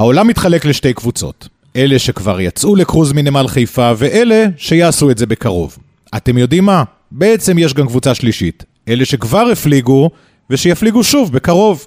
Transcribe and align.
העולם 0.00 0.26
מתחלק 0.28 0.64
לשתי 0.64 0.94
קבוצות. 0.94 1.48
אלה 1.76 1.98
שכבר 1.98 2.40
יצאו 2.40 2.76
לקרוז 2.76 3.12
מנמל 3.12 3.48
חיפה, 3.48 3.92
ואלה 3.96 4.46
שיעשו 4.56 5.10
את 5.10 5.18
זה 5.18 5.26
בקרוב. 5.26 5.78
אתם 6.16 6.38
יודעים 6.38 6.64
מה? 6.64 6.84
בעצם 7.10 7.58
יש 7.58 7.74
גם 7.74 7.86
קבוצה 7.86 8.14
שלישית. 8.14 8.64
אלה 8.88 9.04
שכבר 9.04 9.46
הפליגו, 9.52 10.10
ושיפליגו 10.50 11.04
שוב 11.04 11.32
בקרוב. 11.32 11.86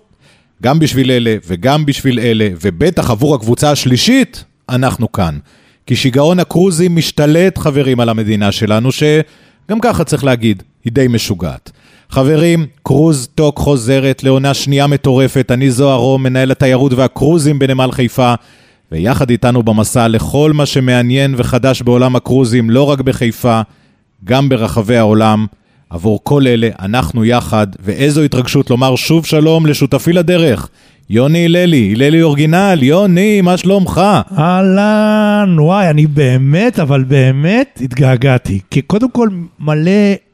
גם 0.63 0.79
בשביל 0.79 1.11
אלה 1.11 1.35
וגם 1.47 1.85
בשביל 1.85 2.19
אלה, 2.19 2.49
ובטח 2.61 3.09
עבור 3.09 3.35
הקבוצה 3.35 3.71
השלישית, 3.71 4.43
אנחנו 4.69 5.11
כאן. 5.11 5.37
כי 5.85 5.95
שיגעון 5.95 6.39
הקרוזים 6.39 6.95
משתלט, 6.95 7.57
חברים, 7.57 7.99
על 7.99 8.09
המדינה 8.09 8.51
שלנו, 8.51 8.91
שגם 8.91 9.79
ככה 9.81 10.03
צריך 10.03 10.23
להגיד, 10.23 10.63
היא 10.85 10.93
די 10.93 11.07
משוגעת. 11.07 11.71
חברים, 12.13 12.65
קרוז 12.83 13.27
טוק 13.35 13.59
חוזרת 13.59 14.23
לעונה 14.23 14.53
שנייה 14.53 14.87
מטורפת. 14.87 15.51
אני 15.51 15.71
זוהר 15.71 15.99
רום, 15.99 16.23
מנהל 16.23 16.51
התיירות 16.51 16.93
והקרוזים 16.93 17.59
בנמל 17.59 17.91
חיפה, 17.91 18.33
ויחד 18.91 19.29
איתנו 19.29 19.63
במסע 19.63 20.07
לכל 20.07 20.51
מה 20.53 20.65
שמעניין 20.65 21.33
וחדש 21.37 21.81
בעולם 21.81 22.15
הקרוזים, 22.15 22.69
לא 22.69 22.89
רק 22.89 23.01
בחיפה, 23.01 23.61
גם 24.25 24.49
ברחבי 24.49 24.97
העולם. 24.97 25.45
עבור 25.89 26.19
כל 26.23 26.47
אלה, 26.47 26.69
אנחנו 26.79 27.25
יחד, 27.25 27.67
ואיזו 27.79 28.21
התרגשות 28.21 28.69
לומר 28.69 28.95
שוב 28.95 29.25
שלום 29.25 29.65
לשותפי 29.65 30.13
לדרך, 30.13 30.69
יוני 31.09 31.45
הללי, 31.45 31.93
הללי 31.95 32.21
אורגינל, 32.21 32.79
יוני, 32.81 33.41
מה 33.41 33.57
שלומך? 33.57 34.01
אהלן, 34.37 35.55
וואי, 35.59 35.89
אני 35.89 36.07
באמת, 36.07 36.79
אבל 36.79 37.03
באמת 37.03 37.79
התגעגעתי. 37.83 38.59
כי 38.71 38.81
קודם 38.81 39.11
כל, 39.11 39.29
מלא 39.59 39.91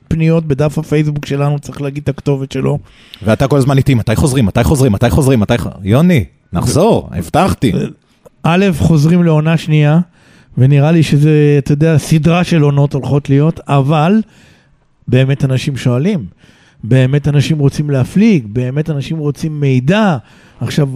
פניות 0.09 0.45
בדף 0.45 0.77
הפייסבוק 0.77 1.25
שלנו, 1.25 1.59
צריך 1.59 1.81
להגיד 1.81 2.03
את 2.03 2.09
הכתובת 2.09 2.51
שלו. 2.51 2.79
ואתה 3.23 3.47
כל 3.47 3.57
הזמן 3.57 3.77
איתי, 3.77 3.93
מתי 3.93 4.15
חוזרים, 4.15 4.45
מתי 4.45 4.63
חוזרים, 4.63 4.91
מתי 4.91 5.09
חוזרים, 5.09 5.39
מתי 5.39 5.57
חוזרים? 5.57 5.79
יוני, 5.83 6.25
נחזור, 6.53 7.09
הבטחתי. 7.11 7.71
א', 8.43 8.65
חוזרים 8.77 9.23
לעונה 9.23 9.57
שנייה, 9.57 9.99
ונראה 10.57 10.91
לי 10.91 11.03
שזה, 11.03 11.55
אתה 11.57 11.71
יודע, 11.71 11.97
סדרה 11.97 12.43
של 12.43 12.61
עונות 12.61 12.93
הולכות 12.93 13.29
להיות, 13.29 13.59
אבל 13.67 14.21
באמת 15.07 15.45
אנשים 15.45 15.77
שואלים, 15.77 16.25
באמת 16.83 17.27
אנשים 17.27 17.59
רוצים 17.59 17.89
להפליג, 17.89 18.45
באמת 18.47 18.89
אנשים 18.89 19.17
רוצים 19.17 19.59
מידע. 19.59 20.17
עכשיו, 20.61 20.89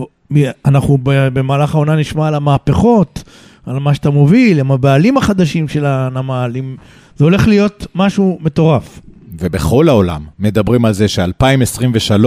אנחנו 0.66 0.98
במהלך 1.04 1.76
העונה 1.76 1.96
נשמע 1.96 2.28
על 2.28 2.36
המהפכות, 2.36 3.24
על 3.66 3.80
מה 3.80 3.94
שאתה 3.94 4.10
מוביל, 4.10 4.60
עם 4.60 4.72
הבעלים 4.72 5.18
החדשים 5.18 5.68
של 5.68 5.86
הנמל, 5.86 6.52
עם... 6.56 6.76
זה 7.18 7.24
הולך 7.26 7.48
להיות 7.48 7.88
משהו 7.96 8.40
מטורף. 8.42 9.00
ובכל 9.40 9.90
העולם 9.90 10.26
מדברים 10.40 10.86
על 10.86 10.94
זה 10.94 11.08
ש-2023 11.08 12.26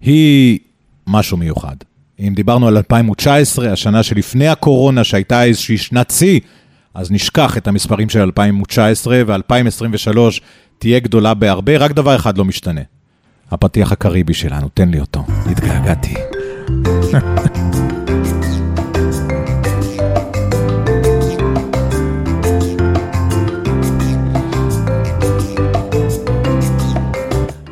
היא 0.00 0.58
משהו 1.06 1.36
מיוחד. 1.36 1.76
אם 2.20 2.32
דיברנו 2.36 2.68
על 2.68 2.76
2019, 2.76 3.72
השנה 3.72 4.02
שלפני 4.02 4.48
הקורונה, 4.48 5.04
שהייתה 5.04 5.44
איזושהי 5.44 5.78
שנת 5.78 6.10
שיא, 6.10 6.40
אז 6.94 7.10
נשכח 7.10 7.56
את 7.56 7.68
המספרים 7.68 8.08
של 8.08 8.20
2019, 8.20 9.22
ו-2023 9.26 10.18
תהיה 10.78 11.00
גדולה 11.00 11.34
בהרבה, 11.34 11.76
רק 11.76 11.92
דבר 11.92 12.16
אחד 12.16 12.38
לא 12.38 12.44
משתנה. 12.44 12.80
הפתיח 13.50 13.92
הקריבי 13.92 14.34
שלנו, 14.34 14.68
תן 14.74 14.88
לי 14.88 15.00
אותו. 15.00 15.24
התגעגעתי. 15.46 16.14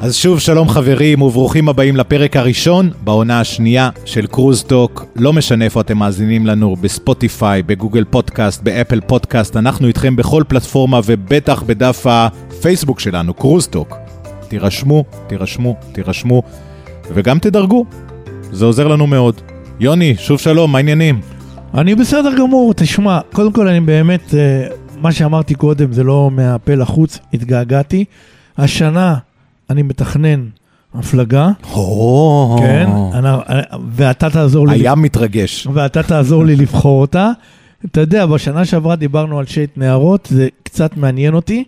אז 0.03 0.17
שוב, 0.17 0.41
שלום 0.41 0.69
חברים, 0.69 1.23
וברוכים 1.23 1.69
הבאים 1.69 1.97
לפרק 1.97 2.37
הראשון 2.37 2.91
בעונה 3.05 3.41
השנייה 3.41 3.91
של 4.05 4.27
קרוזטוק. 4.27 5.05
לא 5.17 5.33
משנה 5.33 5.65
איפה 5.65 5.81
אתם 5.81 5.99
מאזינים 5.99 6.47
לנו, 6.47 6.77
בספוטיפיי, 6.77 7.63
בגוגל 7.63 8.05
פודקאסט, 8.05 8.63
באפל 8.63 9.01
פודקאסט, 9.01 9.57
אנחנו 9.57 9.87
איתכם 9.89 10.17
בכל 10.17 10.43
פלטפורמה 10.49 11.01
ובטח 11.07 11.63
בדף 11.63 12.07
הפייסבוק 12.07 13.01
שלנו, 13.01 13.35
קרוזטוק. 13.35 13.97
תירשמו, 14.49 15.05
תירשמו, 15.27 15.77
תירשמו, 15.93 16.43
וגם 17.15 17.39
תדרגו, 17.39 17.85
זה 18.53 18.65
עוזר 18.65 18.89
לנו 18.89 19.07
מאוד. 19.07 19.41
יוני, 19.81 20.15
שוב 20.19 20.39
שלום, 20.39 20.73
מה 20.73 20.79
העניינים? 20.79 21.21
אני 21.75 21.95
בסדר 21.95 22.31
גמור, 22.39 22.75
תשמע, 22.75 23.21
קודם 23.33 23.53
כל 23.53 23.69
אני 23.69 23.81
באמת, 23.81 24.35
אה, 24.35 24.67
מה 25.01 25.13
שאמרתי 25.13 25.55
קודם 25.55 25.93
זה 25.93 26.05
לא 26.05 26.31
מהפה 26.33 26.75
לחוץ, 26.75 27.19
התגעגעתי. 27.35 28.05
השנה 28.59 29.15
אני 29.71 29.83
מתכנן 29.83 30.45
הפלגה, 30.95 31.51
או, 31.75 32.57
כן, 32.61 32.89
אני- 33.13 33.29
ואתה 33.91 34.31
תעזור 34.31 34.69
לי, 34.69 34.75
היה 34.75 34.95
מתרגש. 34.95 35.67
ואתה 35.73 36.03
תעזור 36.03 36.45
לי 36.45 36.57
לבחור 36.57 37.01
אותה. 37.01 37.31
אתה 37.87 38.01
יודע, 38.01 38.27
בשנה 38.27 38.65
שעברה 38.65 38.97
דיברנו 38.97 39.39
על 39.39 39.47
שייט 39.47 39.71
נערות, 39.77 40.29
זה 40.31 40.49
קצת 40.63 40.97
מעניין 40.97 41.35
אותי. 41.35 41.65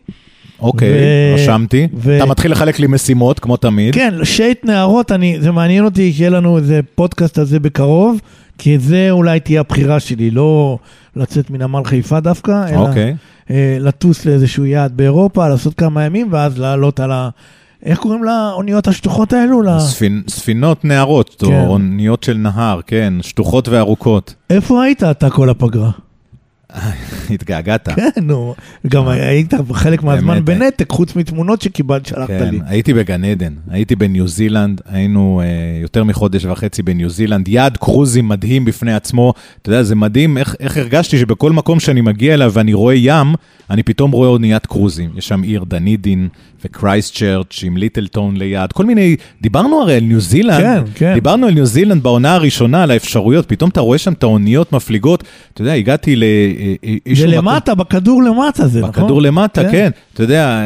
אוקיי, 0.60 0.88
ו- 0.92 1.34
רשמתי. 1.34 1.88
ו- 1.94 2.16
אתה 2.16 2.26
מתחיל 2.26 2.52
לחלק 2.52 2.78
לי 2.78 2.86
משימות, 2.86 3.38
כמו 3.38 3.56
תמיד. 3.56 3.94
כן, 3.94 4.14
שייט 4.24 4.64
נערות, 4.64 5.12
אני, 5.12 5.36
זה 5.40 5.50
מעניין 5.52 5.84
אותי 5.84 6.12
שיהיה 6.12 6.30
לנו 6.30 6.58
איזה 6.58 6.80
פודקאסט 6.94 7.38
על 7.38 7.44
זה 7.44 7.60
בקרוב, 7.60 8.20
כי 8.58 8.78
זה 8.78 9.08
אולי 9.10 9.40
תהיה 9.40 9.60
הבחירה 9.60 10.00
שלי, 10.00 10.30
לא 10.30 10.78
לצאת 11.16 11.50
מנמל 11.50 11.84
חיפה 11.84 12.20
דווקא, 12.20 12.64
אלא 12.68 12.78
אוקיי. 12.88 13.14
אה, 13.50 13.76
לטוס 13.80 14.24
לאיזשהו 14.26 14.64
יעד 14.64 14.96
באירופה, 14.96 15.48
לעשות 15.48 15.74
כמה 15.74 16.04
ימים, 16.04 16.28
ואז 16.30 16.58
לעלות 16.58 17.00
על 17.00 17.12
ה... 17.12 17.28
איך 17.84 17.98
קוראים 17.98 18.24
לאוניות 18.24 18.88
השטוחות 18.88 19.32
האלו? 19.32 19.62
ל... 19.62 19.80
ספינ... 19.80 20.22
ספינות 20.28 20.84
נערות, 20.84 21.36
כן. 21.38 21.46
או 21.46 21.66
אוניות 21.66 22.22
של 22.22 22.36
נהר, 22.36 22.80
כן, 22.86 23.14
שטוחות 23.20 23.68
וארוכות. 23.68 24.34
איפה 24.50 24.82
היית 24.82 25.02
אתה 25.02 25.30
כל 25.30 25.50
הפגרה? 25.50 25.90
התגעגעת. 27.34 27.88
כן, 27.88 28.10
נו. 28.22 28.54
גם 28.86 29.08
היית 29.08 29.54
חלק 29.72 30.02
מהזמן 30.02 30.34
אה. 30.34 30.40
בנתק, 30.40 30.92
חוץ 30.92 31.16
מתמונות 31.16 31.62
שקיבלת, 31.62 32.06
שלחת 32.06 32.28
כן, 32.28 32.48
לי. 32.50 32.60
הייתי 32.66 32.94
בגן 32.94 33.24
עדן, 33.24 33.52
הייתי 33.70 33.96
בניו 33.96 34.28
זילנד, 34.28 34.80
היינו 34.88 35.40
אה, 35.44 35.80
יותר 35.82 36.04
מחודש 36.04 36.44
וחצי 36.44 36.82
בניו 36.82 37.10
זילנד, 37.10 37.48
יעד 37.48 37.76
קרוזים 37.76 38.28
מדהים 38.28 38.64
בפני 38.64 38.94
עצמו. 38.94 39.34
אתה 39.62 39.70
יודע, 39.70 39.82
זה 39.82 39.94
מדהים 39.94 40.38
איך, 40.38 40.56
איך 40.60 40.76
הרגשתי 40.76 41.18
שבכל 41.18 41.52
מקום 41.52 41.80
שאני 41.80 42.00
מגיע 42.00 42.34
אליו 42.34 42.50
ואני 42.54 42.74
רואה 42.74 42.94
ים, 42.94 43.34
אני 43.70 43.82
פתאום 43.82 44.10
רואה 44.10 44.28
אוניית 44.28 44.66
קרוזים. 44.66 45.10
יש 45.16 45.28
שם 45.28 45.42
עיר 45.42 45.64
דנידין 45.64 46.28
וקרייסט 46.64 47.16
צ'רץ' 47.16 47.60
עם 47.62 47.76
ליטלטון 47.76 48.36
ליד, 48.36 48.72
כל 48.72 48.84
מיני, 48.84 49.16
דיברנו 49.40 49.80
הרי 49.82 49.94
על 49.94 50.02
ניו 50.02 50.20
זילנד, 50.20 50.60
כן, 50.60 50.82
כן. 50.94 51.14
דיברנו 51.14 51.46
על 51.46 51.54
ניו 51.54 51.66
זילנד 51.66 52.02
בעונה 52.02 52.34
הראשונה, 52.34 52.82
על 52.82 52.90
האפשרויות, 52.90 53.48
פתאום 53.48 53.70
אתה 53.70 53.80
רואה 53.80 53.98
שם 53.98 54.12
את 54.12 54.22
האוניות 54.22 54.72
מפליגות. 54.72 55.24
אתה 55.54 55.62
יודע, 55.62 55.72
הגעתי 55.72 56.16
ל... 56.16 56.22
אה, 56.22 56.28
אה, 56.28 56.74
זה 56.90 56.96
איזשהו 57.06 57.28
מקום- 57.30 57.38
למטה, 57.38 57.74
בכדור 57.74 58.22
למטה 58.22 58.66
זה, 58.68 58.80
נכון? 58.80 58.90
בכדור 58.92 59.22
למטה, 59.22 59.62
כן. 59.64 59.70
כן. 59.70 59.90
אתה 60.14 60.22
יודע, 60.22 60.62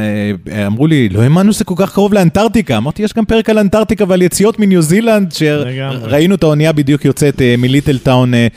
אה, 0.50 0.66
אמרו 0.66 0.86
לי, 0.86 1.08
לא 1.08 1.22
האמנו 1.22 1.52
שזה 1.52 1.64
כל 1.64 1.74
כך 1.76 1.92
קרוב 1.92 2.14
לאנטארקטיקה. 2.14 2.76
אמרתי, 2.76 3.02
יש 3.02 3.12
גם 3.12 3.24
פרק 3.24 3.50
על 3.50 3.58
אנטארקטיקה 3.58 4.04
ועל 4.08 4.22
יציאות 4.22 4.58
מניו 4.58 4.82
זילנד. 4.82 5.32
שראינו 5.32 6.34
את 6.34 6.42
האונייה 6.42 6.72
בדיוק 6.72 7.04
יוצאת 7.04 7.42
אה, 7.42 7.54
מליטל 7.58 7.98
טאון 7.98 8.34
אה, 8.34 8.48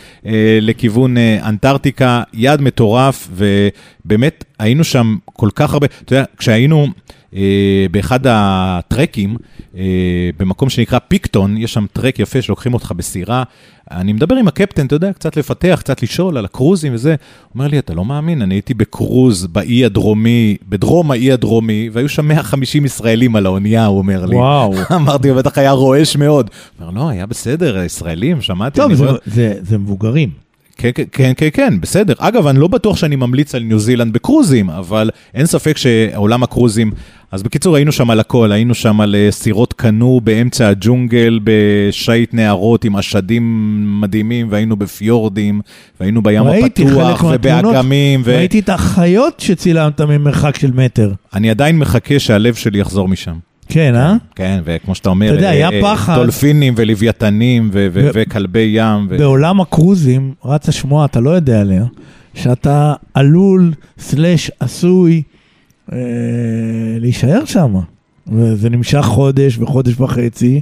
לכיוון 0.62 1.16
אנטארקטיקה, 1.44 2.24
יעד 2.34 2.62
מטורף, 2.62 3.30
ובאמת 3.32 4.44
היינו 4.60 4.84
שם 4.84 5.16
כל 5.26 5.50
כך 5.56 5.74
הרבה, 5.74 5.88
אתה 6.06 6.14
יודע, 6.14 6.26
כשהיינו... 6.38 6.88
אה, 7.36 7.86
באחד 7.92 8.20
הטרקים, 8.26 9.38
אה, 9.78 10.30
במקום 10.40 10.70
שנקרא 10.70 11.00
פיקטון, 11.08 11.58
יש 11.58 11.74
שם 11.74 11.86
טרק 11.94 12.20
יפה 12.20 12.42
שלוקחים 12.42 12.74
אותך 12.74 12.94
בסירה. 12.98 13.44
אני 13.92 14.14
מדבר 14.14 14.36
עם 14.36 14.48
הקפטן, 14.48 14.86
אתה 14.86 14.96
יודע, 14.96 15.14
קצת 15.14 15.38
לפתח, 15.38 15.78
קצת 15.80 16.04
לשאול 16.04 16.38
על 16.38 16.46
הקרוזים 16.46 16.94
וזה. 16.94 17.10
הוא 17.10 17.18
אומר 17.56 17.68
לי, 17.68 17.80
אתה 17.80 17.94
לא 17.94 18.06
מאמין, 18.06 18.42
אני 18.42 18.56
הייתי 18.56 18.74
בקרוז 18.74 19.48
באי 19.48 19.86
הדרומי, 19.86 20.58
בדרום 20.80 21.12
האי 21.12 21.32
הדרומי, 21.32 21.90
והיו 21.94 22.10
שם 22.10 22.28
150 22.28 22.86
ישראלים 22.86 23.36
על 23.36 23.46
האונייה, 23.46 23.86
הוא 23.86 23.98
אומר 23.98 24.26
לי. 24.26 24.36
וואו. 24.36 24.74
אמרתי, 24.96 25.34
בטח 25.34 25.58
היה 25.58 25.72
רועש 25.72 26.16
מאוד. 26.16 26.50
הוא 26.80 26.88
אומר, 26.88 27.02
לא, 27.04 27.10
היה 27.10 27.26
בסדר, 27.26 27.84
ישראלים, 27.84 28.42
שמעתי. 28.42 28.80
טוב, 28.82 28.94
זה- 28.94 29.06
רואה- 29.06 29.18
זה- 29.26 29.54
זה 29.62 29.78
מבוגרים. 29.78 30.30
כן, 30.78 30.90
כן, 30.96 31.04
כן, 31.12 31.31
כן, 31.38 31.48
כן, 31.54 31.74
בסדר. 31.81 32.14
אגב, 32.18 32.48
אני 32.48 32.60
לא 32.60 32.68
בטוח 32.68 32.98
שאני 32.98 33.16
ממליץ 33.16 33.56
על 33.56 33.64
ניו 33.64 33.80
זילנד 33.80 34.14
בקרוזים, 34.14 34.70
אבל 34.70 35.10
אין 35.34 35.46
ספק 35.46 35.78
שעולם 35.78 36.44
הקרוזים... 36.44 36.92
אז 37.31 37.44
בקיצור, 37.44 37.76
היינו 37.76 37.92
שם 37.92 38.10
על 38.10 38.20
הכל, 38.20 38.52
היינו 38.52 38.76
שם 38.76 39.02
על 39.02 39.16
אה, 39.16 39.28
סירות 39.31 39.74
קנו 39.74 40.22
באמצע 40.24 40.68
הג'ונגל, 40.68 41.40
בשייט 41.44 42.34
נהרות 42.34 42.86
עם 42.86 42.96
אשדים 42.96 44.02
מדהימים, 44.02 44.48
והיינו 44.50 44.76
בפיורדים, 44.76 45.62
והיינו 46.00 46.22
בים 46.24 46.44
הפתוח, 46.48 47.24
ובאגמים, 47.34 48.22
ו... 48.26 48.36
ראיתי 48.36 48.60
את 48.60 48.70
החיות 48.70 49.40
שצילמת 49.40 50.02
ממרחק 50.02 50.58
של 50.60 50.72
מטר. 50.72 51.14
אני 51.34 51.50
עדיין 51.50 51.78
מחכה 51.78 52.20
שהלב 52.20 52.54
שלי 52.54 52.80
יחזור 52.80 53.08
משם. 53.08 53.36
כן, 53.68 53.96
אה? 53.96 54.16
כן, 54.36 54.62
וכמו 54.66 54.96
שאתה 54.96 55.10
אומר, 55.10 55.28
אתה 55.28 55.36
יודע, 55.36 55.48
אה, 55.48 55.52
היה 55.52 55.70
אה, 55.70 55.82
פחד. 55.82 56.16
דולפינים 56.16 56.74
ולוויתנים 56.78 57.70
ו- 57.74 57.88
ו- 57.94 58.06
ו- 58.06 58.10
וכלבי 58.14 58.72
ים. 58.74 59.08
בעולם 59.08 59.62
הקרוזים, 59.62 60.34
רצה 60.46 60.72
שמועה, 60.72 61.06
אתה 61.06 61.20
לא 61.20 61.30
יודע 61.30 61.62
עליה, 61.62 61.84
שאתה 62.34 62.94
עלול, 63.14 63.74
סלש 64.00 64.52
עשוי, 64.60 65.22
להישאר 67.00 67.45
שם. 67.45 67.75
וזה 68.31 68.69
נמשך 68.69 69.01
חודש 69.01 69.57
וחודש 69.57 69.94
וחצי, 70.00 70.62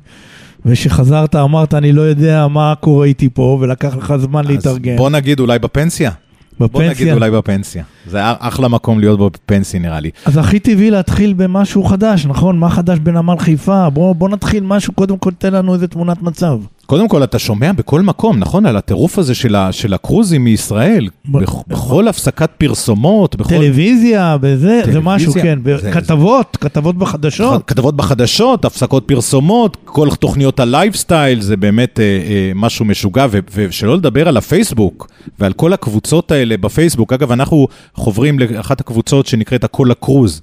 ושחזרת 0.66 1.36
אמרת, 1.36 1.74
אני 1.74 1.92
לא 1.92 2.02
יודע 2.02 2.48
מה 2.48 2.74
קורה 2.80 3.06
איתי 3.06 3.30
פה, 3.34 3.58
ולקח 3.62 3.96
לך 3.96 4.14
זמן 4.18 4.40
אז 4.46 4.50
להתארגן. 4.50 4.98
בוא 4.98 5.10
נגיד 5.10 5.40
אולי 5.40 5.60
בפנסיה. 5.60 6.12
בוא 6.60 6.68
נגיד 6.68 6.92
בפנסיה. 6.92 7.14
אולי 7.14 7.32
בפנסיה. 7.32 7.84
זה 8.08 8.20
אחלה 8.24 8.68
מקום 8.68 9.00
להיות 9.00 9.20
בו 9.20 9.30
בפנסיה 9.30 9.80
נראה 9.80 10.00
לי. 10.00 10.10
אז 10.26 10.38
הכי 10.38 10.60
טבעי 10.60 10.92
להתחיל 10.92 11.34
במשהו 11.34 11.84
חדש, 11.84 12.26
נכון? 12.26 12.60
מה 12.60 12.70
חדש 12.70 13.00
בנמל 13.00 13.38
חיפה? 13.40 13.90
בוא, 13.90 14.16
בוא 14.16 14.30
נתחיל 14.30 14.64
משהו, 14.64 14.94
קודם 14.94 15.18
כל 15.18 15.32
תן 15.38 15.54
לנו 15.54 15.74
איזה 15.74 15.88
תמונת 15.88 16.22
מצב. 16.22 16.60
קודם 16.88 17.08
כל, 17.08 17.24
אתה 17.24 17.40
שומע 17.40 17.72
בכל 17.72 18.02
מקום, 18.02 18.38
נכון? 18.40 18.66
על 18.66 18.78
הטירוף 18.78 19.20
הזה 19.20 19.36
של, 19.36 19.56
ה, 19.56 19.72
של 19.72 19.94
הקרוזים 19.94 20.44
מישראל. 20.44 21.08
ב- 21.32 21.38
בכ, 21.38 21.54
בכל 21.68 22.08
הפסקת 22.08 22.50
פרסומות, 22.58 23.36
בכל... 23.36 23.50
טלוויזיה, 23.50 24.38
וזה, 24.42 24.82
זה 24.92 25.00
משהו, 25.00 25.34
טלוויזיה, 25.34 25.56
כן. 25.56 25.82
זה- 25.82 25.92
כתבות, 25.92 26.58
כתבות 26.62 26.98
בחדשות. 26.98 27.64
כתבות 27.68 27.96
בחדשות, 27.96 28.66
הפסקות 28.66 29.04
פרסומות, 29.08 29.78
כל 29.86 30.08
תוכניות 30.20 30.60
הלייפסטייל, 30.60 31.42
זה 31.42 31.58
באמת 31.58 32.00
אה, 32.00 32.04
אה, 32.06 32.52
משהו 32.56 32.86
משוגע, 32.86 33.26
ו- 33.32 33.40
ושלא 33.54 33.98
לדבר 33.98 34.28
על 34.28 34.38
הפייסבוק 34.38 35.08
ועל 35.40 35.54
כל 35.54 35.74
הקבוצות 35.74 36.32
האלה 36.32 36.58
בפייסבוק. 36.58 37.14
אגב, 37.14 37.32
אנחנו 37.32 37.68
חוברים 37.96 38.40
לאחת 38.40 38.80
הקבוצות 38.82 39.28
שנקראת 39.28 39.64
הכל 39.64 39.92
הקרוז. 39.92 40.42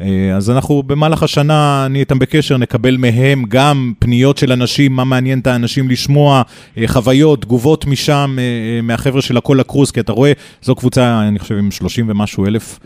אה, 0.00 0.36
אז 0.36 0.50
אנחנו 0.50 0.82
במהלך 0.82 1.22
השנה 1.22 1.86
נהיה 1.90 2.00
איתם 2.00 2.18
בקשר, 2.18 2.56
נקבל 2.56 2.96
מהם 2.96 3.44
גם 3.48 3.92
פניות 3.98 4.38
של 4.38 4.52
אנשים, 4.52 4.96
מה 4.96 5.04
מעניין 5.04 5.38
את 5.38 5.46
האנשים 5.46 5.88
לשמוע, 5.88 6.42
אה, 6.78 6.88
חוויות, 6.88 7.42
תגובות 7.42 7.86
משם, 7.86 8.36
אה, 8.38 8.82
מהחבר'ה 8.82 9.22
של 9.22 9.36
הכל 9.36 9.60
הקרוז, 9.60 9.90
כי 9.90 10.00
אתה 10.00 10.12
רואה, 10.12 10.32
זו 10.62 10.74
קבוצה, 10.74 11.28
אני 11.28 11.38
חושב, 11.38 11.54
עם 11.54 11.70
30 11.70 12.06
ומשהו 12.08 12.46
אלף 12.46 12.78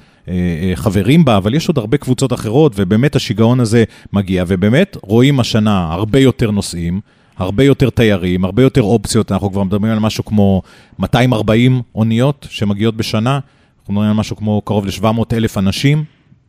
חברים 0.75 1.25
בה, 1.25 1.37
אבל 1.37 1.55
יש 1.55 1.69
עוד 1.69 1.79
הרבה 1.79 1.97
קבוצות 1.97 2.33
אחרות, 2.33 2.73
ובאמת 2.77 3.17
השיגעון 3.17 3.61
הזה 3.61 3.85
מגיע, 4.13 4.45
ובאמת 4.47 4.97
רואים 5.03 5.41
השנה 5.41 5.89
הרבה 5.93 6.19
יותר 6.19 6.51
נוסעים. 6.51 7.01
הרבה 7.39 7.65
יותר 7.65 7.91
תיירים, 7.91 8.45
הרבה 8.45 8.63
יותר 8.63 8.83
אופציות, 8.83 9.33
אנחנו 9.33 9.53
כבר 9.53 9.63
מדברים 9.63 9.93
על 9.93 9.99
משהו 9.99 10.25
כמו 10.25 10.63
240 10.99 11.83
אוניות 11.95 12.47
שמגיעות 12.51 12.97
בשנה, 12.97 13.39
אנחנו 13.81 13.95
מדברים 13.95 14.11
על 14.11 14.17
משהו 14.17 14.37
כמו 14.37 14.63
קרוב 14.65 14.87
ל-700 14.87 15.37
אלף 15.37 15.59
אנשים 15.59 16.05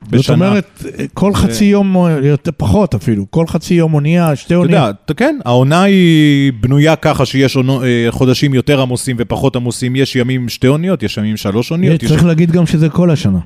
בשנה. 0.10 0.20
זאת 0.22 0.30
אומרת, 0.30 0.84
כל 1.14 1.34
חצי 1.34 1.66
יום, 1.66 1.96
או 1.96 2.10
יותר 2.10 2.52
פחות 2.58 2.96
אפילו, 2.96 3.26
כל 3.30 3.48
חצי 3.48 3.74
יום 3.74 3.94
אונייה, 3.94 4.36
שתי 4.36 4.46
אתה 4.48 4.56
אוניות. 4.56 4.72
יודע, 4.80 4.92
אתה- 5.06 5.14
כן, 5.14 5.38
העונה 5.46 5.84
היא 5.84 6.54
בנויה 6.60 6.96
ככה 6.96 7.26
שיש 7.26 7.58
אה, 7.58 7.62
חודשים 8.10 8.54
יותר 8.54 8.82
עמוסים 8.82 9.16
ופחות 9.20 9.56
עמוסים, 9.56 9.96
יש 9.96 10.16
ימים 10.16 10.50
שתי 10.50 10.68
אוניות, 10.68 11.04
יש 11.04 11.18
ימים 11.18 11.38
שלוש 11.38 11.72
אוניות. 11.72 12.04
צריך 12.04 12.26
להגיד 12.26 12.52
גם 12.52 12.66
שזה 12.66 12.90
כל 12.90 13.10
השנה. 13.12 13.40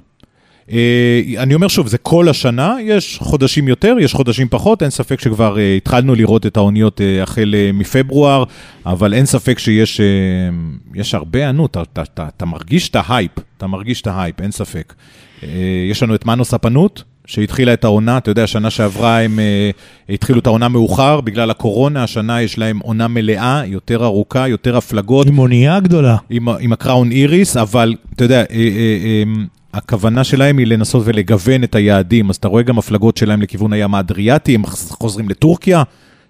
אה, 0.72 1.22
אני 1.38 1.56
אומר 1.56 1.68
שוב, 1.68 1.88
זה 1.88 1.98
כל 1.98 2.30
השנה, 2.30 2.76
יש 2.82 3.18
חודשים 3.22 3.68
יותר, 3.68 3.96
יש 4.00 4.14
חודשים 4.14 4.48
פחות, 4.50 4.82
אין 4.84 4.92
ספק 4.92 5.20
שכבר 5.22 5.58
אה, 5.60 5.76
התחלנו 5.76 6.16
לראות 6.16 6.46
את 6.46 6.58
האוניות 6.58 7.02
אה, 7.02 7.24
החל 7.24 7.56
אה, 7.58 7.72
מפברואר, 7.74 8.44
אבל 8.86 9.14
אין 9.14 9.26
ספק 9.26 9.60
שיש 9.60 10.00
אה, 10.02 10.06
יש 10.96 11.14
הרבה 11.16 11.40
אתה, 11.66 11.82
אתה, 11.82 12.02
אתה, 12.04 12.28
אתה 12.38 12.46
מרגיש 12.46 12.90
את 12.90 12.96
ההייפ, 12.96 13.32
אתה 13.58 13.68
מרגיש 13.68 14.02
את 14.02 14.08
ההייפ, 14.08 14.42
אין 14.42 14.52
ספק. 14.52 14.94
אה, 15.46 15.90
יש 15.92 16.04
לנו 16.04 16.16
את 16.16 16.26
מנו 16.26 16.46
ספנות, 16.46 17.04
שהתחילה 17.26 17.74
את 17.74 17.84
העונה, 17.84 18.18
אתה 18.18 18.32
יודע, 18.32 18.48
שנה 18.48 18.70
שעברה 18.70 19.22
הם 19.22 19.40
אה, 19.40 19.70
התחילו 20.10 20.40
את 20.40 20.48
העונה 20.48 20.68
מאוחר, 20.68 21.22
בגלל 21.22 21.52
הקורונה, 21.52 22.04
השנה 22.04 22.42
יש 22.42 22.58
להם 22.58 22.80
עונה 22.80 23.08
מלאה, 23.08 23.62
יותר 23.66 24.06
ארוכה, 24.06 24.48
יותר 24.48 24.78
הפלגות. 24.78 25.28
עם 25.28 25.40
אונייה 25.40 25.80
גדולה. 25.80 26.18
עם, 26.30 26.50
עם 26.50 26.74
הקראון 26.74 27.12
איריס, 27.12 27.58
אבל 27.58 27.96
אתה 28.16 28.24
יודע, 28.24 28.44
אה, 28.52 29.24
הכוונה 29.74 30.24
שלהם 30.24 30.58
היא 30.58 30.68
לנסות 30.68 31.02
ולגוון 31.06 31.64
את 31.64 31.76
היעדים, 31.76 32.30
אז 32.30 32.36
אתה 32.36 32.48
רואה 32.48 32.64
גם 32.64 32.78
הפלגות 32.78 33.18
שלהם 33.18 33.42
לכיוון 33.42 33.74
הים 33.74 33.96
האדריאטי, 33.96 34.56
הם 34.56 34.66
חוזרים 34.90 35.30
לטורקיה, 35.30 35.84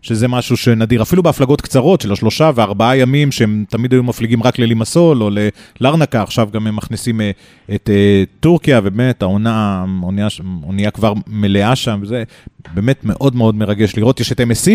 שזה 0.06 0.28
משהו 0.28 0.58
שנדיר, 0.58 1.02
אפילו 1.02 1.24
בהפלגות 1.24 1.62
קצרות 1.62 2.02
של 2.02 2.12
השלושה 2.12 2.52
וארבעה 2.56 2.98
ימים, 2.98 3.32
שהם 3.32 3.66
תמיד 3.70 3.94
היו 3.94 4.04
מפליגים 4.04 4.44
רק 4.44 4.60
ללימסול 4.60 5.24
או 5.24 5.30
ללרנקה, 5.82 6.22
עכשיו 6.22 6.50
גם 6.54 6.68
הם 6.68 6.76
מכניסים 6.76 7.22
אה, 7.22 7.32
את 7.76 7.90
אה, 7.90 8.24
טורקיה, 8.40 8.80
ובאמת 8.84 9.22
העונה, 9.22 9.86
אונייה, 10.04 10.28
אונייה 10.64 10.92
כבר 10.92 11.14
מלאה 11.28 11.76
שם, 11.76 12.00
וזה 12.02 12.24
באמת 12.74 13.00
מאוד 13.04 13.36
מאוד 13.36 13.56
מרגש 13.56 13.96
לראות. 13.96 14.20
יש 14.20 14.32
את 14.32 14.40
MSC, 14.40 14.70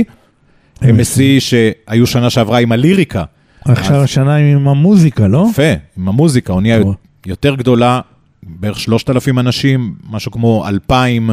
MSC 0.83 1.21
שהיו 1.39 2.07
שנה 2.07 2.31
שעברה 2.31 2.59
עם 2.59 2.73
הליריקה. 2.73 3.25
עכשיו 3.65 4.03
השנה 4.03 4.37
עם 4.37 4.69
המוזיקה, 4.69 5.29
לא? 5.29 5.47
יפה, 5.51 5.73
עם 5.99 6.09
המוזיקה, 6.09 6.53
אונייה. 6.53 6.79
יותר 7.27 7.55
גדולה, 7.55 8.01
בערך 8.43 8.81
3,000 8.81 9.39
אנשים, 9.39 9.95
משהו 10.11 10.33
כמו 10.33 10.65
2,000 10.69 11.31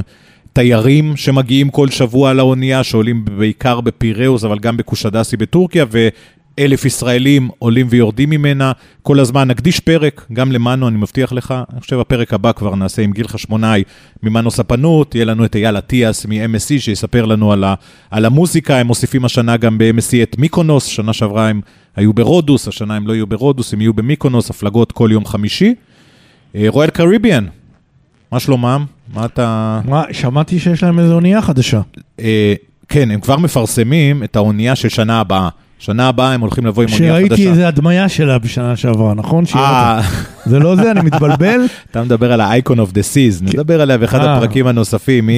תיירים 0.57 1.15
שמגיעים 1.15 1.69
כל 1.69 1.89
שבוע 1.89 2.33
לאונייה, 2.33 2.83
שעולים 2.83 3.25
בעיקר 3.25 3.81
בפיראוס, 3.81 4.43
אבל 4.43 4.59
גם 4.59 4.77
בקושדסי 4.77 5.37
בטורקיה, 5.37 5.85
ואלף 5.91 6.85
ישראלים 6.85 7.49
עולים 7.59 7.87
ויורדים 7.89 8.29
ממנה. 8.29 8.71
כל 9.01 9.19
הזמן 9.19 9.47
נקדיש 9.47 9.79
פרק, 9.79 10.25
גם 10.33 10.51
למנו, 10.51 10.87
אני 10.87 10.97
מבטיח 10.97 11.31
לך. 11.31 11.53
אני 11.73 11.81
חושב 11.81 11.99
הפרק 11.99 12.33
הבא 12.33 12.51
כבר 12.51 12.75
נעשה 12.75 13.01
עם 13.01 13.11
גיל 13.11 13.27
חשמונאי 13.27 13.83
ממנו 14.23 14.51
ספנות, 14.51 15.15
יהיה 15.15 15.25
לנו 15.25 15.45
את 15.45 15.55
אייל 15.55 15.77
אטיאס 15.77 16.25
מ-MSC 16.25 16.79
שיספר 16.79 17.25
לנו 17.25 17.51
על, 17.51 17.63
ה, 17.63 17.73
על 18.11 18.25
המוזיקה, 18.25 18.77
הם 18.77 18.87
מוסיפים 18.87 19.25
השנה 19.25 19.57
גם 19.57 19.77
ב-MSC 19.77 20.23
את 20.23 20.35
מיקונוס, 20.37 20.85
שנה 20.85 21.13
שעברה 21.13 21.47
הם 21.47 21.61
היו 21.95 22.13
ברודוס, 22.13 22.67
השנה 22.67 22.95
הם 22.95 23.07
לא 23.07 23.13
יהיו 23.13 23.27
ברודוס, 23.27 23.73
הם 23.73 23.81
יהיו 23.81 23.93
במיקונוס, 23.93 24.49
הפלגות 24.49 24.91
כל 24.91 25.09
יום 25.11 25.25
חמישי. 25.25 25.75
רויאל 26.55 26.89
קריביאן, 26.89 27.45
מה 28.31 28.39
שלומם? 28.39 28.96
מה 29.15 29.25
אתה... 29.25 29.79
מה, 29.87 30.03
שמעתי 30.11 30.59
שיש 30.59 30.83
להם 30.83 30.99
איזו 30.99 31.13
אונייה 31.13 31.41
חדשה. 31.41 31.81
אה, 32.19 32.53
כן, 32.89 33.11
הם 33.11 33.19
כבר 33.19 33.37
מפרסמים 33.37 34.23
את 34.23 34.35
האונייה 34.35 34.75
של 34.75 34.89
שנה 34.89 35.19
הבאה. 35.19 35.49
שנה 35.79 36.07
הבאה 36.07 36.33
הם 36.33 36.41
הולכים 36.41 36.65
לבוא 36.65 36.83
עם 36.83 36.89
אונייה 36.93 37.13
חדשה. 37.13 37.25
שראיתי 37.27 37.49
איזה 37.49 37.67
הדמיה 37.67 38.09
שלה 38.09 38.37
בשנה 38.39 38.75
שעברה, 38.75 39.13
נכון? 39.13 39.43
אה, 39.55 40.01
זה 40.45 40.59
לא 40.59 40.75
זה, 40.75 40.91
אני 40.91 41.01
מתבלבל. 41.01 41.59
אתה 41.91 42.03
מדבר 42.03 42.31
על 42.33 42.41
ה-Icon 42.41 42.73
of 42.75 42.91
the 42.93 43.01
Seas, 43.13 43.43
נדבר 43.43 43.81
עליה 43.81 43.97
באחד 43.97 44.19
אה. 44.19 44.37
הפרקים 44.37 44.67
הנוספים. 44.67 45.29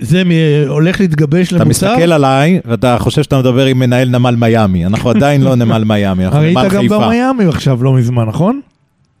זה- 0.00 0.22
הולך 0.68 1.00
להתגבש 1.00 1.48
אתה 1.48 1.56
למוצר? 1.56 1.90
מסתכל 1.94 2.12
עליי, 2.12 2.60
ואתה 2.64 2.96
חושב 2.98 3.22
שאתה 3.22 3.38
מדבר 3.38 3.66
עם 3.66 3.78
מנהל 3.78 4.08
נמל 4.08 4.36
מיאמי. 4.36 4.86
אנחנו 4.86 5.10
עדיין 5.10 5.42
לא 5.42 5.54
נמל 5.54 5.84
מיאמי, 5.84 6.24
אנחנו 6.26 6.38
נמל 6.42 6.58
היית 6.58 6.72
גם 6.72 6.80
חיפה. 6.80 6.98
במיאמי 6.98 7.44
עכשיו 7.44 7.84
לא 7.84 7.92
מזמן, 7.92 8.24
נכון? 8.24 8.60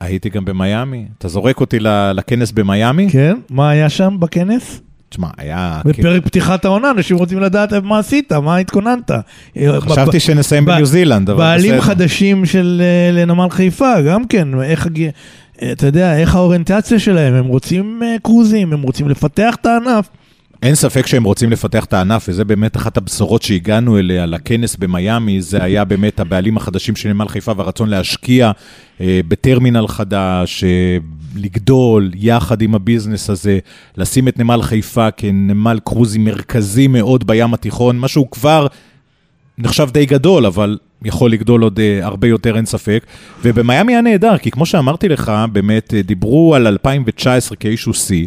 הייתי 0.00 0.28
גם 0.28 0.44
במיאמי. 0.44 1.04
אתה 1.18 1.28
זורק 1.28 1.60
אותי 1.60 1.78
לכנס 2.14 2.52
במיאמי? 2.52 3.08
כן. 3.10 3.36
מה 3.50 3.70
היה 3.70 3.88
שם 3.88 4.16
בכנס? 4.18 4.80
תשמע, 5.08 5.28
היה... 5.36 5.80
בפרק 5.84 6.24
פתיחת 6.24 6.64
העונה, 6.64 6.90
אנשים 6.90 7.16
רוצים 7.16 7.40
לדעת 7.40 7.72
מה 7.72 7.98
עשית, 7.98 8.32
מה 8.32 8.56
התכוננת. 8.56 9.10
חשבתי 9.80 10.20
שנסיים 10.20 10.64
בניו 10.64 10.86
זילנד, 10.86 11.30
אבל 11.30 11.38
בעלים 11.38 11.70
בסדר. 11.72 11.80
חדשים 11.82 12.46
של 12.46 12.82
אה, 12.84 13.12
לנמל 13.12 13.50
חיפה, 13.50 14.00
גם 14.08 14.26
כן, 14.26 14.60
איך, 14.62 14.86
הג- 14.86 15.10
אה, 15.62 15.72
אתה 15.72 15.86
יודע, 15.86 16.16
איך 16.18 16.34
האוריינטציה 16.34 16.98
שלהם, 16.98 17.34
הם 17.34 17.46
רוצים 17.46 18.00
אה, 18.04 18.16
קרוזים, 18.22 18.72
הם 18.72 18.82
רוצים 18.82 19.08
לפתח 19.08 19.54
את 19.60 19.66
הענף. 19.66 20.08
אין 20.62 20.74
ספק 20.74 21.06
שהם 21.06 21.24
רוצים 21.24 21.50
לפתח 21.50 21.84
את 21.84 21.92
הענף, 21.92 22.26
וזה 22.28 22.44
באמת 22.44 22.76
אחת 22.76 22.96
הבשורות 22.96 23.42
שהגענו 23.42 23.98
אליה 23.98 24.26
לכנס 24.26 24.76
במיאמי, 24.76 25.42
זה 25.42 25.62
היה 25.62 25.84
באמת 25.84 26.20
הבעלים 26.20 26.56
החדשים 26.56 26.96
של 26.96 27.08
נמל 27.08 27.28
חיפה 27.28 27.52
והרצון 27.56 27.88
להשקיע 27.88 28.50
אה, 29.00 29.20
בטרמינל 29.28 29.86
חדש, 29.88 30.64
אה, 30.64 30.98
לגדול 31.36 32.10
יחד 32.14 32.62
עם 32.62 32.74
הביזנס 32.74 33.30
הזה, 33.30 33.58
לשים 33.96 34.28
את 34.28 34.38
נמל 34.38 34.62
חיפה 34.62 35.10
כנמל 35.10 35.78
קרוזי 35.84 36.18
מרכזי 36.18 36.86
מאוד 36.86 37.26
בים 37.26 37.54
התיכון, 37.54 37.98
מה 37.98 38.08
שהוא 38.08 38.26
כבר 38.30 38.66
נחשב 39.58 39.88
די 39.92 40.06
גדול, 40.06 40.46
אבל 40.46 40.78
יכול 41.04 41.32
לגדול 41.32 41.62
עוד 41.62 41.80
אה, 41.80 42.00
הרבה 42.02 42.28
יותר, 42.28 42.56
אין 42.56 42.66
ספק. 42.66 43.06
ובמיאמי 43.42 43.92
היה 43.92 44.00
נהדר, 44.00 44.38
כי 44.38 44.50
כמו 44.50 44.66
שאמרתי 44.66 45.08
לך, 45.08 45.32
באמת 45.52 45.94
אה, 45.94 46.02
דיברו 46.02 46.54
על 46.54 46.66
2019 46.66 47.56
כאישו 47.56 47.94
שיא. 47.94 48.26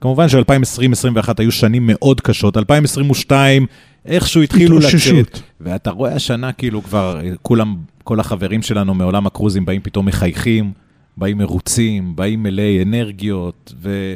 כמובן 0.00 0.28
ש-2020-2021 0.28 1.28
היו 1.38 1.52
שנים 1.52 1.82
מאוד 1.86 2.20
קשות, 2.20 2.56
2022 2.56 3.66
איכשהו 4.06 4.42
התחילו 4.42 4.78
לצאת. 4.78 5.38
ואתה 5.60 5.90
רואה 5.90 6.14
השנה 6.14 6.52
כאילו 6.52 6.82
כבר 6.82 7.20
אה, 7.24 7.30
כולם, 7.42 7.76
כל 8.04 8.20
החברים 8.20 8.62
שלנו 8.62 8.94
מעולם 8.94 9.26
הקרוזים 9.26 9.64
באים 9.64 9.80
פתאום 9.80 10.06
מחייכים, 10.06 10.72
באים 11.16 11.38
מרוצים, 11.38 12.16
באים 12.16 12.42
מלאי 12.42 12.82
אנרגיות, 12.82 13.72
ו... 13.82 14.14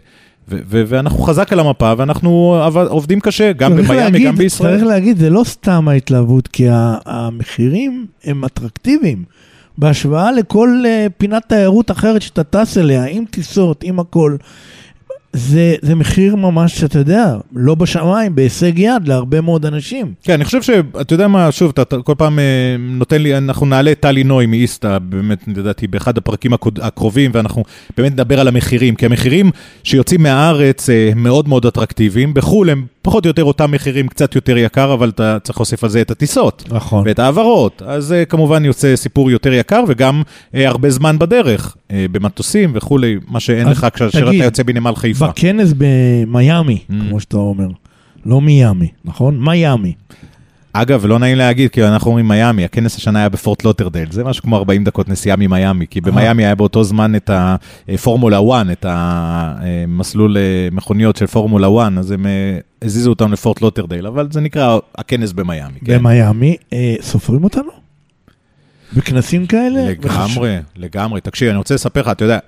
ו- 0.49 0.59
ו- 0.67 0.83
ואנחנו 0.87 1.19
חזק 1.23 1.53
על 1.53 1.61
המפה, 1.61 1.93
ואנחנו 1.99 2.57
עובדים 2.89 3.21
קשה, 3.21 3.53
גם 3.53 3.73
במיאמי, 3.77 3.97
להגיד- 3.97 4.27
גם 4.27 4.37
בישראל. 4.37 4.73
צריך 4.77 4.87
להגיד, 4.89 5.17
זה 5.19 5.31
לא 5.31 5.43
סתם 5.45 5.89
ההתלהבות, 5.89 6.49
כי 6.49 6.65
המחירים 7.07 8.07
הם 8.25 8.45
אטרקטיביים. 8.45 9.25
בהשוואה 9.79 10.33
לכל 10.33 10.83
אה, 10.87 11.07
פינת 11.19 11.43
תיירות 11.49 11.91
אחרת 11.91 12.23
שאתה 12.23 12.45
טס 12.45 12.79
אליה, 12.79 13.05
עם 13.05 13.25
טיסות, 13.31 13.83
עם 13.85 14.01
הכל. 14.01 14.37
זה, 15.33 15.75
זה 15.83 15.95
מחיר 15.95 16.37
ממש, 16.37 16.85
אתה 16.85 16.99
יודע, 16.99 17.37
לא 17.53 17.75
בשמיים, 17.75 18.35
בהישג 18.35 18.79
יד 18.79 19.09
להרבה 19.09 19.41
מאוד 19.41 19.67
אנשים. 19.67 20.12
כן, 20.23 20.33
אני 20.33 20.45
חושב 20.45 20.62
שאתה 20.62 21.15
יודע 21.15 21.29
מה, 21.29 21.53
שוב, 21.53 21.71
אתה, 21.71 21.83
אתה 21.83 21.97
כל 22.05 22.15
פעם 22.19 22.39
אה, 22.39 22.77
נותן 22.79 23.23
לי, 23.23 23.37
אנחנו 23.37 23.67
נעלה 23.67 23.93
את 23.93 24.01
טלי 24.01 24.25
נוי 24.25 24.47
מאיסתא, 24.47 24.99
באמת, 24.99 25.39
לדעתי, 25.49 25.87
באחד 25.87 26.19
הפרקים 26.19 26.53
הקרובים, 26.83 27.31
ואנחנו 27.35 27.65
באמת 27.97 28.12
נדבר 28.12 28.41
על 28.41 28.49
המחירים, 28.49 28.95
כי 28.95 29.07
המחירים 29.07 29.51
שיוצאים 29.85 30.23
מהארץ 30.23 30.91
אה, 30.91 31.11
מאוד 31.17 31.49
מאוד 31.49 31.67
אטרקטיביים, 31.67 32.35
בחו"ל 32.35 32.71
הם 32.71 32.85
פחות 33.03 33.25
או 33.25 33.31
יותר 33.31 33.45
אותם 33.45 33.71
מחירים, 33.73 34.09
קצת 34.09 34.35
יותר 34.35 34.57
יקר, 34.59 34.93
אבל 34.93 35.09
אתה 35.09 35.39
צריך 35.43 35.59
להוסיף 35.59 35.85
על 35.85 35.91
זה 35.91 36.01
את 36.01 36.11
הטיסות. 36.11 36.65
נכון. 36.69 37.03
ואת 37.07 37.19
ההעברות. 37.19 37.83
אז 37.87 38.05
זה 38.05 38.25
כמובן 38.29 38.65
יוצא 38.65 38.97
סיפור 38.97 39.31
יותר 39.31 39.53
יקר, 39.53 39.85
וגם 39.89 40.23
אה, 40.55 40.69
הרבה 40.69 40.91
זמן 40.91 41.19
בדרך, 41.19 41.77
אה, 41.91 42.07
במטוסים 42.13 42.71
וכולי, 42.75 43.17
מה 43.29 43.41
שאין 43.41 43.69
לך 43.69 43.87
כאשר 43.95 44.29
אתה 44.31 44.45
יוצא 44.45 44.63
בנמל 44.63 44.95
חיפה. 44.97 45.27
בכנס 45.27 45.73
במיאמי, 45.79 46.79
Mm. 46.91 46.95
כמו 47.09 47.21
שאתה 47.21 47.37
אומר. 47.37 47.67
לא 48.27 48.41
מיאמי, 48.41 48.89
נכון? 49.05 49.45
מיאמי. 49.45 49.93
אגב, 50.73 51.07
לא 51.07 51.19
נעים 51.19 51.38
להגיד, 51.38 51.71
כי 51.71 51.85
אנחנו 51.85 52.09
אומרים 52.09 52.29
מיאמי, 52.29 52.64
הכנס 52.64 52.97
השנה 52.97 53.19
היה 53.19 53.29
בפורט 53.29 53.64
לודרדייל, 53.65 54.07
זה 54.11 54.25
משהו 54.25 54.43
כמו 54.43 54.57
40 54.57 54.85
דקות 54.85 55.09
נסיעה 55.09 55.37
ממיאמי, 55.37 55.87
כי 55.91 56.00
במיאמי 56.00 56.45
היה 56.45 56.55
באותו 56.55 56.85
זמן 56.85 57.17
את 57.17 57.31
הפורמולה 57.88 58.38
1, 58.50 58.67
את 58.73 58.87
המסלול 58.88 60.37
אה, 60.37 60.69
מכוניות 60.73 61.17
של 61.17 61.26
פורמולה 61.26 61.69
1, 61.87 61.93
אז 61.99 62.11
הם 62.11 62.26
אה, 62.26 62.59
הזיזו 62.83 63.11
אותם 63.11 63.33
לפורט 63.33 63.61
לודרדייל, 63.61 64.07
אבל 64.07 64.29
זה 64.31 64.41
נקרא 64.41 64.79
הכנס 64.99 65.33
במיאמי. 65.33 65.81
כן? 65.85 65.99
במיאמי. 65.99 66.57
אה, 66.73 66.95
סופרים 67.00 67.45
אותנו? 67.45 67.71
בכנסים 68.97 69.47
כאלה? 69.47 69.91
לגמרי, 69.91 70.57
לגמרי. 70.76 71.21
תקשיב, 71.21 71.49
אני 71.49 71.59
רוצה 71.59 71.75
לספר 71.75 72.00
לך, 72.00 72.09
אתה 72.09 72.25
יודע, 72.25 72.38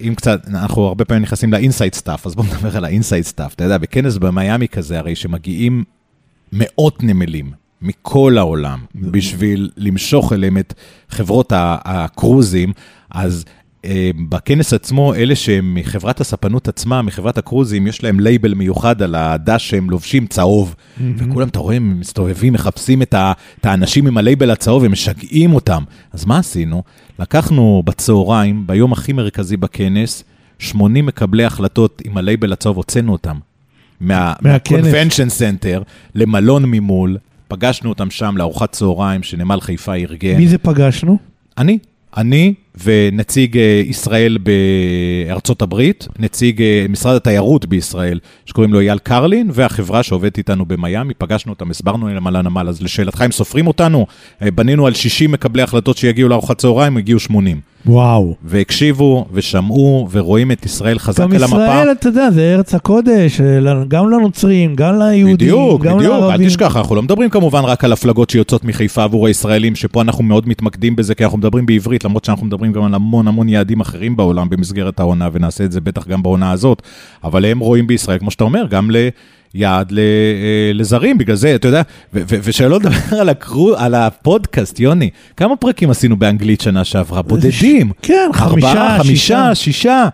אם 0.00 0.14
קצת, 0.16 0.40
אנחנו 0.48 0.82
הרבה 0.86 1.04
פעמים 1.04 1.22
נכנסים 1.22 1.52
ל 1.52 1.58
inside 1.58 1.94
stuff, 1.94 2.26
אז 2.26 2.34
בוא 2.34 2.44
נדבר 2.44 2.76
על 2.76 2.84
ה 2.84 2.90
inside 2.90 3.24
stuff. 3.24 3.54
אתה 3.54 3.64
יודע, 3.64 3.78
בכנס 3.78 4.16
במיאמי 4.16 4.68
כזה, 4.68 4.98
הרי 4.98 5.16
שמגיעים 5.16 5.84
מאות 6.52 7.02
נמלים 7.02 7.50
מכל 7.82 8.38
העולם 8.38 8.78
בשביל 8.94 9.70
למשוך 9.76 10.32
אליהם 10.32 10.58
את 10.58 10.74
חברות 11.08 11.52
הקרוזים, 11.56 12.72
אז 13.10 13.44
אה, 13.84 14.10
בכנס 14.28 14.72
עצמו, 14.72 15.14
אלה 15.14 15.36
שהם 15.36 15.74
מחברת 15.74 16.20
הספנות 16.20 16.68
עצמה, 16.68 17.02
מחברת 17.02 17.38
הקרוזים, 17.38 17.86
יש 17.86 18.04
להם 18.04 18.20
לייבל 18.20 18.54
מיוחד 18.54 19.02
על 19.02 19.14
הדש 19.14 19.70
שהם 19.70 19.90
לובשים 19.90 20.26
צהוב. 20.26 20.74
וכולם, 21.16 21.48
אתה 21.48 21.58
רואה, 21.58 21.76
הם 21.76 22.00
מסתובבים, 22.00 22.52
מחפשים 22.52 23.02
את, 23.02 23.14
ה, 23.14 23.32
את 23.60 23.66
האנשים 23.66 24.06
עם 24.06 24.18
הלייבל 24.18 24.50
הצהוב, 24.50 24.84
הם 24.84 24.92
משגעים 24.92 25.54
אותם. 25.54 25.82
אז 26.12 26.24
מה 26.24 26.38
עשינו? 26.38 26.82
לקחנו 27.18 27.82
בצהריים, 27.84 28.66
ביום 28.66 28.92
הכי 28.92 29.12
מרכזי 29.12 29.56
בכנס, 29.56 30.24
80 30.58 31.06
מקבלי 31.06 31.44
החלטות 31.44 32.02
עם 32.04 32.16
הלייבל 32.16 32.52
הצהוב, 32.52 32.76
הוצאנו 32.76 33.12
אותם. 33.12 33.36
מה- 34.00 34.32
מהכנס. 34.42 34.86
מה-convention 34.86 35.30
center 35.40 35.82
למלון 36.14 36.64
ממול, 36.64 37.16
פגשנו 37.48 37.88
אותם 37.88 38.10
שם 38.10 38.36
לארוחת 38.36 38.72
צהריים 38.72 39.22
שנמל 39.22 39.60
חיפה 39.60 39.94
ארגן. 39.94 40.36
מי 40.36 40.48
זה 40.48 40.58
פגשנו? 40.58 41.18
אני, 41.58 41.78
אני 42.16 42.54
ונציג 42.84 43.58
אה, 43.58 43.82
ישראל 43.86 44.38
בארצות 45.26 45.62
הברית, 45.62 46.08
נציג 46.18 46.62
אה, 46.62 46.86
משרד 46.88 47.16
התיירות 47.16 47.66
בישראל, 47.66 48.18
שקוראים 48.46 48.72
לו 48.72 48.80
אייל 48.80 48.98
קרלין, 48.98 49.50
והחברה 49.52 50.02
שעובדת 50.02 50.38
איתנו 50.38 50.66
במיאמי, 50.66 51.14
פגשנו 51.14 51.52
אותם, 51.52 51.70
הסברנו 51.70 52.08
להם 52.08 52.26
על 52.26 52.36
הנמל. 52.36 52.68
אז 52.68 52.82
לשאלתך, 52.82 53.22
אם 53.26 53.32
סופרים 53.32 53.66
אותנו, 53.66 54.06
אה, 54.42 54.50
בנינו 54.50 54.86
על 54.86 54.94
60 54.94 55.32
מקבלי 55.32 55.62
החלטות 55.62 55.96
שיגיעו 55.96 56.28
לארוחת 56.28 56.58
צהריים, 56.58 56.96
הגיעו 56.96 57.20
80. 57.20 57.60
וואו. 57.86 58.34
והקשיבו, 58.44 59.26
ושמעו, 59.32 60.08
ורואים 60.12 60.52
את 60.52 60.66
ישראל 60.66 60.98
חזק 60.98 61.22
גם 61.22 61.32
על 61.32 61.42
המפה. 61.42 61.56
ישראל, 61.56 61.92
אתה 61.92 62.08
יודע, 62.08 62.30
זה 62.30 62.54
ארץ 62.54 62.74
הקודש, 62.74 63.40
גם 63.88 64.10
לנוצרים, 64.10 64.74
גם 64.74 64.98
ליהודים, 64.98 65.36
בדיוק, 65.36 65.82
גם 65.82 65.98
בדיוק, 65.98 66.12
לערבים. 66.12 66.40
אל 66.40 66.46
תשכח, 66.46 66.76
אנחנו 66.76 66.96
לא 66.96 67.02
מדברים 67.02 67.30
כמובן 67.30 67.64
רק 67.64 67.84
על 67.84 67.92
הפלגות 67.92 68.30
שיוצאות 68.30 68.64
מחיפה 68.64 69.04
עבור 69.04 69.26
הישראלים, 69.26 69.74
שפה 69.76 70.02
אנחנו 70.02 70.24
מאוד 70.24 70.48
מתמקדים 70.48 70.96
בזה, 70.96 71.14
כי 71.14 71.24
אנחנו 71.24 71.38
מדברים 71.38 71.66
בעברית, 71.66 72.04
למרות 72.04 72.24
שאנחנו 72.24 72.46
מדברים 72.46 72.65
גם 72.72 72.84
על 72.84 72.94
המון 72.94 73.28
המון 73.28 73.48
יעדים 73.48 73.80
אחרים 73.80 74.16
בעולם 74.16 74.48
במסגרת 74.48 75.00
העונה, 75.00 75.28
ונעשה 75.32 75.64
את 75.64 75.72
זה 75.72 75.80
בטח 75.80 76.06
גם 76.08 76.22
בעונה 76.22 76.50
הזאת, 76.52 76.82
אבל 77.24 77.44
הם 77.44 77.58
רואים 77.58 77.86
בישראל, 77.86 78.18
כמו 78.18 78.30
שאתה 78.30 78.44
אומר, 78.44 78.66
גם 78.70 78.90
ליעד 79.54 79.92
ל- 79.92 79.98
אה, 79.98 80.04
לזרים, 80.74 81.18
בגלל 81.18 81.36
זה, 81.36 81.54
אתה 81.54 81.68
יודע, 81.68 81.82
ו- 82.14 82.20
ו- 82.28 82.36
ושלא 82.42 82.76
לדבר 82.76 82.90
על, 83.20 83.28
הקרו, 83.28 83.74
על 83.76 83.94
הפודקאסט, 83.94 84.80
יוני, 84.80 85.10
כמה 85.36 85.56
פרקים 85.56 85.90
עשינו 85.90 86.16
באנגלית 86.16 86.60
שנה 86.60 86.84
שעברה? 86.84 87.22
בודדים. 87.22 87.90
כן, 88.02 88.30
חמישה, 88.32 88.68
ארבעה, 88.68 88.98
חמישה, 88.98 89.04
שישה. 89.54 89.54
שישה. 89.54 90.08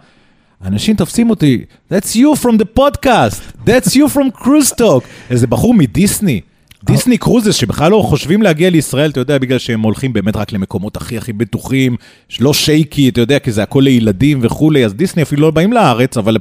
אנשים 0.64 0.96
תופסים 0.96 1.30
אותי, 1.30 1.64
That's 1.92 2.14
you 2.16 2.42
from 2.44 2.56
the 2.58 2.78
podcast, 2.80 3.66
That's 3.68 3.88
you 3.90 4.14
from 4.16 4.42
cruise 4.42 4.78
talk. 4.80 5.04
איזה 5.30 5.46
בחור 5.46 5.74
מדיסני, 5.74 6.40
דיסני 6.84 7.18
קרוזס, 7.18 7.54
שבכלל 7.54 7.90
לא 7.90 8.02
חושבים 8.06 8.42
להגיע 8.42 8.70
לישראל, 8.70 9.10
אתה 9.10 9.20
יודע, 9.20 9.38
בגלל 9.38 9.58
שהם 9.58 9.80
הולכים 9.80 10.12
באמת 10.12 10.36
רק 10.36 10.52
למקומות 10.52 10.96
הכי 10.96 11.18
הכי 11.18 11.32
בטוחים, 11.32 11.96
לא 12.40 12.54
שייקי, 12.54 13.08
אתה 13.08 13.20
יודע, 13.20 13.38
כי 13.38 13.52
זה 13.52 13.62
הכל 13.62 13.80
לילדים 13.84 14.38
וכולי, 14.42 14.84
אז 14.84 14.94
דיסני 14.94 15.22
אפילו 15.22 15.42
לא 15.42 15.50
באים 15.50 15.72
לארץ, 15.72 16.16
אבל 16.16 16.36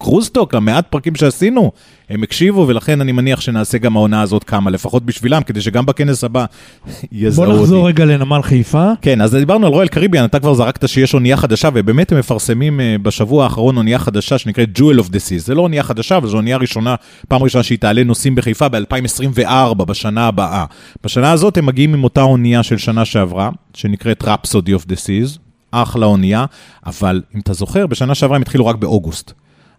לקרוזטוק, 0.00 0.54
למעט 0.54 0.86
פרקים 0.90 1.14
שעשינו, 1.14 1.72
הם 2.10 2.22
הקשיבו, 2.22 2.64
ולכן 2.68 3.00
אני 3.00 3.12
מניח 3.12 3.40
שנעשה 3.40 3.78
גם 3.78 3.96
העונה 3.96 4.22
הזאת 4.22 4.44
כמה, 4.44 4.70
לפחות 4.70 5.04
בשבילם, 5.04 5.42
כדי 5.42 5.60
שגם 5.60 5.86
בכנס 5.86 6.24
הבא 6.24 6.44
יזהו 7.12 7.44
בוא 7.44 7.52
אותי. 7.52 7.62
נחזור 7.62 7.88
רגע 7.88 8.04
לנמל 8.04 8.42
חיפה. 8.42 8.90
כן, 9.02 9.20
אז 9.20 9.34
דיברנו 9.34 9.66
על 9.66 9.72
רויאל 9.72 9.88
קריביאן, 9.88 10.24
אתה 10.24 10.40
כבר 10.40 10.54
זרקת 10.54 10.88
שיש 10.88 11.14
אונייה 11.14 11.36
חדשה, 11.36 11.68
ובאמת 11.74 12.12
הם 12.12 12.18
מפרסמים 12.18 12.80
אה, 12.80 12.96
בשבוע 13.02 13.44
האחרון 13.44 13.76
אונייה 13.76 13.98
חדשה 13.98 14.38
שנקראת 14.38 14.68
Jewel 14.78 15.00
of 15.00 15.08
the 15.08 15.16
Sea. 15.28 15.38
זה 15.38 15.54
לא 15.54 15.60
אונייה 15.62 15.82
חדשה, 15.82 16.16
אבל 16.16 16.28
זו 16.28 16.36
אונייה 16.36 16.56
ראשונה, 16.56 16.94
פעם 17.28 17.42
ראשונה 17.42 17.64
שהיא 17.64 17.78
תעלה 17.78 18.04
נוסעים 18.04 18.34
בחיפה 18.34 18.68
ב-2024, 18.68 19.84
בשנה 19.84 20.26
הבאה. 20.26 20.64
בשנה 21.04 21.32
הזאת 21.32 21.56
הם 21.56 21.66
מגיעים 21.66 21.94
עם 21.94 22.04
אותה 22.04 22.22
אונייה 22.22 22.62
של 22.62 22.76
שנה 22.76 23.04
שעברה, 23.04 23.50
שנקראת 23.74 24.22
Rhapsody 24.22 24.82
of 24.82 24.90
the 24.90 24.94
Seas, 24.94 25.38
אחלה 25.70 26.06
אונייה, 26.06 26.44
אבל 26.86 27.22
אם 27.34 27.40
אתה 27.40 27.52
זוכר, 27.52 27.86
בשנה 27.86 28.14
שעברה 28.14 28.36
הם 28.36 28.42
התחילו 28.42 28.66
רק 28.66 28.76
באוגוסט. 28.76 29.32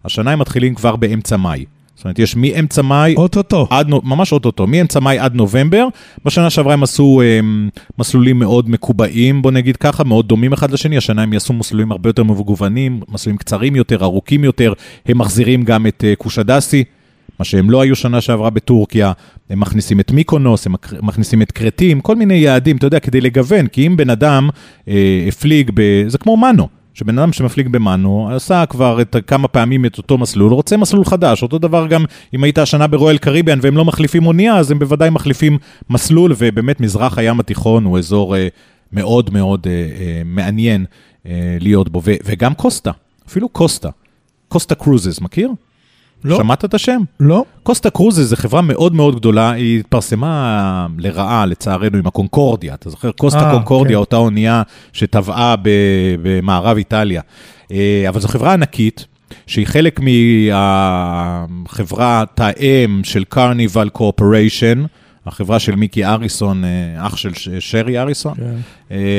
השנה 0.04 0.30
הם 0.30 0.38
מתחילים 0.38 0.74
כבר 0.74 0.96
באמצע 0.96 1.36
מאי. 1.36 1.64
זאת 1.98 2.04
אומרת, 2.04 2.18
יש 2.18 2.36
מאמצע 2.36 2.82
מאי 2.82 3.14
אוטוטו. 3.16 3.66
עד, 3.70 3.88
ממש 3.88 4.32
אוטוטו, 4.32 4.66
מאמצע 4.66 5.00
מאי 5.00 5.18
עד 5.18 5.34
נובמבר. 5.34 5.88
בשנה 6.24 6.50
שעברה 6.50 6.72
הם 6.72 6.82
עשו 6.82 7.22
הם, 7.22 7.68
מסלולים 7.98 8.38
מאוד 8.38 8.70
מקובעים, 8.70 9.42
בוא 9.42 9.50
נגיד 9.50 9.76
ככה, 9.76 10.04
מאוד 10.04 10.28
דומים 10.28 10.52
אחד 10.52 10.70
לשני. 10.70 10.96
השנה 10.96 11.22
הם 11.22 11.32
יעשו 11.32 11.52
מסלולים 11.52 11.92
הרבה 11.92 12.08
יותר 12.08 12.24
מגוונים, 12.24 13.00
מסלולים 13.08 13.36
קצרים 13.38 13.76
יותר, 13.76 14.04
ארוכים 14.04 14.44
יותר. 14.44 14.72
הם 15.06 15.18
מחזירים 15.18 15.62
גם 15.62 15.86
את 15.86 16.04
uh, 16.12 16.16
קושדסי, 16.16 16.84
מה 17.38 17.44
שהם 17.44 17.70
לא 17.70 17.80
היו 17.80 17.96
שנה 17.96 18.20
שעברה 18.20 18.50
בטורקיה. 18.50 19.12
הם 19.50 19.60
מכניסים 19.60 20.00
את 20.00 20.10
מיקונוס, 20.10 20.66
הם 20.66 20.74
מכניסים 21.02 21.42
את 21.42 21.52
כרתים, 21.52 22.00
כל 22.00 22.16
מיני 22.16 22.34
יעדים, 22.34 22.76
אתה 22.76 22.86
יודע, 22.86 23.00
כדי 23.00 23.20
לגוון. 23.20 23.66
כי 23.66 23.86
אם 23.86 23.96
בן 23.96 24.10
אדם 24.10 24.48
אה, 24.88 25.24
הפליג, 25.28 25.70
ב... 25.74 26.08
זה 26.08 26.18
כמו 26.18 26.36
מנו. 26.36 26.77
שבן 26.98 27.18
אדם 27.18 27.32
שמפליג 27.32 27.68
במאנו, 27.68 28.30
עשה 28.34 28.66
כבר 28.66 29.00
את 29.00 29.16
כמה 29.26 29.48
פעמים 29.48 29.86
את 29.86 29.98
אותו 29.98 30.18
מסלול, 30.18 30.52
רוצה 30.52 30.76
מסלול 30.76 31.04
חדש. 31.04 31.42
אותו 31.42 31.58
דבר 31.58 31.86
גם 31.86 32.04
אם 32.34 32.44
היית 32.44 32.58
השנה 32.58 32.86
ברויאל 32.86 33.18
קריביאן 33.18 33.58
והם 33.62 33.76
לא 33.76 33.84
מחליפים 33.84 34.26
אונייה, 34.26 34.56
אז 34.56 34.70
הם 34.70 34.78
בוודאי 34.78 35.10
מחליפים 35.10 35.58
מסלול, 35.90 36.32
ובאמת 36.38 36.80
מזרח 36.80 37.18
הים 37.18 37.40
התיכון 37.40 37.84
הוא 37.84 37.98
אזור 37.98 38.36
אה, 38.36 38.48
מאוד 38.92 39.30
מאוד 39.32 39.66
אה, 39.66 39.72
אה, 39.72 40.22
מעניין 40.24 40.84
אה, 41.26 41.56
להיות 41.60 41.88
בו. 41.88 42.02
ו- 42.04 42.14
וגם 42.24 42.54
קוסטה, 42.54 42.90
אפילו 43.28 43.48
קוסטה. 43.48 43.88
קוסטה 44.48 44.74
קרוזס, 44.74 45.20
מכיר? 45.20 45.50
לא. 46.24 46.36
שמעת 46.36 46.64
את 46.64 46.74
השם? 46.74 47.00
לא? 47.20 47.44
קוסטה 47.62 47.90
קרוזס 47.90 48.22
זו 48.22 48.36
חברה 48.36 48.62
מאוד 48.62 48.94
מאוד 48.94 49.16
גדולה, 49.16 49.50
היא 49.50 49.80
התפרסמה 49.80 50.86
לרעה 50.98 51.46
לצערנו 51.46 51.98
עם 51.98 52.06
הקונקורדיה, 52.06 52.74
אתה 52.74 52.90
זוכר? 52.90 53.10
קוסטה 53.10 53.46
אה, 53.46 53.50
קונקורדיה, 53.50 53.96
כן. 53.96 54.00
אותה 54.00 54.16
אונייה 54.16 54.62
שטבעה 54.92 55.54
במערב 56.22 56.76
איטליה. 56.76 57.22
אה, 57.72 58.04
אבל 58.08 58.20
זו 58.20 58.28
חברה 58.28 58.52
ענקית, 58.52 59.06
שהיא 59.46 59.66
חלק 59.66 60.00
מהחברת 60.50 62.40
האם 62.40 63.00
של 63.04 63.24
קרניבל 63.24 63.88
קורפוריישן, 63.88 64.84
החברה 65.26 65.58
של 65.58 65.74
מיקי 65.74 66.04
אריסון, 66.04 66.64
אה, 66.64 67.06
אח 67.06 67.16
של 67.16 67.30
שרי 67.60 67.98
אריסון. 67.98 68.34
כן. 68.34 68.54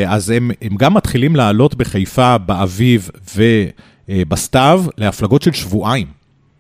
אז 0.07 0.29
הם, 0.29 0.51
הם 0.61 0.75
גם 0.77 0.93
מתחילים 0.93 1.35
לעלות 1.35 1.75
בחיפה 1.75 2.37
באביב 2.37 3.09
ובסתיו 4.09 4.85
להפלגות 4.97 5.41
של 5.41 5.51
שבועיים. 5.51 6.18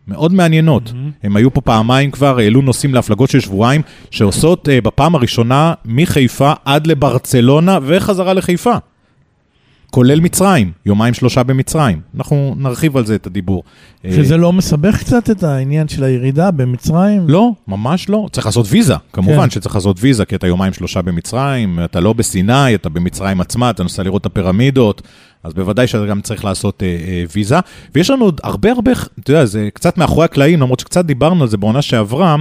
מאוד 0.09 0.33
מעניינות. 0.33 0.93
הם 1.23 1.35
היו 1.35 1.53
פה 1.53 1.61
פעמיים 1.61 2.11
כבר, 2.11 2.39
העלו 2.39 2.61
נוסעים 2.61 2.93
להפלגות 2.93 3.29
של 3.29 3.39
שבועיים, 3.39 3.81
שעושות 4.11 4.69
אה, 4.69 4.81
בפעם 4.81 5.15
הראשונה 5.15 5.73
מחיפה 5.85 6.53
עד 6.65 6.87
לברצלונה 6.87 7.79
וחזרה 7.83 8.33
לחיפה. 8.33 8.75
כולל 9.91 10.19
מצרים, 10.19 10.71
יומיים 10.85 11.13
שלושה 11.13 11.43
במצרים. 11.43 12.01
אנחנו 12.17 12.55
נרחיב 12.57 12.97
על 12.97 13.05
זה 13.05 13.15
את 13.15 13.27
הדיבור. 13.27 13.63
אה, 14.05 14.11
שזה 14.11 14.37
לא 14.37 14.53
מסבך 14.53 14.99
קצת 14.99 15.29
את 15.29 15.43
העניין 15.43 15.87
של 15.87 16.03
הירידה 16.03 16.51
במצרים? 16.51 17.29
לא, 17.29 17.51
ממש 17.67 18.09
לא. 18.09 18.27
צריך 18.31 18.45
לעשות 18.45 18.65
ויזה, 18.69 18.95
כמובן 19.13 19.43
כן. 19.43 19.49
שצריך 19.49 19.75
לעשות 19.75 19.97
ויזה, 19.99 20.25
כי 20.25 20.35
אתה 20.35 20.47
יומיים 20.47 20.73
שלושה 20.73 21.01
במצרים, 21.01 21.79
אתה 21.83 21.99
לא 21.99 22.13
בסיני, 22.13 22.75
אתה 22.75 22.89
במצרים 22.89 23.41
עצמה, 23.41 23.69
אתה 23.69 23.83
נוסע 23.83 24.03
לראות 24.03 24.21
את 24.21 24.25
הפירמידות, 24.25 25.01
אז 25.43 25.53
בוודאי 25.53 25.87
שאתה 25.87 26.05
גם 26.05 26.21
צריך 26.21 26.45
לעשות 26.45 26.83
אה, 26.83 26.87
אה, 26.87 27.23
ויזה. 27.35 27.55
ויש 27.95 28.09
לנו 28.09 28.25
עוד 28.25 28.41
הרבה 28.43 28.71
הרבה, 28.71 28.91
אתה 29.19 29.31
יודע, 29.31 29.45
זה 29.45 29.69
קצת 29.73 29.97
מאחורי 29.97 30.25
הקלעים, 30.25 30.61
למרות 30.61 30.79
שקצת 30.79 31.05
דיברנו 31.05 31.43
על 31.43 31.49
זה 31.49 31.57
בעונה 31.57 31.81
שעברה, 31.81 32.35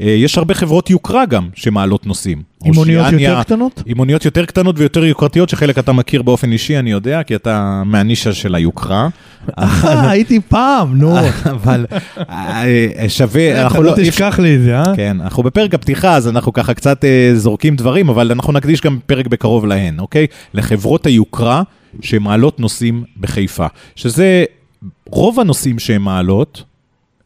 אה, 0.00 0.06
יש 0.10 0.38
הרבה 0.38 0.54
חברות 0.54 0.90
יוקרה 0.90 1.26
גם 1.26 1.48
שמעלות 1.54 2.06
נוסעים. 2.06 2.42
עם 2.64 2.72
אושיאניה- 2.76 3.20
יותר 3.30 3.42
קטנות? 3.42 3.82
עם 3.86 3.98
אוניות 3.98 4.24
יותר 4.24 4.44
קטנות 4.44 4.78
ויותר 4.78 5.04
יוקרתיות, 5.04 5.48
שחלק 5.48 5.78
אתה 5.78 5.92
מכיר 5.92 6.22
באופן 6.22 6.52
אישי, 6.52 6.78
אני 6.78 6.90
יודע, 6.90 7.22
כי 7.22 7.34
אתה 7.34 7.82
מהנישה 7.86 8.32
של 8.32 8.54
היוקרה. 8.54 9.08
אה, 9.58 10.10
הייתי 10.10 10.40
פעם, 10.48 10.98
נו. 10.98 11.16
אבל 11.50 11.86
אה, 12.18 12.64
שווה, 13.08 13.52
אתה 13.52 13.62
אנחנו 13.62 13.82
לא 13.82 13.90
לא... 13.90 13.96
אי 13.96 14.08
אפשר- 14.08 14.10
תשכח 14.30 14.38
לי 14.38 14.56
את 14.56 14.62
זה, 14.62 14.78
אה? 14.78 14.96
כן, 14.96 15.16
אנחנו 15.20 15.42
בפרק 15.42 15.74
הפתיחה, 15.74 16.14
אז 16.16 16.28
אנחנו 16.28 16.52
ככה 16.52 16.74
קצת 16.74 17.04
אה, 17.04 17.30
זורקים 17.34 17.76
דברים, 17.76 18.08
אבל 18.08 18.32
אנחנו 18.32 18.52
נקדיש 18.52 18.80
גם 18.80 18.98
פרק 19.06 19.26
בקרוב 19.26 19.66
להן, 19.66 19.98
אוקיי? 20.00 20.26
לחברות 20.54 21.06
היוקרה 21.06 21.62
שמעלות 22.00 22.60
נוסעים 22.60 23.04
בחיפה, 23.20 23.66
שזה, 23.96 24.44
רוב 25.06 25.40
הנוסעים 25.40 25.78
שהן 25.78 26.02
מעלות, 26.02 26.64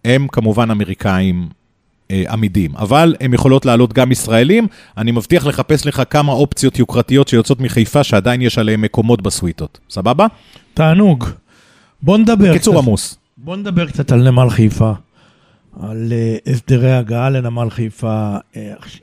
הם 0.05 0.27
כמובן 0.33 0.71
אמריקאים 0.71 1.49
אה, 2.11 2.25
עמידים, 2.31 2.77
אבל 2.77 3.15
הן 3.21 3.35
יכולות 3.35 3.67
לעלות 3.67 3.93
גם 3.93 4.13
ישראלים. 4.13 4.67
אני 4.97 5.13
מבטיח 5.13 5.47
לחפש 5.47 5.87
לך 5.87 6.03
כמה 6.11 6.33
אופציות 6.33 6.79
יוקרתיות 6.79 7.29
שיוצאות 7.29 7.61
מחיפה, 7.61 8.05
שעדיין 8.05 8.43
יש 8.43 8.59
עליהן 8.59 8.81
מקומות 8.81 9.23
בסוויטות. 9.23 9.79
סבבה? 9.91 10.27
תענוג. 10.75 11.25
בוא 12.03 12.19
נדבר 12.19 12.53
קיצור 12.53 12.75
קצת- 12.75 12.83
עמוס. 12.83 13.19
בוא 13.37 13.57
נדבר 13.57 13.87
קצת 13.87 14.13
על 14.13 14.31
נמל 14.31 14.51
חיפה, 14.51 14.93
על 15.81 16.13
uh, 16.47 16.51
הסדרי 16.51 16.93
הגעה 16.93 17.31
לנמל 17.31 17.71
חיפה, 17.71 18.37
uh, 18.37 18.57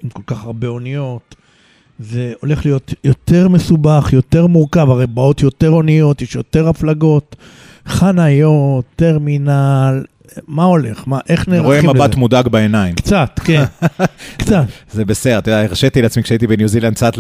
עם 0.03 0.09
כל 0.09 0.21
כך 0.27 0.43
הרבה 0.43 0.67
אוניות. 0.67 1.35
זה 1.99 2.33
הולך 2.41 2.65
להיות 2.65 2.93
יותר 3.03 3.47
מסובך, 3.47 4.09
יותר 4.13 4.47
מורכב, 4.47 4.89
הרי 4.89 5.07
באות 5.07 5.41
יותר 5.41 5.69
אוניות, 5.69 6.21
יש 6.21 6.35
יותר 6.35 6.67
הפלגות, 6.67 7.35
חניות, 7.87 8.85
טרמינל, 8.95 10.03
מה 10.47 10.63
הולך? 10.63 11.03
מה, 11.07 11.19
איך 11.29 11.47
רואה 11.47 11.59
נערכים 11.59 11.89
לזה? 11.89 11.99
מבט 11.99 12.15
מודאג 12.15 12.47
בעיניים. 12.47 12.95
קצת, 12.95 13.39
כן, 13.43 13.63
קצת. 14.39 14.63
זה 14.91 15.05
בסדר, 15.05 15.37
אתה 15.37 15.51
יודע, 15.51 15.63
הרשיתי 15.63 16.01
לעצמי 16.01 16.23
כשהייתי 16.23 16.47
בניו 16.47 16.67
זילנד 16.67 16.93
קצת 16.93 17.13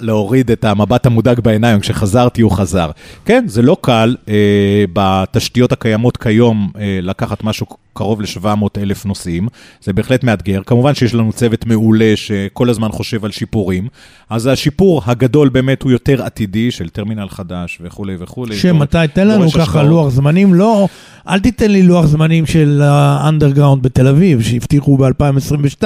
להוריד 0.00 0.50
את 0.50 0.64
המבט 0.64 1.06
המודאג 1.06 1.40
בעיניים, 1.40 1.80
כשחזרתי 1.80 2.42
הוא 2.42 2.52
חזר. 2.52 2.90
כן, 3.24 3.44
זה 3.48 3.62
לא 3.62 3.76
קל 3.80 4.16
אה, 4.28 4.84
בתשתיות 4.92 5.72
הקיימות 5.72 6.16
כיום 6.16 6.70
אה, 6.78 6.98
לקחת 7.02 7.44
משהו 7.44 7.66
קרוב 7.96 8.20
ל-700 8.22 8.46
אלף 8.78 9.06
נוסעים, 9.06 9.48
זה 9.82 9.92
בהחלט 9.92 10.24
מאתגר. 10.24 10.60
כמובן 10.66 10.94
שיש 10.94 11.14
לנו 11.14 11.32
צוות 11.32 11.66
מעולה 11.66 12.12
שכל 12.16 12.70
הזמן 12.70 12.88
חושב 12.92 13.24
על 13.24 13.30
שיפורים, 13.30 13.88
אז 14.30 14.46
השיפור 14.46 15.02
הגדול 15.06 15.48
באמת 15.48 15.82
הוא 15.82 15.92
יותר 15.92 16.22
עתידי, 16.22 16.70
של 16.70 16.88
טרמינל 16.88 17.28
חדש 17.28 17.78
וכולי 17.80 18.14
וכולי. 18.18 18.56
שמתי, 18.56 18.98
תן 19.12 19.28
לנו 19.28 19.50
ככה 19.50 19.62
השקעות. 19.62 19.86
לוח 19.86 20.08
זמנים, 20.08 20.54
לא, 20.54 20.88
אל 21.28 21.38
תיתן 21.40 21.70
לי 21.70 21.82
לוח 21.82 22.06
זמנים 22.06 22.46
של 22.46 22.80
האנדרגראונד 22.84 23.82
בתל 23.82 24.06
אביב, 24.06 24.42
שהבטיחו 24.42 24.96
ב-2022, 24.96 25.84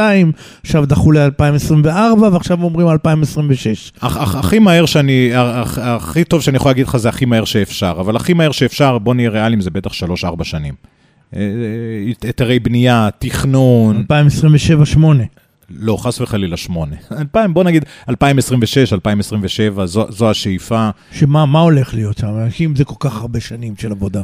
עכשיו 0.65 0.87
דחו 0.87 1.13
ל-2024, 1.13 1.87
ועכשיו 2.33 2.63
אומרים 2.63 2.89
2026. 2.89 3.93
הכ- 3.97 4.05
הכ- 4.05 4.07
הכי 4.39 4.59
מהר 4.59 4.87
שאני, 4.87 5.31
הכ- 5.35 5.81
הכי 5.81 6.25
טוב 6.25 6.41
שאני 6.43 6.57
יכול 6.57 6.71
להגיד 6.71 6.87
לך 6.87 6.97
זה 6.97 7.09
הכי 7.09 7.25
מהר 7.25 7.45
שאפשר, 7.45 7.97
אבל 8.01 8.17
הכי 8.17 8.33
מהר 8.35 8.53
שאפשר, 8.53 8.99
בוא 8.99 9.15
נהיה 9.15 9.31
ריאליים, 9.31 9.61
זה 9.61 9.71
בטח 9.71 9.93
3-4 9.93 9.95
שנים. 10.45 10.75
אה, 11.37 11.41
אה, 11.41 11.47
היתרי 12.27 12.59
בנייה, 12.59 13.09
תכנון, 13.19 14.05
2027-2028. 14.11 15.01
לא, 15.71 15.97
חס 15.97 16.21
וחלילה 16.21 16.57
8. 16.57 16.97
2000, 17.13 17.55
בוא 17.55 17.65
נגיד 17.65 17.85
2026, 18.09 18.93
2027, 18.93 19.87
זו, 19.87 20.07
זו 20.13 20.31
השאיפה. 20.31 20.91
שמה 21.13 21.47
מה 21.47 21.61
הולך 21.61 21.95
להיות 21.95 22.19
שם? 22.19 22.27
אנשים 22.45 22.77
זה 22.77 22.85
כל 22.85 22.95
כך 23.01 23.21
הרבה 23.21 23.41
שנים 23.41 23.75
של 23.79 23.91
עבודה. 23.93 24.23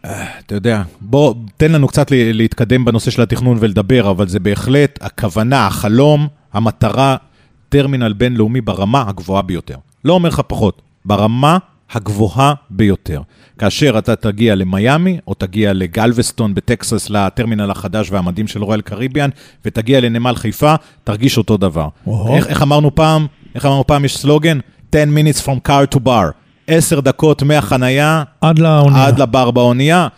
אתה 0.00 0.54
יודע, 0.54 0.82
בוא, 1.00 1.34
תן 1.56 1.72
לנו 1.72 1.88
קצת 1.88 2.10
לה- 2.10 2.32
להתקדם 2.32 2.84
בנושא 2.84 3.10
של 3.10 3.22
התכנון 3.22 3.56
ולדבר, 3.60 4.10
אבל 4.10 4.28
זה 4.28 4.40
בהחלט 4.40 4.98
הכוונה, 5.02 5.66
החלום, 5.66 6.26
המטרה, 6.52 7.16
טרמינל 7.68 8.12
בינלאומי 8.12 8.60
ברמה 8.60 9.04
הגבוהה 9.08 9.42
ביותר. 9.42 9.76
לא 10.04 10.12
אומר 10.12 10.28
לך 10.28 10.42
פחות, 10.46 10.82
ברמה 11.04 11.58
הגבוהה 11.92 12.54
ביותר. 12.70 13.20
כאשר 13.58 13.94
אתה 13.98 14.16
תגיע 14.16 14.54
למיאמי, 14.54 15.18
או 15.26 15.34
תגיע 15.34 15.72
לגלווסטון 15.72 16.54
בטקסס, 16.54 17.10
לטרמינל 17.10 17.70
החדש 17.70 18.10
והמדהים 18.10 18.46
של 18.46 18.62
רויאל 18.62 18.80
קריביאן, 18.80 19.30
ותגיע 19.64 20.00
לנמל 20.00 20.34
חיפה, 20.34 20.74
תרגיש 21.04 21.38
אותו 21.38 21.56
דבר. 21.56 21.88
איך, 22.34 22.46
איך 22.46 22.62
אמרנו 22.62 22.94
פעם? 22.94 23.26
איך 23.54 23.66
אמרנו 23.66 23.86
פעם? 23.86 24.04
יש 24.04 24.16
סלוגן? 24.16 24.58
10 24.92 25.04
minutes 25.16 25.42
from 25.44 25.68
car 25.68 25.94
to 25.96 26.00
bar. 26.06 26.32
10 26.66 27.00
דקות 27.00 27.42
מהחנייה 27.42 28.22
עד 28.40 28.58
לאונייה. 28.58 29.06
עד 29.06 29.18
לבר 29.18 29.50
באונייה. 29.50 30.08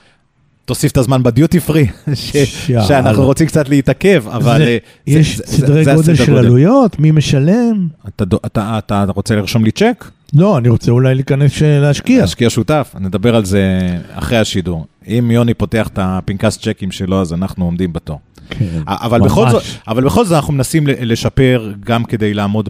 תוסיף 0.64 0.92
את 0.92 0.96
הזמן 0.96 1.22
בדיוטי 1.22 1.60
פרי, 1.60 1.86
ש-. 2.14 2.36
שאנחנו 2.66 3.24
רוצים 3.24 3.46
קצת 3.46 3.68
להתעכב, 3.68 4.24
אבל... 4.28 4.58
זה- 4.58 4.64
אה, 4.64 4.76
יש 5.06 5.36
זה- 5.36 5.42
זה- 5.46 5.56
סדרי 5.56 5.84
זה 5.84 5.94
גודל 5.94 6.14
של 6.14 6.36
עלויות? 6.36 6.98
מי 6.98 7.10
משלם? 7.10 7.88
אתה, 8.08 8.24
דו- 8.24 8.38
אתה, 8.46 8.78
אתה 8.78 9.04
רוצה 9.08 9.34
לרשום 9.36 9.64
לי 9.64 9.70
צ'ק? 9.70 10.04
לא, 10.34 10.58
אני 10.58 10.68
רוצה 10.68 10.90
אולי 10.90 11.14
להיכנס 11.14 11.52
ש- 11.52 11.62
להשקיע. 11.62 12.20
להשקיע 12.20 12.50
שותף, 12.50 12.94
נדבר 13.00 13.36
על 13.36 13.44
זה 13.44 13.78
אחרי 14.12 14.38
השידור. 14.38 14.86
אם 15.08 15.30
יוני 15.30 15.54
פותח 15.54 15.88
את 15.88 15.98
הפנקס 16.02 16.58
צ'קים 16.58 16.90
שלו, 16.92 17.20
אז 17.20 17.32
אנחנו 17.32 17.64
עומדים 17.64 17.92
בתור. 17.92 18.18
כן, 18.50 18.64
אבל 18.86 19.20
ממש. 19.20 19.30
בכל, 19.32 19.50
זאת, 19.50 19.62
אבל 19.88 20.04
בכל 20.04 20.24
זאת 20.24 20.36
אנחנו 20.36 20.52
מנסים 20.52 20.86
לשפר 20.86 21.72
גם 21.80 22.04
כדי 22.04 22.34
לעמוד 22.34 22.68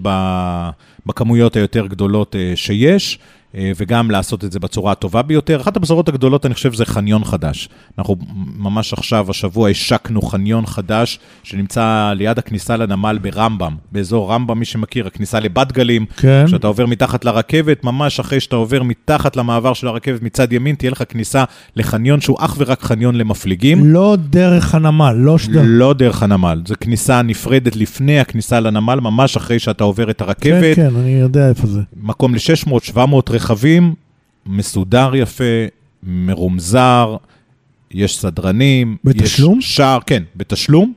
בכמויות 1.06 1.56
היותר 1.56 1.86
גדולות 1.86 2.36
אה, 2.36 2.52
שיש, 2.54 3.18
אה, 3.18 3.22
וגם 3.54 4.10
לעשות 4.10 4.44
את 4.44 4.52
זה 4.52 4.60
בצורה 4.60 4.92
הטובה 4.92 5.22
ביותר. 5.22 5.60
אחת 5.60 5.76
הבשורות 5.76 6.08
הגדולות, 6.08 6.46
אני 6.46 6.54
חושב, 6.54 6.74
זה 6.74 6.84
חניון 6.84 7.24
חדש. 7.24 7.68
אנחנו 7.98 8.16
ממש 8.56 8.92
עכשיו, 8.92 9.26
השבוע, 9.30 9.68
השקנו 9.68 10.22
חניון 10.22 10.66
חדש 10.66 11.18
שנמצא 11.42 12.12
ליד 12.16 12.38
הכניסה 12.38 12.76
לנמל 12.76 13.18
ברמב"ם, 13.22 13.76
באזור 13.92 14.32
רמב"ם, 14.32 14.58
מי 14.58 14.64
שמכיר, 14.64 15.06
הכניסה 15.06 15.40
לבת 15.40 15.72
גלים. 15.72 16.06
כן. 16.16 16.44
כשאתה 16.46 16.66
עובר 16.66 16.86
מתחת 16.86 17.24
לרכבת, 17.24 17.84
ממש 17.84 18.20
אחרי 18.20 18.40
שאתה 18.40 18.56
עובר 18.56 18.82
מתחת 18.82 19.36
למעבר 19.36 19.74
של 19.74 19.88
הרכבת 19.88 20.22
מצד 20.22 20.52
ימין, 20.52 20.74
תהיה 20.74 20.90
לך 20.90 21.02
כניסה 21.08 21.44
לחניון 21.76 22.20
שהוא 22.20 22.36
אך 22.40 22.54
ורק 22.58 22.82
חניון 22.82 23.14
למפליגים. 23.14 23.84
לא 23.84 24.16
דרך 24.30 24.74
הנמל, 24.74 25.12
לא 25.12 25.38
שדר... 25.38 25.62
לא 25.64 25.92
דרך 25.92 26.22
הנמל, 26.22 26.62
זו 26.66 26.74
כניסה 26.80 27.22
נפרדת 27.22 27.76
לפני 27.76 28.20
הכניסה 28.20 28.60
לנמל, 28.60 29.00
ממש 29.00 29.36
אחרי 29.36 29.58
שאתה 29.58 29.84
עובר 29.84 30.10
את 30.10 30.18
כן, 30.18 30.24
הרכבת. 30.24 30.76
כן, 30.76 30.96
אני 30.96 31.10
יודע 31.10 31.48
איפה 31.48 31.66
זה. 31.66 31.80
מקום 31.96 32.34
ל-600-700 32.34 32.98
רכבים, 33.30 33.41
מסודר 34.46 35.16
יפה, 35.16 35.44
מרומזר, 36.02 37.16
יש 37.90 38.18
סדרנים. 38.18 38.96
בתשלום? 39.04 39.58
יש 39.58 39.76
שער, 39.76 39.98
כן, 40.06 40.22
בתשלום. 40.36 40.92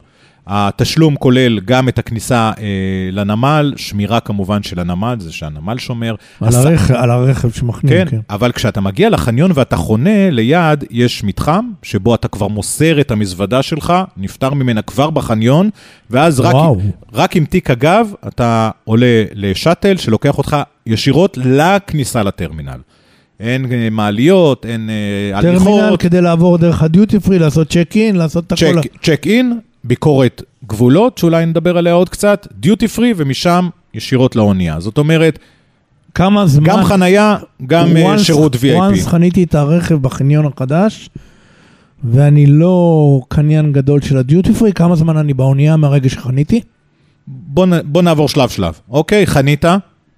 התשלום 0.47 1.15
כולל 1.15 1.59
גם 1.59 1.89
את 1.89 1.99
הכניסה 1.99 2.51
אה, 2.59 2.63
לנמל, 3.11 3.73
שמירה 3.77 4.19
כמובן 4.19 4.63
של 4.63 4.79
הנמל, 4.79 5.15
זה 5.19 5.33
שהנמל 5.33 5.77
שומר. 5.77 6.15
על 6.41 6.47
הס- 6.47 6.55
הרכב, 6.55 6.93
על 6.93 7.11
הרכב 7.11 7.51
שמחנים, 7.51 7.93
כן, 7.93 8.05
כן. 8.09 8.19
אבל 8.29 8.51
כשאתה 8.51 8.81
מגיע 8.81 9.09
לחניון 9.09 9.51
ואתה 9.55 9.75
חונה, 9.77 10.29
ליד 10.29 10.83
יש 10.91 11.23
מתחם 11.23 11.65
שבו 11.83 12.15
אתה 12.15 12.27
כבר 12.27 12.47
מוסר 12.47 13.01
את 13.01 13.11
המזוודה 13.11 13.63
שלך, 13.63 13.93
נפטר 14.17 14.53
ממנה 14.53 14.81
כבר 14.81 15.09
בחניון, 15.09 15.69
ואז 16.09 16.39
רק. 16.39 16.55
רק 17.13 17.35
עם 17.35 17.45
תיק 17.45 17.69
הגב 17.71 18.07
אתה 18.27 18.69
עולה 18.83 19.23
לשאטל 19.33 19.97
שלוקח 19.97 20.37
אותך 20.37 20.57
ישירות 20.85 21.37
לכניסה 21.41 22.23
לטרמינל. 22.23 22.79
אין 23.39 23.71
אה, 23.71 23.87
מעליות, 23.91 24.65
אין 24.65 24.89
אה, 24.89 25.41
טרמינל 25.41 25.59
הליכות, 25.59 25.99
כדי 26.01 26.21
לעבור 26.21 26.57
דרך 26.57 26.83
הדיוטי 26.83 27.19
פרי, 27.19 27.39
לעשות 27.39 27.69
צ'ק 27.69 27.91
אין, 27.95 28.15
לעשות 28.15 28.47
את 28.47 28.51
הכל. 28.51 28.79
צ'ק 29.03 29.27
אין, 29.27 29.59
ביקורת 29.87 30.41
גבולות, 30.67 31.17
שאולי 31.17 31.45
נדבר 31.45 31.77
עליה 31.77 31.93
עוד 31.93 32.09
קצת, 32.09 32.47
דיוטי 32.59 32.87
פרי, 32.87 33.13
ומשם 33.17 33.69
ישירות 33.93 34.35
לאונייה. 34.35 34.79
זאת 34.79 34.97
אומרת, 34.97 35.39
כמה 36.15 36.47
זמן... 36.47 36.67
גם 36.67 36.83
חנייה, 36.83 37.37
גם 37.67 37.97
אה, 37.97 38.15
once- 38.15 38.19
שירות 38.19 38.55
VIP. 38.55 38.59
once 38.59 39.09
חניתי 39.09 39.43
את 39.43 39.55
הרכב 39.55 39.95
בחניון 39.95 40.45
החדש, 40.45 41.09
ואני 42.03 42.45
לא 42.45 43.21
קניין 43.27 43.73
גדול 43.73 44.01
של 44.01 44.17
הדיוטי 44.17 44.53
פרי, 44.53 44.73
כמה 44.73 44.95
זמן 44.95 45.17
אני 45.17 45.33
באונייה 45.33 45.77
מהרגע 45.77 46.09
שחניתי? 46.09 46.61
בוא, 47.27 47.65
בוא 47.85 48.01
נעבור 48.01 48.29
שלב-שלב. 48.29 48.79
אוקיי, 48.89 49.27
חנית, 49.27 49.65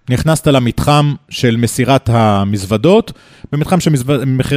נכנסת 0.09 0.47
למתחם 0.47 1.13
של 1.29 1.57
מסירת 1.57 2.09
המזוודות. 2.13 3.11
במתחם 3.51 3.79
של 3.79 3.91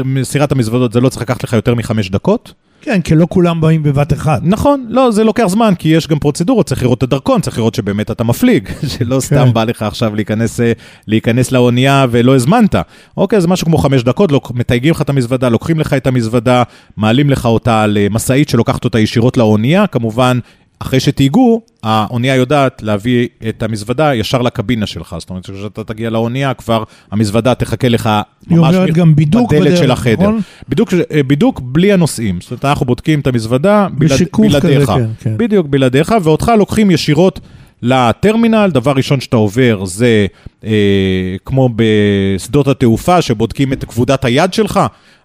מסירת 0.05 0.53
המזוודות 0.53 0.93
זה 0.93 1.01
לא 1.01 1.09
צריך 1.09 1.23
לקחת 1.23 1.45
לך 1.45 1.53
יותר 1.53 1.75
מחמש 1.75 2.11
דקות. 2.11 2.53
כן, 2.83 3.01
כי 3.01 3.15
לא 3.15 3.27
כולם 3.31 3.61
באים 3.61 3.83
בבת 3.83 4.13
אחת. 4.13 4.41
נכון, 4.45 4.87
לא, 4.89 5.11
זה 5.11 5.25
לוקח 5.25 5.47
זמן, 5.47 5.75
כי 5.79 5.89
יש 5.89 6.09
גם 6.09 6.19
פרוצדורות, 6.19 6.67
צריך 6.67 6.83
לראות 6.83 6.99
את 6.99 7.03
הדרכון, 7.03 7.41
צריך 7.41 7.59
לראות 7.59 7.75
שבאמת 7.75 8.11
אתה 8.11 8.25
מפליג, 8.25 8.69
שלא 8.99 9.21
סתם 9.21 9.53
בא 9.53 9.65
לך 9.65 9.83
עכשיו 9.83 10.15
להיכנס, 10.15 10.61
אה, 10.61 10.73
להיכנס 11.07 11.53
לאונייה 11.53 12.07
ולא 12.11 12.35
הזמנת. 12.35 12.75
אוקיי, 13.17 13.41
זה 13.41 13.49
משהו 13.49 13.67
כמו 13.67 13.79
חמש 13.79 14.03
דקות, 14.03 14.33
לוק, 14.33 14.53
מתייגים 14.55 14.91
לך 14.91 15.03
את 15.03 15.09
המזוודה, 15.09 15.49
לוקחים 15.49 15.81
לך 15.81 15.95
את 15.95 16.07
המזוודה, 16.07 16.63
מעלים 16.97 17.31
לך 17.31 17.47
אותה 17.47 17.83
על 17.83 17.99
אה, 17.99 18.07
משאית 18.11 18.49
שלוקחת 18.49 18.85
אותה 18.85 18.99
ישירות 18.99 19.37
לאונייה, 19.37 19.87
כמובן 19.87 20.39
אחרי 20.83 21.01
שתהיגו, 21.01 21.61
האונייה 21.83 22.37
יודעת 22.37 22.83
להביא 22.83 23.29
את 23.49 23.63
המזוודה 23.63 24.15
ישר 24.15 24.43
לקבינה 24.43 24.87
שלך. 24.87 25.17
זאת 25.19 25.31
אומרת, 25.31 25.51
כשאתה 25.51 25.85
תגיע 25.85 26.11
לאונייה, 26.11 26.55
כבר 26.55 26.85
המזוודה 27.11 27.55
תחכה 27.55 27.89
לך 27.89 28.11
ממש 28.51 28.75
עוברת 28.75 28.95
גם 28.95 29.17
בידוק 29.17 29.53
בדלת 29.53 29.67
בדרך, 29.67 29.79
של 29.79 29.91
החדר. 29.91 30.23
נכון? 30.23 30.41
בידוק, 30.69 30.95
אה, 30.95 31.23
בידוק 31.23 31.61
בלי 31.65 31.93
הנוסעים. 31.93 32.41
זאת 32.41 32.51
אומרת, 32.51 32.65
אנחנו 32.65 32.87
בודקים 32.87 33.21
את 33.21 33.27
המזוודה 33.27 33.87
בלעד, 33.93 34.13
בשיקוף 34.13 34.47
כזה, 34.47 34.61
בלעדיך. 34.61 34.91
כן, 34.91 35.07
כן. 35.21 35.37
בדיוק, 35.37 35.67
בלעדיך, 35.67 36.15
ואותך 36.23 36.53
לוקחים 36.59 36.91
ישירות 36.91 37.41
לטרמינל. 37.83 38.71
דבר 38.73 38.93
ראשון 38.97 39.21
שאתה 39.21 39.37
עובר 39.37 39.85
זה 39.85 40.27
אה, 40.65 41.37
כמו 41.45 41.69
בשדות 41.77 42.69
התעופה, 42.69 43.23
שבודקים 43.23 43.73
את 43.73 43.85
כבודת 43.85 44.25
היד 44.25 44.55
שלך. 44.55 44.81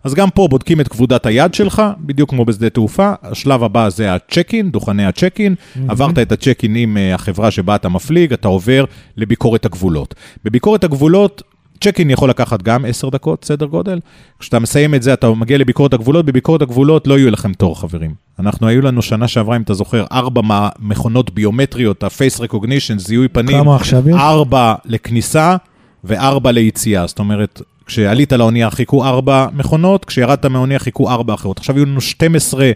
אז 0.06 0.14
גם 0.14 0.30
פה 0.30 0.48
בודקים 0.48 0.82
את 0.82 0.88
כבודת 0.88 1.26
היד 1.26 1.54
שלך, 1.54 1.82
בדיוק 2.00 2.30
כמו 2.30 2.46
בשדה 2.46 2.70
תעופה. 2.70 3.14
השלב 3.24 3.64
הבא 3.64 3.90
זה 3.90 4.14
הצ'ק-אין, 4.14 4.72
דוכני 4.72 5.06
הצ'ק-אין. 5.06 5.56
עברת 5.88 6.20
את 6.20 6.32
הצ'ק-אין 6.32 6.76
עם 6.76 6.98
אה, 6.98 7.16
החברה 7.16 7.52
שבה 7.52 7.76
אתה 7.76 7.90
מפליג, 7.90 8.34
אתה 8.34 8.48
עובר 8.48 8.86
לביקורת 9.18 9.66
הגבולות. 9.66 10.16
בביקורת 10.44 10.84
הגבולות, 10.84 11.42
צ'ק-אין 11.82 12.10
יכול 12.10 12.30
לקחת 12.30 12.62
גם 12.62 12.86
10 12.86 13.10
דקות, 13.10 13.46
סדר 13.46 13.66
גודל. 13.66 14.00
כשאתה 14.40 14.60
מסיים 14.60 14.96
את 14.96 15.04
זה, 15.04 15.14
אתה 15.14 15.30
מגיע 15.30 15.58
לביקורת 15.58 15.94
הגבולות, 15.94 16.26
בביקורת 16.26 16.62
הגבולות 16.62 17.08
לא 17.08 17.18
יהיו 17.18 17.32
לכם 17.32 17.54
תור, 17.54 17.80
חברים. 17.80 18.14
אנחנו, 18.40 18.68
היו 18.68 18.82
לנו 18.82 19.02
שנה 19.02 19.28
שעברה, 19.28 19.56
אם 19.56 19.62
אתה 19.62 19.74
זוכר, 19.74 20.06
ארבע 20.12 20.42
מכונות 20.80 21.32
ביומטריות, 21.34 22.04
ה-face 22.04 22.40
recognition, 22.40 22.98
זיהוי 22.98 23.28
פנים. 23.28 23.64
כמה 23.64 23.76
עכשיו 23.76 24.10
יש? 24.10 24.16
ארבע 24.16 24.76
לכניסה 24.86 25.56
וארבע 26.04 26.52
ליציאה. 26.52 27.08
זאת 27.08 27.20
אומרת, 27.20 27.62
כשעלית 27.86 28.34
לאונייה 28.34 28.70
חיכו 28.70 29.06
ארבע 29.06 29.48
מכונות, 29.54 30.06
כשירדת 30.06 30.46
מהאונייה 30.46 30.80
חיכו 30.80 31.10
ארבע 31.10 31.34
אחרות. 31.34 31.58
עכשיו 31.58 31.76
יהיו 31.76 31.86
לנו 31.86 32.02
12 32.02 32.72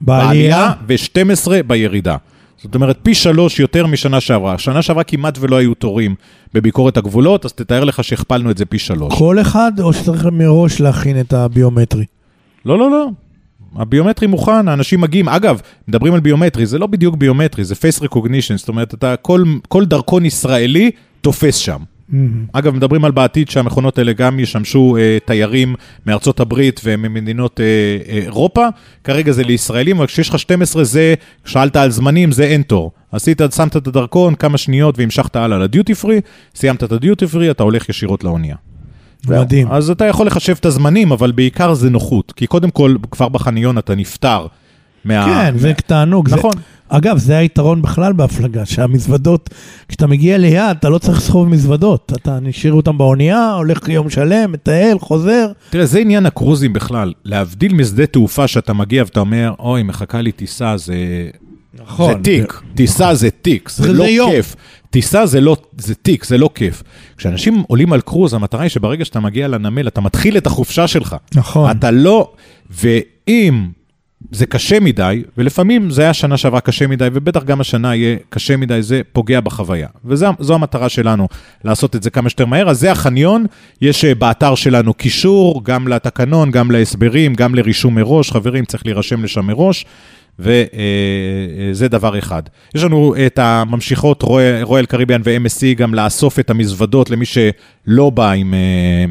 בעלייה 0.00 0.72
ו-12 0.88 1.48
בירידה. 1.66 2.16
זאת 2.62 2.74
אומרת, 2.74 2.98
פי 3.02 3.14
שלוש 3.14 3.60
יותר 3.60 3.86
משנה 3.86 4.20
שעברה. 4.20 4.58
שנה 4.58 4.82
שעברה 4.82 5.04
כמעט 5.04 5.38
ולא 5.40 5.56
היו 5.56 5.74
תורים 5.74 6.14
בביקורת 6.54 6.96
הגבולות, 6.96 7.44
אז 7.44 7.52
תתאר 7.52 7.84
לך 7.84 8.04
שהכפלנו 8.04 8.50
את 8.50 8.58
זה 8.58 8.64
פי 8.64 8.78
שלוש. 8.78 9.14
כל 9.18 9.40
אחד, 9.40 9.72
או 9.80 9.92
שצריך 9.92 10.26
מראש 10.32 10.80
להכין 10.80 11.20
את 11.20 11.32
הביומטרי? 11.32 12.04
לא, 12.64 12.78
לא, 12.78 12.90
לא. 12.90 13.08
הביומטרי 13.76 14.26
מוכן, 14.26 14.68
האנשים 14.68 15.00
מגיעים. 15.00 15.28
אגב, 15.28 15.60
מדברים 15.88 16.14
על 16.14 16.20
ביומטרי, 16.20 16.66
זה 16.66 16.78
לא 16.78 16.86
בדיוק 16.86 17.16
ביומטרי, 17.16 17.64
זה 17.64 17.74
face 17.74 18.02
recognition, 18.02 18.56
זאת 18.56 18.68
אומרת, 18.68 18.94
אתה, 18.94 19.16
כל, 19.16 19.44
כל 19.68 19.84
דרכון 19.84 20.24
ישראלי 20.24 20.90
תופס 21.20 21.56
שם. 21.56 21.78
אגב, 22.52 22.74
מדברים 22.74 23.04
על 23.04 23.10
בעתיד 23.10 23.50
שהמכונות 23.50 23.98
האלה 23.98 24.12
גם 24.12 24.40
ישמשו 24.40 24.96
אה, 24.96 25.18
תיירים 25.24 25.74
מארצות 26.06 26.40
הברית 26.40 26.80
וממדינות 26.84 27.60
אה, 27.60 27.64
אה, 28.08 28.18
אירופה. 28.18 28.66
כרגע 29.04 29.32
זה 29.32 29.42
לישראלים, 29.42 29.96
אבל 29.96 30.06
כשיש 30.06 30.28
לך 30.28 30.38
12 30.38 30.84
זה, 30.84 31.14
שאלת 31.44 31.76
על 31.76 31.90
זמנים, 31.90 32.32
זה 32.32 32.44
אין 32.44 32.62
תור. 32.62 32.92
עשית, 33.12 33.40
שמת 33.56 33.76
את 33.76 33.86
הדרכון, 33.86 34.34
כמה 34.34 34.58
שניות 34.58 34.98
והמשכת 34.98 35.36
הלאה 35.36 35.58
לדיוטי 35.58 35.94
פרי, 35.94 36.20
סיימת 36.54 36.84
את 36.84 36.92
הדיוטי 36.92 37.26
פרי, 37.26 37.50
אתה 37.50 37.62
הולך 37.62 37.88
ישירות 37.88 38.24
לאונייה. 38.24 38.56
מדהים. 39.28 39.68
אז 39.70 39.90
אתה 39.90 40.04
יכול 40.04 40.26
לחשב 40.26 40.54
את 40.60 40.66
הזמנים, 40.66 41.12
אבל 41.12 41.32
בעיקר 41.32 41.74
זה 41.74 41.90
נוחות. 41.90 42.32
כי 42.36 42.46
קודם 42.46 42.70
כל, 42.70 42.96
כבר 43.10 43.28
בחניון 43.28 43.78
אתה 43.78 43.94
נפטר 43.94 44.46
מה... 45.04 45.24
כן, 45.26 45.58
זה 45.58 45.72
תענוג. 45.86 46.28
זה- 46.28 46.36
נכון. 46.36 46.52
אגב, 46.88 47.18
זה 47.18 47.38
היתרון 47.38 47.82
בכלל 47.82 48.12
בהפלגה, 48.12 48.66
שהמזוודות, 48.66 49.50
כשאתה 49.88 50.06
מגיע 50.06 50.38
ליעד, 50.38 50.76
אתה 50.76 50.88
לא 50.88 50.98
צריך 50.98 51.18
לסחוב 51.18 51.48
מזוודות. 51.48 52.12
אתה 52.16 52.38
נשאיר 52.42 52.72
אותם 52.72 52.98
באונייה, 52.98 53.52
הולך 53.52 53.88
יום 53.88 54.10
שלם, 54.10 54.52
מטייל, 54.52 54.98
חוזר. 54.98 55.46
תראה, 55.70 55.86
זה 55.86 55.98
עניין 55.98 56.26
הקרוזים 56.26 56.72
בכלל. 56.72 57.12
להבדיל 57.24 57.74
משדה 57.74 58.06
תעופה 58.06 58.46
שאתה 58.48 58.72
מגיע 58.72 59.02
ואתה 59.02 59.20
אומר, 59.20 59.52
אוי, 59.58 59.82
מחכה 59.82 60.20
לי 60.20 60.32
טיסה, 60.32 60.76
זה... 60.76 60.94
נכון. 61.82 62.12
זה 62.14 62.18
תיק, 62.22 62.60
טיסה 62.74 63.14
זה 63.14 63.30
תיק, 63.30 63.68
זה 63.68 63.82
זה 63.82 63.92
לא 63.92 64.04
יום. 64.04 64.30
כיף. 64.30 64.56
טיסה 64.90 65.26
זה 65.26 65.40
לא, 65.40 65.56
זה 65.78 65.94
תיק, 65.94 66.24
זה 66.24 66.38
לא 66.38 66.50
כיף. 66.54 66.82
כשאנשים 67.16 67.62
עולים 67.68 67.92
על 67.92 68.00
קרוז, 68.00 68.34
המטרה 68.34 68.62
היא 68.62 68.70
שברגע 68.70 69.04
שאתה 69.04 69.20
מגיע 69.20 69.48
לנמל, 69.48 69.88
אתה 69.88 70.00
מתחיל 70.00 70.36
את 70.36 70.46
החופשה 70.46 70.86
שלך. 70.86 71.16
נכון. 71.34 71.70
אתה 71.70 71.90
לא, 71.90 72.32
ואם 72.70 73.66
זה 74.30 74.46
קשה 74.46 74.80
מדי, 74.80 75.22
ולפעמים 75.38 75.90
זה 75.90 76.02
היה 76.02 76.14
שנה 76.14 76.36
שעברה 76.36 76.60
קשה 76.60 76.86
מדי, 76.86 77.08
ובטח 77.12 77.44
גם 77.44 77.60
השנה 77.60 77.94
יהיה 77.94 78.16
קשה 78.28 78.56
מדי, 78.56 78.82
זה 78.82 79.00
פוגע 79.12 79.40
בחוויה. 79.40 79.88
וזו 80.04 80.54
המטרה 80.54 80.88
שלנו, 80.88 81.28
לעשות 81.64 81.96
את 81.96 82.02
זה 82.02 82.10
כמה 82.10 82.28
שיותר 82.28 82.46
מהר. 82.46 82.70
אז 82.70 82.80
זה 82.80 82.92
החניון, 82.92 83.46
יש 83.80 84.04
אה, 84.04 84.14
באתר 84.14 84.54
שלנו 84.54 84.94
קישור, 84.94 85.64
גם 85.64 85.88
לתקנון, 85.88 86.50
גם 86.50 86.70
להסברים, 86.70 87.34
גם 87.34 87.54
לרישום 87.54 87.94
מראש. 87.94 88.30
חברים, 88.30 88.64
צריך 88.64 88.86
להירשם 88.86 89.24
לשם 89.24 89.46
מראש. 89.46 89.84
וזה 90.38 91.88
דבר 91.88 92.18
אחד. 92.18 92.42
יש 92.74 92.82
לנו 92.82 93.14
את 93.26 93.38
הממשיכות 93.38 94.22
רויאל 94.62 94.86
קריביאן 94.86 95.20
ו-MSC 95.24 95.74
גם 95.76 95.94
לאסוף 95.94 96.38
את 96.38 96.50
המזוודות 96.50 97.10
למי 97.10 97.24
שלא 97.24 98.10
בא 98.10 98.30
עם, 98.30 98.54
אה, 98.54 99.04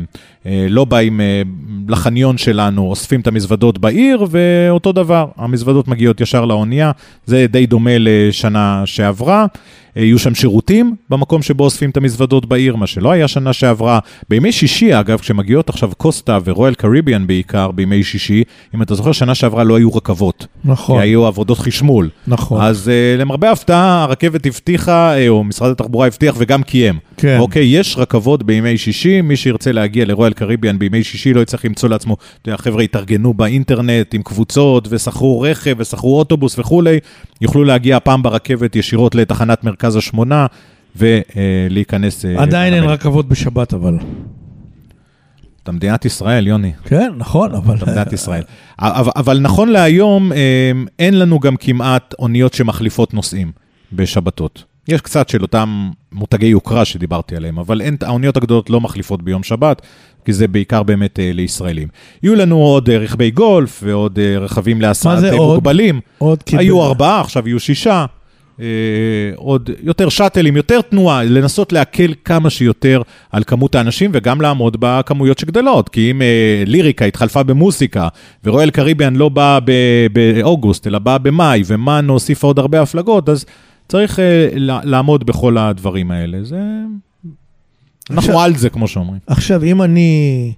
אה, 0.46 0.68
לא 0.70 0.86
בא 0.86 0.98
עם 0.98 1.22
אה, 1.22 1.42
לחניון 1.88 2.38
שלנו, 2.38 2.82
אוספים 2.82 3.22
את 3.22 3.28
המזוודות 3.28 3.78
בעיר, 3.78 4.26
ואותו 4.30 4.92
דבר, 4.92 5.28
המזוודות 5.38 5.88
מגיעות 5.88 6.22
ישר 6.22 6.46
לאונייה, 6.46 6.92
זה 7.26 7.46
די 7.50 7.66
דומה 7.66 7.92
לשנה 8.00 8.82
שעברה. 8.86 9.46
יהיו 9.96 10.20
שם 10.20 10.36
שירותים 10.36 10.96
במקום 11.10 11.42
שבו 11.42 11.64
אוספים 11.64 11.90
את 11.90 11.98
המזוודות 11.98 12.46
בעיר, 12.46 12.76
מה 12.76 12.88
שלא 12.88 13.12
היה 13.12 13.28
שנה 13.28 13.54
שעברה. 13.54 14.00
בימי 14.30 14.52
שישי, 14.52 15.00
אגב, 15.00 15.20
כשמגיעות 15.20 15.70
עכשיו 15.70 15.92
קוסטה 15.98 16.40
ורויאל 16.46 16.74
קריביאן 16.74 17.28
בעיקר, 17.28 17.72
בימי 17.72 18.04
שישי, 18.04 18.44
אם 18.76 18.82
אתה 18.82 18.96
זוכר, 18.96 19.12
שנה 19.12 19.36
שעברה 19.36 19.64
לא 19.64 19.78
היו 19.78 19.96
רכבות. 19.96 20.48
נכון. 20.66 21.02
כי 21.02 21.08
היו 21.08 21.26
עבודות 21.26 21.58
חשמול. 21.60 22.10
נכון. 22.28 22.62
אז 22.62 22.88
uh, 22.88 23.22
למרבה 23.22 23.50
ההפתעה, 23.50 24.04
הרכבת 24.04 24.46
הבטיחה, 24.46 25.14
uh, 25.16 25.30
או 25.30 25.44
משרד 25.44 25.72
התחבורה 25.72 26.08
הבטיח 26.08 26.36
וגם 26.38 26.64
קיים. 26.64 26.98
כן. 27.18 27.38
אוקיי, 27.40 27.66
יש 27.66 27.98
רכבות 27.98 28.44
בימי 28.44 28.78
שישי, 28.78 29.22
מי 29.22 29.36
שירצה 29.36 29.72
להגיע 29.72 30.06
לרויאל 30.06 30.34
קריביאן 30.34 30.80
בימי 30.80 31.04
שישי 31.04 31.34
לא 31.34 31.42
יצטרך 31.42 31.66
למצוא 31.66 31.90
לעצמו, 31.90 32.14
אתה 32.42 32.50
יודע, 32.50 32.56
החבר'ה 32.56 32.84
התארגנו 32.84 33.34
באינטרנט 33.34 34.14
עם 34.14 34.22
קבוצות, 34.22 34.88
ושכרו 34.92 35.42
רכב, 35.42 35.76
ושכרו 35.78 36.20
אוטובוס 36.20 36.60
וכולי, 36.60 37.00
יוכלו 37.44 37.64
להגיע 37.64 37.98
הפעם 37.98 38.24
ברכבת 38.24 38.76
ישירות 38.76 39.16
לתחנת 39.16 39.64
מרכז 39.64 39.96
השמונה, 39.96 40.46
ולהיכנס... 40.96 42.26
Uh, 42.26 42.42
עדיין 42.42 42.74
אין 42.74 42.84
רכבות 42.84 43.28
בשבת, 43.28 43.74
אבל. 43.74 43.98
אתה 45.64 45.72
מדינת 45.72 46.06
ישראל, 46.06 46.48
יוני. 46.48 46.72
כן, 46.86 47.12
נכון, 47.18 47.56
אבל... 47.56 47.76
אתה 47.76 47.86
מדינת 47.86 48.14
ישראל. 48.14 48.44
אבל, 48.80 49.12
אבל 49.16 49.40
נכון 49.40 49.70
להיום, 49.70 50.32
אה, 50.32 50.72
אין 51.00 51.20
לנו 51.20 51.40
גם 51.40 51.56
כמעט 51.56 52.16
אוניות 52.20 52.54
שמחליפות 52.54 53.14
נוסעים 53.14 53.52
בשבתות. 53.94 54.64
יש 54.88 55.02
קצת 55.02 55.30
של 55.30 55.42
אותם 55.42 55.90
מותגי 56.12 56.46
יוקרה 56.46 56.86
שדיברתי 56.86 57.36
עליהם, 57.36 57.60
אבל 57.60 57.82
אין, 57.82 57.98
האוניות 58.02 58.38
הגדולות 58.38 58.70
לא 58.70 58.82
מחליפות 58.82 59.22
ביום 59.22 59.44
שבת, 59.44 59.82
כי 60.26 60.34
זה 60.34 60.48
בעיקר 60.48 60.84
באמת 60.84 61.20
אה, 61.20 61.32
לישראלים. 61.34 61.88
יהיו 62.24 62.36
לנו 62.36 62.58
עוד 62.58 62.90
אה, 62.90 62.98
רכבי 62.98 63.32
גולף 63.32 63.84
ועוד 63.86 64.20
אה, 64.20 64.38
רכבים 64.38 64.82
להסעת? 64.82 65.34
מוגבלים. 65.34 66.00
עוד 66.18 66.44
כי... 66.44 66.58
היו 66.58 66.84
ארבעה, 66.84 67.22
עכשיו 67.22 67.48
יהיו 67.48 67.60
שישה. 67.60 68.06
אה, 68.60 68.66
עוד 69.36 69.70
יותר 69.84 70.10
שאטלים, 70.10 70.58
יותר 70.58 70.82
תנועה, 70.82 71.24
לנסות 71.24 71.74
להקל 71.74 72.14
כמה 72.26 72.50
שיותר 72.50 73.02
על 73.32 73.44
כמות 73.44 73.76
האנשים 73.76 74.12
וגם 74.14 74.42
לעמוד 74.42 74.78
בכמויות 74.80 75.40
שגדלות. 75.40 75.90
כי 75.90 76.12
אם 76.12 76.22
אה, 76.22 76.64
ליריקה 76.66 77.06
התחלפה 77.06 77.44
במוסיקה, 77.44 78.08
ורויאל 78.44 78.70
קריביאן 78.70 79.16
לא 79.16 79.30
בא 79.30 79.60
באוגוסט, 80.14 80.88
אלא 80.88 81.00
בא 81.00 81.18
במאי, 81.18 81.64
ומאנו 81.66 82.14
הוסיפה 82.14 82.48
עוד 82.48 82.60
הרבה 82.60 82.82
הפלגות, 82.82 83.30
אז 83.30 83.46
צריך 83.88 84.20
אה, 84.20 84.48
לעמוד 84.84 85.24
בכל 85.24 85.58
הדברים 85.58 86.12
האלה. 86.12 86.38
זה... 86.44 86.58
אנחנו 88.10 88.40
על 88.40 88.56
זה, 88.56 88.70
כמו 88.70 88.88
שאומרים. 88.88 89.20
עכשיו, 89.28 89.64
אם 89.64 89.82
אני 89.82 90.54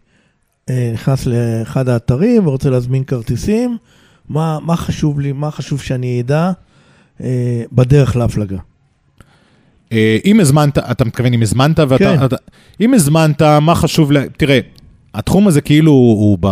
אה, 0.69 0.91
נכנס 0.93 1.25
לאחד 1.25 1.89
האתרים 1.89 2.47
ורוצה 2.47 2.69
להזמין 2.69 3.03
כרטיסים, 3.03 3.77
מה, 4.29 4.60
מה 4.62 4.75
חשוב 4.75 5.19
לי, 5.19 5.31
מה 5.31 5.51
חשוב 5.51 5.81
שאני 5.81 6.21
אדע 6.21 6.51
אה, 7.23 7.63
בדרך 7.71 8.15
להפלגה? 8.15 8.58
אה, 9.91 10.17
אם 10.25 10.39
הזמנת, 10.39 10.77
אתה 10.77 11.05
מתכוון 11.05 11.34
אם 11.34 11.41
הזמנת 11.41 11.79
ואתה... 11.79 11.97
כן. 11.97 12.25
אתה, 12.25 12.36
אם 12.81 12.93
הזמנת, 12.93 13.41
מה 13.41 13.75
חשוב 13.75 14.12
ל... 14.12 14.27
תראה, 14.27 14.60
התחום 15.13 15.47
הזה 15.47 15.62
כאילו 15.62 15.91
הוא, 15.91 16.19
הוא, 16.19 16.38
ב, 16.41 16.47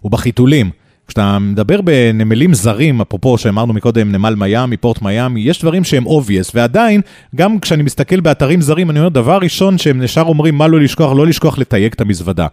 הוא 0.00 0.12
בחיתולים. 0.12 0.70
כשאתה 1.08 1.38
מדבר 1.38 1.80
בנמלים 1.80 2.54
זרים, 2.54 3.00
אפרופו 3.00 3.38
שאמרנו 3.38 3.72
מקודם, 3.72 4.12
נמל 4.12 4.34
מיאמי, 4.34 4.76
פורט 4.76 5.02
מיאמי, 5.02 5.40
יש 5.40 5.60
דברים 5.60 5.84
שהם 5.84 6.06
obvious, 6.06 6.50
ועדיין, 6.54 7.00
גם 7.34 7.60
כשאני 7.60 7.82
מסתכל 7.82 8.20
באתרים 8.20 8.60
זרים, 8.60 8.90
אני 8.90 8.98
אומר, 8.98 9.08
דבר 9.08 9.38
ראשון 9.42 9.78
שהם 9.78 10.02
ישר 10.02 10.22
אומרים 10.22 10.54
מה 10.54 10.68
לא 10.68 10.80
לשכוח, 10.80 11.12
לא 11.12 11.26
לשכוח 11.26 11.58
לתייג 11.58 11.92
את 11.92 12.00
המזוודה. 12.00 12.46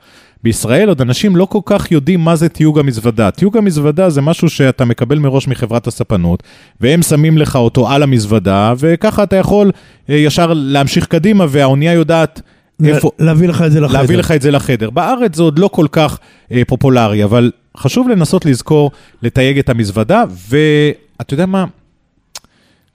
בישראל 0.43 0.89
עוד 0.89 1.01
אנשים 1.01 1.35
לא 1.35 1.45
כל 1.45 1.59
כך 1.65 1.91
יודעים 1.91 2.19
מה 2.19 2.35
זה 2.35 2.49
תיוג 2.49 2.79
המזוודה. 2.79 3.31
תיוג 3.31 3.57
המזוודה 3.57 4.09
זה 4.09 4.21
משהו 4.21 4.49
שאתה 4.49 4.85
מקבל 4.85 5.19
מראש 5.19 5.47
מחברת 5.47 5.87
הספנות, 5.87 6.43
והם 6.81 7.01
שמים 7.01 7.37
לך 7.37 7.55
אותו 7.55 7.89
על 7.89 8.03
המזוודה, 8.03 8.73
וככה 8.77 9.23
אתה 9.23 9.35
יכול 9.35 9.71
אה, 10.09 10.15
ישר 10.15 10.53
להמשיך 10.55 11.05
קדימה, 11.05 11.45
והאונייה 11.49 11.93
יודעת 11.93 12.41
איפה... 12.85 13.11
להביא 13.19 13.47
לך 13.47 13.61
את 13.61 13.71
זה 13.71 13.79
לחדר. 13.79 13.99
להביא 13.99 14.17
לך 14.17 14.31
את 14.31 14.41
זה 14.41 14.51
לחדר. 14.51 14.89
בארץ 14.89 15.35
זה 15.35 15.43
עוד 15.43 15.59
לא 15.59 15.67
כל 15.67 15.87
כך 15.91 16.19
אה, 16.51 16.61
פופולרי, 16.67 17.23
אבל 17.23 17.51
חשוב 17.77 18.09
לנסות 18.09 18.45
לזכור 18.45 18.91
לתייג 19.21 19.59
את 19.59 19.69
המזוודה, 19.69 20.23
ואתה 20.49 21.33
יודע 21.33 21.45
מה? 21.45 21.65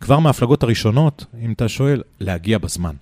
כבר 0.00 0.18
מההפלגות 0.18 0.62
הראשונות, 0.62 1.24
אם 1.44 1.52
אתה 1.52 1.68
שואל, 1.68 2.02
להגיע 2.20 2.58
בזמן. 2.58 2.94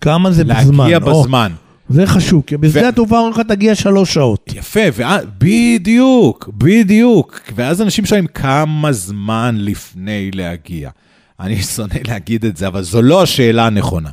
כמה 0.00 0.32
זה 0.32 0.44
להגיע 0.44 0.98
בזמן? 0.98 1.12
או, 1.12 1.22
בזמן. 1.22 1.52
זה 1.88 2.06
חשוב, 2.06 2.42
כי 2.46 2.56
בשדה 2.56 2.88
התעופה 2.88 3.18
אומרים 3.18 3.32
לך 3.32 3.40
תגיע 3.40 3.74
שלוש 3.74 4.14
שעות. 4.14 4.52
יפה, 4.54 4.80
ואז, 4.94 5.24
בדיוק, 5.38 6.48
בדיוק. 6.58 7.40
ואז 7.54 7.82
אנשים 7.82 8.06
שואלים 8.06 8.26
כמה 8.26 8.92
זמן 8.92 9.56
לפני 9.58 10.30
להגיע. 10.30 10.90
אני 11.40 11.62
שונא 11.76 11.94
להגיד 12.06 12.44
את 12.44 12.56
זה, 12.56 12.66
אבל 12.66 12.82
זו 12.82 13.02
לא 13.02 13.22
השאלה 13.22 13.66
הנכונה. 13.66 14.10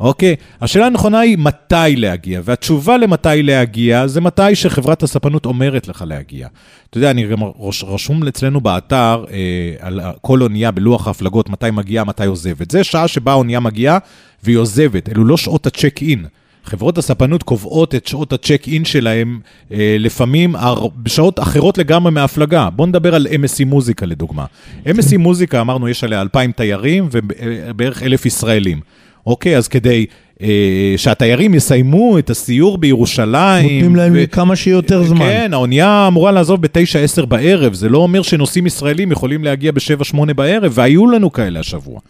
אוקיי? 0.00 0.36
השאלה 0.60 0.86
הנכונה 0.86 1.20
היא 1.20 1.38
מתי 1.38 1.96
להגיע, 1.96 2.40
והתשובה 2.44 2.96
למתי 2.96 3.42
להגיע 3.42 4.06
זה 4.06 4.20
מתי 4.20 4.54
שחברת 4.54 5.02
הספנות 5.02 5.46
אומרת 5.46 5.88
לך 5.88 6.04
להגיע. 6.06 6.48
אתה 6.90 6.98
יודע, 6.98 7.10
אני 7.10 7.26
גם 7.26 7.38
רש, 7.60 7.84
רשום 7.84 8.28
אצלנו 8.28 8.60
באתר 8.60 9.24
אה, 9.32 9.36
על 9.80 10.00
כל 10.20 10.42
אונייה 10.42 10.70
בלוח 10.70 11.06
ההפלגות, 11.06 11.50
מתי 11.50 11.70
מגיעה, 11.72 12.04
מתי 12.04 12.26
עוזבת. 12.26 12.70
זה 12.70 12.84
שעה 12.84 13.08
שבה 13.08 13.32
האונייה 13.32 13.60
מגיעה 13.60 13.98
והיא 14.44 14.56
עוזבת, 14.56 15.08
אלו 15.08 15.24
לא 15.24 15.36
שעות 15.36 15.66
הצ'ק 15.66 16.02
אין. 16.02 16.24
חברות 16.64 16.98
הספנות 16.98 17.42
קובעות 17.42 17.94
את 17.94 18.06
שעות 18.06 18.32
הצ'ק 18.32 18.62
אין 18.66 18.84
שלהם 18.84 19.40
אה, 19.72 19.96
לפעמים 19.98 20.56
הר... 20.56 20.86
בשעות 20.96 21.40
אחרות 21.40 21.78
לגמרי 21.78 22.12
מההפלגה. 22.12 22.70
בואו 22.70 22.88
נדבר 22.88 23.14
על 23.14 23.26
MSC 23.26 23.64
מוזיקה 23.66 24.06
לדוגמה. 24.06 24.44
MSC 24.86 25.16
מוזיקה, 25.18 25.60
אמרנו, 25.60 25.88
יש 25.88 26.04
עליה 26.04 26.20
2,000 26.20 26.52
תיירים 26.52 27.08
ובערך 27.12 28.02
1,000 28.02 28.26
ישראלים. 28.26 28.80
אוקיי, 29.26 29.56
אז 29.56 29.68
כדי 29.68 30.06
אה, 30.42 30.94
שהתיירים 30.96 31.54
יסיימו 31.54 32.18
את 32.18 32.30
הסיור 32.30 32.78
בירושלים... 32.78 33.62
נותנים 33.62 33.96
להם 33.96 34.12
ו... 34.16 34.30
כמה 34.30 34.56
שיותר 34.56 35.02
זמן. 35.02 35.18
כן, 35.18 35.50
האונייה 35.52 36.06
אמורה 36.08 36.32
לעזוב 36.32 36.62
ב-9-10 36.62 37.26
בערב, 37.26 37.74
זה 37.74 37.88
לא 37.88 37.98
אומר 37.98 38.22
שנוסעים 38.22 38.66
ישראלים 38.66 39.12
יכולים 39.12 39.44
להגיע 39.44 39.72
ב-7-8 39.72 40.32
בערב, 40.32 40.72
והיו 40.74 41.06
לנו 41.06 41.32
כאלה 41.32 41.60
השבוע. 41.60 42.00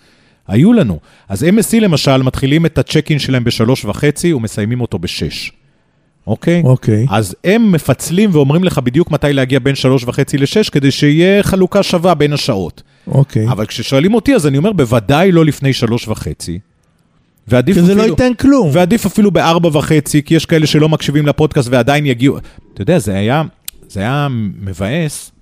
היו 0.49 0.73
לנו. 0.73 0.99
אז 1.29 1.43
MSC 1.43 1.81
למשל, 1.81 2.23
מתחילים 2.23 2.67
את 2.67 2.79
הצ'ק 2.79 3.11
אין 3.11 3.19
שלהם 3.19 3.45
בשלוש 3.45 3.85
וחצי 3.85 4.33
ומסיימים 4.33 4.81
אותו 4.81 4.99
בשש. 4.99 5.53
אוקיי? 6.27 6.63
אוקיי. 6.65 7.07
אז 7.11 7.37
הם 7.45 7.73
מפצלים 7.73 8.31
ואומרים 8.33 8.65
לך 8.65 8.79
בדיוק 8.79 9.11
מתי 9.11 9.33
להגיע 9.33 9.59
בין 9.59 9.75
שלוש 9.75 10.05
וחצי 10.05 10.39
לשש, 10.39 10.69
כדי 10.69 10.91
שיהיה 10.91 11.43
חלוקה 11.43 11.83
שווה 11.83 12.15
בין 12.15 12.33
השעות. 12.33 12.83
אוקיי. 13.07 13.49
אבל 13.49 13.67
כששואלים 13.67 14.15
אותי, 14.15 14.35
אז 14.35 14.47
אני 14.47 14.59
אומר, 14.59 14.73
בוודאי 14.73 15.33
לא 15.33 15.45
לפני 15.45 15.73
שלוש 15.73 16.09
וחצי. 16.09 16.59
ועדיף 17.51 17.77
שזה 17.77 17.93
אפילו, 17.93 18.03
לא 18.07 18.11
ייתן 18.11 18.35
כלום. 18.35 18.71
ועדיף 18.73 19.07
אפילו 19.07 19.31
בארבע 19.31 19.79
וחצי, 19.79 20.23
כי 20.23 20.35
יש 20.35 20.47
כאלה 20.47 20.67
שלא 20.67 20.89
מקשיבים 20.89 21.27
לפודקאסט 21.27 21.69
ועדיין 21.71 22.07
יגיעו. 22.07 22.39
אתה 22.75 22.83
יודע, 22.83 22.99
זה 22.99 23.15
היה, 23.15 23.43
זה 23.89 24.01
היה 24.01 24.29
מבאס 24.61 25.33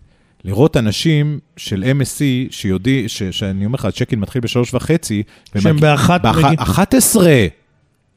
לראות 0.45 0.77
אנשים 0.77 1.39
של 1.57 1.85
MSC 2.01 2.21
שיודעים, 2.51 3.09
ש, 3.09 3.23
שאני 3.23 3.65
אומר 3.65 3.75
לך, 3.75 3.85
הצ'קין 3.85 4.21
מתחיל 4.21 4.43
בשלוש 4.43 4.75
וחצי. 4.75 5.23
שהם 5.59 5.77
באחת 5.77 6.27
מגיעים. 6.27 6.59
אחת 6.59 6.95
עשרה. 6.95 7.47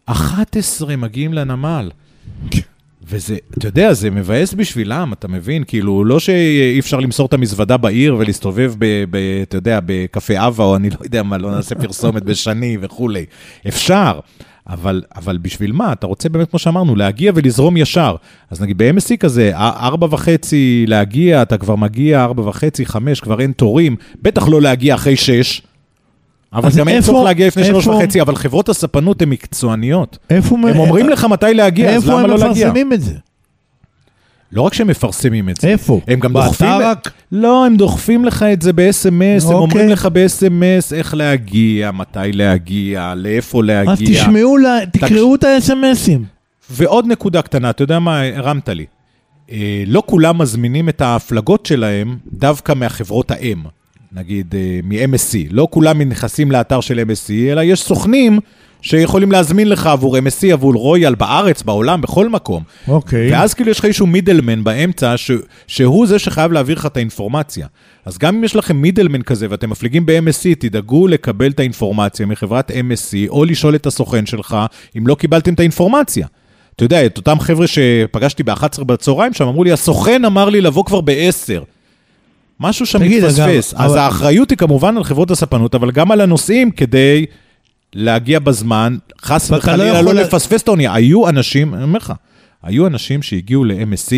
אחת 0.05 0.55
עשרה 0.55 0.95
מגיעים 0.95 1.33
לנמל. 1.33 1.89
וזה, 3.11 3.37
אתה 3.57 3.67
יודע, 3.67 3.93
זה 3.93 4.09
מבאס 4.09 4.53
בשבילם, 4.53 5.13
אתה 5.13 5.27
מבין? 5.27 5.63
כאילו, 5.63 6.05
לא 6.05 6.19
שאי 6.19 6.79
אפשר 6.79 6.99
למסור 6.99 7.25
את 7.25 7.33
המזוודה 7.33 7.77
בעיר 7.77 8.15
ולהסתובב, 8.19 8.73
ב, 8.77 9.03
ב, 9.09 9.17
אתה 9.41 9.57
יודע, 9.57 9.79
בקפה 9.85 10.47
אבה, 10.47 10.63
או 10.63 10.75
אני 10.75 10.89
לא 10.89 10.97
יודע 11.03 11.23
מה, 11.23 11.37
לא 11.37 11.51
נעשה 11.51 11.75
פרסומת 11.75 12.23
בשני 12.23 12.77
וכולי. 12.81 13.25
אפשר, 13.67 14.19
אבל, 14.67 15.01
אבל 15.15 15.37
בשביל 15.37 15.71
מה? 15.71 15.93
אתה 15.93 16.07
רוצה 16.07 16.29
באמת, 16.29 16.49
כמו 16.49 16.59
שאמרנו, 16.59 16.95
להגיע 16.95 17.31
ולזרום 17.35 17.77
ישר. 17.77 18.15
אז 18.49 18.61
נגיד 18.61 18.77
ב-MSC 18.77 19.17
כזה, 19.19 19.51
ארבע 19.55 20.07
וחצי 20.11 20.85
להגיע, 20.87 21.41
אתה 21.41 21.57
כבר 21.57 21.75
מגיע, 21.75 22.23
ארבע 22.23 22.47
וחצי, 22.47 22.85
חמש, 22.85 23.19
כבר 23.19 23.41
אין 23.41 23.51
תורים, 23.51 23.95
בטח 24.21 24.47
לא 24.47 24.61
להגיע 24.61 24.95
אחרי 24.95 25.15
שש. 25.15 25.61
אבל 26.53 26.69
גם 26.77 26.87
אין 26.87 27.01
צורך 27.01 27.25
להגיע 27.25 27.47
לפני 27.47 27.63
שלוש 27.63 27.87
וחצי, 27.87 28.21
אבל 28.21 28.35
חברות 28.35 28.69
הספנות 28.69 29.21
הן 29.21 29.29
מקצועניות. 29.29 30.17
איפה... 30.29 30.55
הם 30.55 30.79
אומרים 30.79 31.09
לך 31.09 31.25
מתי 31.25 31.53
להגיע, 31.53 31.89
אז 31.89 32.09
למה 32.09 32.27
לא 32.27 32.37
להגיע? 32.37 32.47
איפה 32.47 32.61
הם 32.61 32.69
מפרסמים 32.69 32.93
את 32.93 33.01
זה? 33.01 33.13
לא 34.51 34.61
רק 34.61 34.73
שהם 34.73 34.87
מפרסמים 34.87 35.49
את 35.49 35.61
זה. 35.61 35.67
איפה? 35.67 35.99
הם 36.07 36.19
גם 36.19 36.33
דוחפים... 36.33 36.67
באתר 36.67 36.89
רק? 36.89 37.11
לא, 37.31 37.65
הם 37.65 37.75
דוחפים 37.75 38.25
לך 38.25 38.43
את 38.43 38.61
זה 38.61 38.73
ב-SMS, 38.73 39.11
הם 39.11 39.37
אוקיי. 39.43 39.53
אומרים 39.55 39.89
לך 39.89 40.07
ב-SMS 40.13 40.95
איך 40.95 41.13
להגיע, 41.13 41.91
מתי 41.91 42.19
להגיע, 42.33 43.13
לאיפה 43.15 43.63
להגיע. 43.63 43.93
אז 43.93 43.99
תשמעו, 43.99 44.57
תקראו 44.91 45.35
את 45.35 45.43
ה-SMSים. 45.43 46.19
ועוד 46.69 47.07
נקודה 47.07 47.41
קטנה, 47.41 47.69
אתה 47.69 47.83
יודע 47.83 47.99
מה, 47.99 48.21
הרמת 48.21 48.69
לי. 48.69 48.85
אה, 49.51 49.83
לא 49.87 50.03
כולם 50.05 50.37
מזמינים 50.37 50.89
את 50.89 51.01
ההפלגות 51.01 51.65
שלהם 51.65 52.17
דווקא 52.33 52.73
מהחברות 52.73 53.31
האם, 53.31 53.57
נגיד 54.13 54.55
אה, 54.55 54.79
מ-MSC. 54.83 55.47
לא 55.49 55.67
כולם 55.71 56.01
נכנסים 56.01 56.51
לאתר 56.51 56.81
של 56.81 56.99
MSC, 56.99 57.31
אלא 57.51 57.61
יש 57.61 57.81
סוכנים 57.81 58.39
שיכולים 58.81 59.31
להזמין 59.31 59.69
לך 59.69 59.87
עבור 59.87 60.17
MSC, 60.17 60.53
עבור 60.53 60.73
רויאל, 60.73 61.15
בארץ, 61.15 61.61
בעולם, 61.61 62.01
בכל 62.01 62.29
מקום. 62.29 62.63
אוקיי. 62.87 63.31
ואז 63.31 63.53
כאילו 63.53 63.71
יש 63.71 63.79
לך 63.79 63.85
איזשהו 63.85 64.07
מידלמן 64.07 64.63
באמצע, 64.63 65.17
ש... 65.17 65.31
שהוא 65.67 66.07
זה 66.07 66.19
שחייב 66.19 66.51
להעביר 66.51 66.75
לך 66.77 66.85
את 66.85 66.97
האינפורמציה. 66.97 67.67
אז 68.05 68.17
גם 68.17 68.35
אם 68.35 68.43
יש 68.43 68.55
לכם 68.55 68.77
מידלמן 68.77 69.21
כזה 69.21 69.47
ואתם 69.49 69.69
מפליגים 69.69 70.05
ב-MSC, 70.05 70.55
תדאגו 70.59 71.07
לקבל 71.07 71.49
את 71.51 71.59
האינפורמציה 71.59 72.25
מחברת 72.25 72.71
MSC, 72.71 73.29
או 73.29 73.45
לשאול 73.45 73.75
את 73.75 73.85
הסוכן 73.85 74.25
שלך 74.25 74.57
אם 74.97 75.07
לא 75.07 75.15
קיבלתם 75.15 75.53
את 75.53 75.59
האינפורמציה. 75.59 76.27
אתה 76.75 76.85
יודע, 76.85 77.05
את 77.05 77.17
אותם 77.17 77.39
חבר'ה 77.39 77.67
שפגשתי 77.67 78.43
ב-11 78.43 78.83
בצהריים 78.83 79.33
שם, 79.33 79.47
אמרו 79.47 79.63
לי, 79.63 79.71
הסוכן 79.71 80.25
אמר 80.25 80.49
לי 80.49 80.61
לבוא 80.61 80.85
כבר 80.85 81.01
ב-10. 81.01 81.63
משהו 82.61 82.85
שם 82.85 82.99
מתפספס. 83.01 83.73
אז 83.77 83.91
אבל- 83.91 83.97
האחריות 83.99 84.49
היא 84.49 84.57
כמובן 84.57 84.97
על 84.97 85.03
חברות 85.03 85.31
הספנות, 85.31 85.75
אבל 85.75 85.91
גם 85.91 86.11
על 86.11 86.21
הנוסעים 86.21 86.71
כדי 86.71 87.25
להגיע 87.93 88.39
בזמן, 88.39 88.97
חס 89.21 89.51
לא 89.51 89.57
וחלילה 89.57 89.85
יכול 89.85 89.99
לא 90.05 90.13
לה- 90.13 90.21
לפספס 90.21 90.61
את 90.61 90.67
האונייה. 90.67 90.93
היו 90.93 91.29
אנשים, 91.29 91.73
אני 91.73 91.83
אומר 91.83 91.97
לך, 91.97 92.13
היו 92.63 92.87
אנשים 92.87 93.21
שהגיעו 93.21 93.63
ל-MSC 93.63 94.11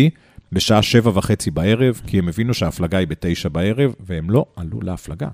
בשעה 0.52 0.82
שבע 0.82 1.10
וחצי 1.14 1.50
בערב, 1.50 2.00
כי 2.06 2.18
הם 2.18 2.28
הבינו 2.28 2.54
שההפלגה 2.54 2.98
היא 2.98 3.06
בתשע 3.06 3.48
בערב, 3.48 3.94
והם 4.06 4.30
לא 4.30 4.44
עלו 4.56 4.80
להפלגה. 4.82 5.28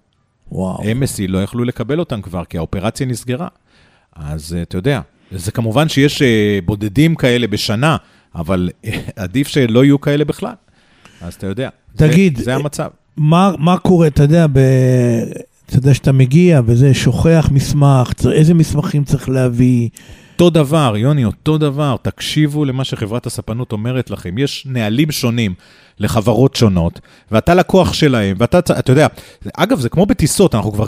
וואו. 0.52 0.82
MSC 0.82 1.22
לא 1.28 1.42
יכלו 1.42 1.64
לקבל 1.64 1.98
אותם 1.98 2.22
כבר, 2.22 2.44
כי 2.44 2.58
האופרציה 2.58 3.06
נסגרה. 3.06 3.48
אז 4.16 4.54
אה, 4.58 4.62
אתה 4.62 4.76
יודע, 4.78 5.00
זה 5.32 5.52
כמובן 5.52 5.88
שיש 5.88 6.22
אה, 6.22 6.58
בודדים 6.64 7.14
כאלה 7.14 7.46
בשנה, 7.46 7.96
אבל 8.34 8.68
עדיף 9.16 9.48
שלא 9.48 9.84
יהיו 9.84 10.00
כאלה 10.00 10.24
בכלל. 10.24 10.52
אז 11.20 11.34
אתה 11.34 11.46
יודע, 11.46 11.68
תגיד, 11.96 12.36
זה, 12.38 12.44
זה 12.44 12.54
המצב. 12.54 12.88
מה, 13.20 13.52
מה 13.58 13.78
קורה, 13.78 14.06
אתה 14.06 14.22
יודע, 14.22 14.46
ב... 14.52 14.58
אתה 15.66 15.78
יודע 15.78 15.94
שאתה 15.94 16.12
מגיע 16.12 16.60
וזה, 16.66 16.94
שוכח 16.94 17.48
מסמך, 17.52 18.12
איזה 18.32 18.54
מסמכים 18.54 19.04
צריך 19.04 19.28
להביא. 19.28 19.88
אותו 20.32 20.50
דבר, 20.50 20.94
יוני, 20.96 21.24
אותו 21.24 21.58
דבר, 21.58 21.96
תקשיבו 22.02 22.64
למה 22.64 22.84
שחברת 22.84 23.26
הספנות 23.26 23.72
אומרת 23.72 24.10
לכם. 24.10 24.38
יש 24.38 24.66
נהלים 24.66 25.10
שונים 25.10 25.54
לחברות 26.00 26.54
שונות, 26.54 27.00
ואתה 27.30 27.54
לקוח 27.54 27.92
שלהם, 27.92 28.36
ואתה, 28.40 28.58
אתה 28.58 28.92
יודע, 28.92 29.06
אגב, 29.56 29.80
זה 29.80 29.88
כמו 29.88 30.06
בטיסות, 30.06 30.54
אנחנו 30.54 30.72
כבר, 30.72 30.86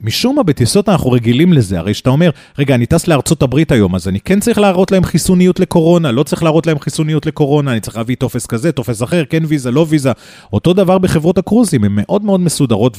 משום 0.00 0.36
מה 0.36 0.42
בטיסות 0.42 0.88
אנחנו 0.88 1.10
רגילים 1.10 1.52
לזה, 1.52 1.78
הרי 1.78 1.94
שאתה 1.94 2.10
אומר, 2.10 2.30
רגע, 2.58 2.74
אני 2.74 2.86
טס 2.86 3.08
לארצות 3.08 3.42
הברית 3.42 3.72
היום, 3.72 3.94
אז 3.94 4.08
אני 4.08 4.20
כן 4.20 4.40
צריך 4.40 4.58
להראות 4.58 4.92
להם 4.92 5.04
חיסוניות 5.04 5.60
לקורונה, 5.60 6.12
לא 6.12 6.22
צריך 6.22 6.42
להראות 6.42 6.66
להם 6.66 6.78
חיסוניות 6.78 7.26
לקורונה, 7.26 7.72
אני 7.72 7.80
צריך 7.80 7.96
להביא 7.96 8.16
טופס 8.16 8.46
כזה, 8.46 8.72
טופס 8.72 9.02
אחר, 9.02 9.24
כן 9.30 9.42
ויזה, 9.48 9.70
לא 9.70 9.86
ויזה. 9.88 10.12
אותו 10.52 10.72
דבר 10.72 10.98
בחברות 10.98 11.38
הקרוזים, 11.38 11.84
הן 11.84 11.92
מאוד 11.94 12.24
מאוד 12.24 12.40
מסודרות, 12.40 12.98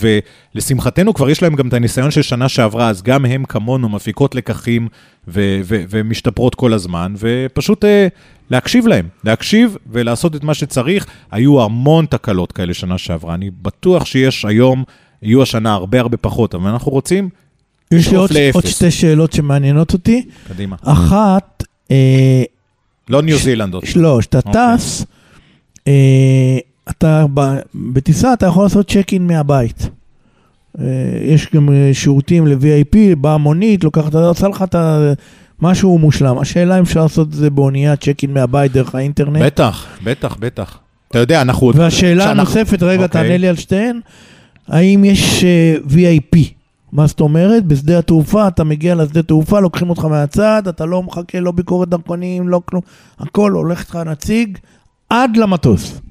ולשמחתנו 0.55 1.13
כבר 1.13 1.29
יש 1.29 1.41
להם 1.41 1.55
גם 1.55 1.67
את 1.67 1.73
הניסיון 1.73 2.11
של 2.11 2.21
שנה 2.21 2.49
שעברה, 2.49 2.89
אז 2.89 3.01
גם 3.01 3.25
הם 3.25 3.45
כמונו 3.45 3.89
מפיקות 3.89 4.35
לקחים 4.35 4.87
ו- 5.27 5.59
ו- 5.63 5.83
ומשתפרות 5.89 6.55
כל 6.55 6.73
הזמן, 6.73 7.13
ופשוט 7.17 7.85
אה, 7.85 8.07
להקשיב 8.49 8.87
להם, 8.87 9.07
להקשיב 9.23 9.77
ולעשות 9.91 10.35
את 10.35 10.43
מה 10.43 10.53
שצריך. 10.53 11.05
היו 11.31 11.63
המון 11.63 12.05
תקלות 12.05 12.51
כאלה 12.51 12.73
שנה 12.73 12.97
שעברה, 12.97 13.33
אני 13.33 13.49
בטוח 13.61 14.05
שיש 14.05 14.45
היום, 14.45 14.83
יהיו 15.21 15.41
השנה 15.41 15.73
הרבה 15.73 15.99
הרבה 15.99 16.17
פחות, 16.17 16.55
אבל 16.55 16.69
אנחנו 16.69 16.91
רוצים, 16.91 17.29
יש 17.91 18.11
לי 18.11 18.17
עוד, 18.17 18.31
לאפס. 18.31 18.55
עוד 18.55 18.65
שתי 18.65 18.91
שאלות 18.91 19.33
שמעניינות 19.33 19.93
אותי. 19.93 20.25
קדימה. 20.47 20.75
אחת, 20.81 21.63
אה, 21.91 22.43
לא 23.09 23.21
ניו 23.21 23.37
זילנד 23.37 23.73
עוד. 23.73 23.83
לא, 23.95 24.17
כשאתה 24.19 24.37
אוקיי. 24.37 24.53
טס, 24.77 25.05
אה, 25.87 26.57
אתה 26.89 27.25
ב- 27.33 27.59
בטיסה 27.75 28.33
אתה 28.33 28.45
יכול 28.45 28.63
לעשות 28.63 28.91
צ'ק 28.91 29.13
אין 29.13 29.27
מהבית. 29.27 29.89
אה, 30.79 30.85
יש 31.21 31.47
גם 31.53 31.69
אה, 31.69 31.89
שירותים 31.93 32.47
ל-VIP, 32.47 33.15
באה 33.17 33.37
מונית, 33.37 33.83
לוקחת, 33.83 34.15
עושה 34.15 34.47
לך 34.47 34.63
את 34.63 34.75
ה... 34.75 35.13
משהו 35.61 35.97
מושלם. 35.97 36.39
השאלה 36.39 36.77
אם 36.77 36.83
אפשר 36.83 37.03
לעשות 37.03 37.27
את 37.27 37.33
זה 37.33 37.49
באונייה, 37.49 37.95
צ'ק 37.95 38.23
אין 38.23 38.33
מהבית 38.33 38.71
דרך 38.71 38.95
האינטרנט. 38.95 39.41
בטח, 39.41 39.85
בטח, 40.03 40.37
בטח. 40.39 40.77
אתה 41.07 41.19
יודע, 41.19 41.41
אנחנו... 41.41 41.71
והשאלה 41.75 42.31
הנוספת, 42.31 42.83
רגע, 42.83 43.03
אוקיי. 43.03 43.23
תענה 43.23 43.37
לי 43.37 43.47
על 43.47 43.55
שתיהן, 43.55 43.99
האם 44.67 45.05
יש 45.05 45.43
אה, 45.43 45.75
VIP? 45.87 46.37
מה 46.91 47.07
זאת 47.07 47.19
אומרת? 47.19 47.65
בשדה 47.65 47.99
התעופה, 47.99 48.47
אתה 48.47 48.63
מגיע 48.63 48.95
לשדה 48.95 49.23
תעופה, 49.23 49.59
לוקחים 49.59 49.89
אותך 49.89 50.05
מהצד, 50.05 50.67
אתה 50.69 50.85
לא 50.85 51.03
מחכה, 51.03 51.39
לא 51.39 51.51
ביקורת 51.51 51.89
דרכונים, 51.89 52.47
לא 52.47 52.61
כלום, 52.65 52.81
הכל 53.19 53.51
הולך 53.51 53.79
איתך 53.79 53.95
נציג 53.95 54.57
עד 55.09 55.37
למטוס. 55.37 56.01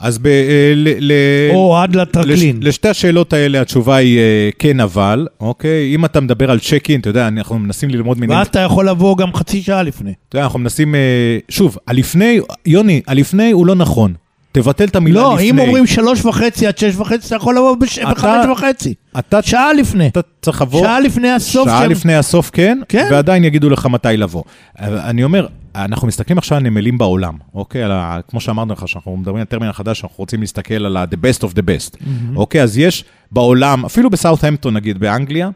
אז 0.00 0.18
ב, 0.18 0.26
אה, 0.26 0.72
ל, 0.76 0.88
ל, 0.98 1.12
או 1.54 1.78
עד 1.78 1.96
לטרקלין. 1.96 2.56
לש, 2.60 2.66
לשתי 2.66 2.88
השאלות 2.88 3.32
האלה 3.32 3.60
התשובה 3.60 3.96
היא 3.96 4.18
אה, 4.18 4.50
כן 4.58 4.80
אבל, 4.80 5.26
אוקיי? 5.40 5.94
אם 5.94 6.04
אתה 6.04 6.20
מדבר 6.20 6.50
על 6.50 6.58
צ'ק 6.58 6.90
אין, 6.90 7.00
אתה 7.00 7.10
יודע, 7.10 7.28
אנחנו 7.28 7.58
מנסים 7.58 7.90
ללמוד 7.90 8.20
מינים. 8.20 8.36
ואז 8.36 8.46
אתה 8.46 8.60
יכול 8.60 8.88
לבוא 8.88 9.16
גם 9.16 9.34
חצי 9.34 9.62
שעה 9.62 9.82
לפני. 9.82 10.12
אתה 10.28 10.36
יודע, 10.36 10.44
אנחנו 10.44 10.58
מנסים, 10.58 10.94
אה, 10.94 11.38
שוב, 11.48 11.78
הלפני, 11.86 12.40
יוני, 12.66 13.00
הלפני 13.06 13.50
הוא 13.50 13.66
לא 13.66 13.74
נכון. 13.74 14.14
תבטל 14.52 14.84
את 14.84 14.96
המילה 14.96 15.20
לא, 15.20 15.34
לפני. 15.34 15.50
אם 15.50 15.58
אומרים 15.58 15.86
שלוש 15.86 16.24
וחצי 16.24 16.66
עד 16.66 16.78
שש 16.78 16.96
וחצי, 16.96 17.26
אתה 17.26 17.36
יכול 17.36 17.54
לבוא 17.56 17.76
בש- 17.76 17.98
אתה- 17.98 18.10
בחמש 18.10 18.46
וחצי. 18.52 18.94
אתה, 19.18 19.42
שעה 19.42 19.72
לפני. 19.72 20.06
אתה 20.08 20.20
צריך 20.42 20.62
לבוא... 20.62 20.80
שעה 20.80 21.00
לפני 21.00 21.30
הסוף. 21.30 21.68
שעה 21.68 21.80
שהם- 21.82 21.90
לפני 21.90 22.14
הסוף 22.14 22.50
כן, 22.52 22.80
כן. 22.88 23.08
ועדיין 23.10 23.44
יגידו 23.44 23.70
לך 23.70 23.86
מתי 23.86 24.16
לבוא. 24.16 24.42
אני 24.78 25.24
אומר, 25.24 25.46
אנחנו 25.74 26.08
מסתכלים 26.08 26.38
עכשיו 26.38 26.58
על 26.58 26.64
נמלים 26.64 26.98
בעולם, 26.98 27.34
אוקיי? 27.54 27.82
על 27.82 27.92
ה, 27.92 28.18
כמו 28.28 28.40
שאמרנו 28.40 28.72
לך, 28.72 28.88
שאנחנו 28.88 29.16
מדברים 29.16 29.36
על 29.36 29.44
טרמינל 29.44 29.72
חדש, 29.72 30.02
אנחנו 30.04 30.16
רוצים 30.18 30.40
להסתכל 30.40 30.74
על 30.86 30.96
ה-the 30.96 31.16
best 31.16 31.42
of 31.42 31.52
the 31.54 31.62
best. 31.62 31.96
אוקיי, 32.36 32.62
אז 32.62 32.78
יש 32.78 33.04
בעולם, 33.32 33.84
אפילו 33.84 34.10
בסאות'המפטון 34.10 34.74
נגיד, 34.74 34.98
באנגליה, 34.98 35.50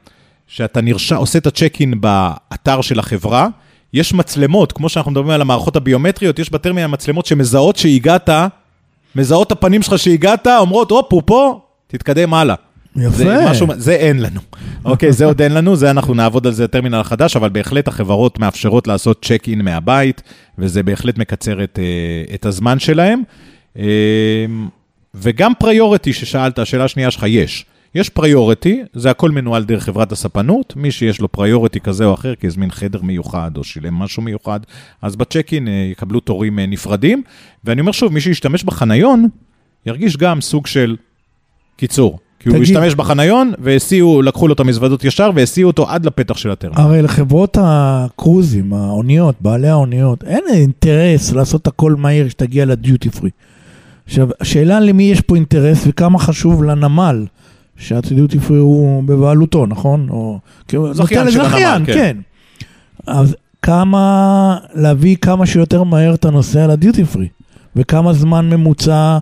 שאתה 0.46 0.80
נרשם, 0.80 1.16
עושה 1.16 1.38
את 1.38 1.46
הצ'ק-אין 1.46 2.00
באתר 2.00 2.80
של 2.80 2.98
החברה, 2.98 3.48
יש 3.92 4.14
מצלמות, 4.14 4.72
כמו 4.72 4.88
שאנחנו 4.88 5.10
מדברים 5.10 5.30
על 5.30 5.40
המערכות 5.40 5.76
הביומטריות, 5.76 6.38
יש 6.38 6.50
בטרמינל 6.52 6.86
מצלמות 6.86 7.26
שמזהות 7.26 7.76
שהגעת, 7.76 8.30
מזהות 9.16 9.46
את 9.46 9.52
הפנים 9.52 9.82
שלך 9.82 9.98
שהגעת, 9.98 10.46
אומרות, 10.46 10.90
הופ, 10.90 11.12
הוא 11.12 11.22
פה, 11.26 11.60
תתקדם 11.86 12.34
הלאה. 12.34 12.54
יפה. 12.96 13.10
זה, 13.10 13.44
משהו, 13.50 13.66
זה 13.76 13.92
אין 13.92 14.20
לנו. 14.20 14.40
אוקיי, 14.84 15.12
זה 15.12 15.24
עוד 15.24 15.42
אין 15.42 15.54
לנו, 15.54 15.76
זה 15.76 15.90
אנחנו 15.90 16.14
נעבוד 16.14 16.46
על 16.46 16.52
זה 16.52 16.68
טרמינל 16.68 17.02
חדש, 17.02 17.36
אבל 17.36 17.48
בהחלט 17.48 17.88
החברות 17.88 18.38
מאפשרות 18.38 18.86
לעשות 18.86 19.24
check 19.24 19.44
in 19.48 19.62
מהבית, 19.62 20.22
וזה 20.58 20.82
בהחלט 20.82 21.18
מקצר 21.18 21.64
את, 21.64 21.78
אה, 21.82 22.34
את 22.34 22.46
הזמן 22.46 22.78
שלהם. 22.78 23.22
אה, 23.78 23.84
וגם 25.14 25.52
priority 25.58 26.12
ששאלת, 26.12 26.58
השאלה 26.58 26.84
השנייה 26.84 27.10
שלך, 27.10 27.24
יש. 27.28 27.66
יש 27.94 28.08
priority, 28.08 28.82
זה 28.92 29.10
הכל 29.10 29.30
מנוהל 29.30 29.64
דרך 29.64 29.84
חברת 29.84 30.12
הספנות, 30.12 30.72
מי 30.76 30.90
שיש 30.90 31.20
לו 31.20 31.32
priority 31.32 31.80
כזה 31.80 32.04
או 32.04 32.14
אחר, 32.14 32.34
כי 32.34 32.46
הזמין 32.46 32.70
חדר 32.70 33.02
מיוחד 33.02 33.50
או 33.56 33.64
שילם 33.64 33.94
משהו 33.94 34.22
מיוחד, 34.22 34.60
אז 35.02 35.16
בצ'ק 35.16 35.48
אין 35.52 35.68
אה, 35.68 35.88
יקבלו 35.92 36.20
תורים 36.20 36.58
אה, 36.58 36.66
נפרדים. 36.66 37.22
ואני 37.64 37.80
אומר 37.80 37.92
שוב, 37.92 38.12
מי 38.12 38.20
שישתמש 38.20 38.64
בחניון, 38.64 39.28
ירגיש 39.86 40.16
גם 40.16 40.40
סוג 40.40 40.66
של 40.66 40.96
קיצור. 41.76 42.18
כי 42.40 42.48
הוא 42.48 42.56
תגיד- 42.58 42.76
השתמש 42.76 42.94
בחניון, 42.94 43.52
והסיעו, 43.58 44.22
לקחו 44.22 44.48
לו 44.48 44.54
את 44.54 44.60
המזוודות 44.60 45.04
ישר, 45.04 45.30
והסיעו 45.34 45.70
אותו 45.70 45.90
עד 45.90 46.06
לפתח 46.06 46.36
של 46.36 46.50
הטרמינל. 46.50 46.80
הרי 46.80 47.02
לחברות 47.02 47.56
הקרוזים, 47.60 48.72
האוניות, 48.74 49.34
בעלי 49.40 49.68
האוניות, 49.68 50.24
אין 50.24 50.44
אינטרס 50.52 51.32
לעשות 51.32 51.66
הכל 51.66 51.94
מהיר 51.98 52.28
שתגיע 52.28 52.64
לדיוטי 52.64 53.10
פרי. 53.10 53.30
עכשיו, 54.06 54.28
השאלה 54.40 54.80
למי 54.80 55.02
יש 55.02 55.20
פה 55.20 55.34
אינטרס 55.34 55.84
וכמה 55.86 56.18
חשוב 56.18 56.64
לנמל 56.64 57.26
פרי 58.46 58.58
הוא 58.58 59.02
בבעלותו, 59.02 59.66
נכון? 59.66 60.08
או... 60.10 60.38
כאילו, 60.68 60.94
זכיין 60.94 61.30
של 61.30 61.40
הנמל, 61.40 61.82
כן. 61.86 61.94
כן. 61.94 62.16
אז 63.06 63.36
כמה, 63.62 64.56
להביא 64.74 65.16
כמה 65.16 65.46
שיותר 65.46 65.82
מהר 65.82 66.14
את 66.14 66.24
הנושא 66.24 66.64
על 66.64 66.70
הדיוטי 66.70 67.04
פרי, 67.04 67.28
וכמה 67.76 68.12
זמן 68.12 68.50
ממוצע 68.50 69.18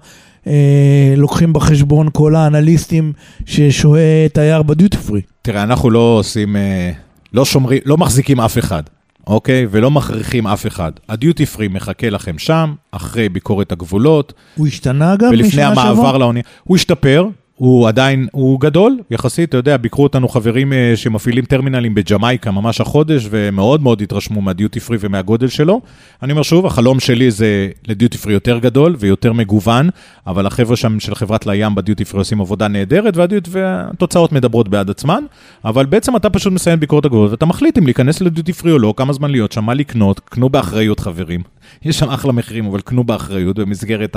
אה, 0.46 1.14
לוקחים 1.16 1.52
בחשבון 1.52 2.08
כל 2.12 2.36
האנליסטים 2.36 3.12
ששוהה 3.46 4.28
תייר 4.32 4.62
בדיוטי 4.62 4.96
פרי. 4.96 5.20
תראה, 5.42 5.62
אנחנו 5.62 5.90
לא 5.90 6.16
עושים, 6.18 6.56
אה, 6.56 6.90
לא 7.32 7.44
שומרים, 7.44 7.80
לא 7.84 7.96
מחזיקים 7.96 8.40
אף 8.40 8.58
אחד, 8.58 8.82
אוקיי? 9.26 9.66
ולא 9.70 9.90
מכריחים 9.90 10.46
אף 10.46 10.66
אחד. 10.66 10.92
הדיוטי 11.08 11.46
פרי 11.46 11.68
מחכה 11.68 12.10
לכם 12.10 12.38
שם, 12.38 12.74
אחרי 12.90 13.28
ביקורת 13.28 13.72
הגבולות, 13.72 14.32
הוא 14.56 14.66
השתנה 14.66 15.14
אגב 15.14 15.28
ולפני 15.30 15.48
משנה 15.48 15.68
המעבר 15.68 16.04
שעברה? 16.04 16.18
לאונייה. 16.18 16.44
הוא 16.64 16.76
השתפר, 16.76 17.26
הוא 17.62 17.88
עדיין, 17.88 18.26
הוא 18.32 18.60
גדול 18.60 18.98
יחסית, 19.10 19.48
אתה 19.48 19.56
יודע, 19.56 19.76
ביקרו 19.76 20.02
אותנו 20.02 20.28
חברים 20.28 20.72
אה, 20.72 20.92
שמפעילים 20.96 21.44
טרמינלים 21.44 21.94
בג'מייקה 21.94 22.50
ממש 22.50 22.80
החודש, 22.80 23.26
ומאוד 23.30 23.82
מאוד 23.82 24.02
התרשמו 24.02 24.40
מהדיוטי 24.40 24.80
פרי 24.80 24.96
ומהגודל 25.00 25.48
שלו. 25.48 25.80
אני 26.22 26.32
אומר 26.32 26.42
שוב, 26.42 26.66
החלום 26.66 27.00
שלי 27.00 27.30
זה 27.30 27.68
לדיוטי 27.88 28.18
פרי 28.18 28.32
יותר 28.32 28.58
גדול 28.58 28.96
ויותר 28.98 29.32
מגוון, 29.32 29.88
אבל 30.26 30.46
החבר'ה 30.46 30.76
שם 30.76 31.00
של 31.00 31.14
חברת 31.14 31.46
לים 31.46 31.74
בדיוטי 31.74 32.04
פרי 32.04 32.20
עושים 32.20 32.40
עבודה 32.40 32.68
נהדרת, 32.68 33.16
והדיוטי, 33.16 33.50
והתוצאות 33.52 34.32
מדברות 34.32 34.68
בעד 34.68 34.90
עצמן, 34.90 35.24
אבל 35.64 35.86
בעצם 35.86 36.16
אתה 36.16 36.30
פשוט 36.30 36.52
מסיים 36.52 36.80
ביקורת 36.80 37.04
הגבולות, 37.04 37.30
ואתה 37.30 37.46
מחליט 37.46 37.78
אם 37.78 37.84
להיכנס 37.84 38.20
לדיוטי 38.20 38.52
פרי 38.52 38.72
או 38.72 38.78
לא, 38.78 38.94
כמה 38.96 39.12
זמן 39.12 39.30
להיות 39.30 39.52
שם, 39.52 39.64
מה 39.64 39.74
לקנות, 39.74 40.20
קנו 40.20 40.48
באחריות 40.48 41.00
חברים. 41.00 41.40
יש 41.84 41.98
שם 41.98 42.08
אחלה 42.08 42.32
מחירים, 42.32 42.66
אבל 42.66 42.80
קנו 42.80 43.04
באחריות 43.04 43.58
במסגרת 43.58 44.16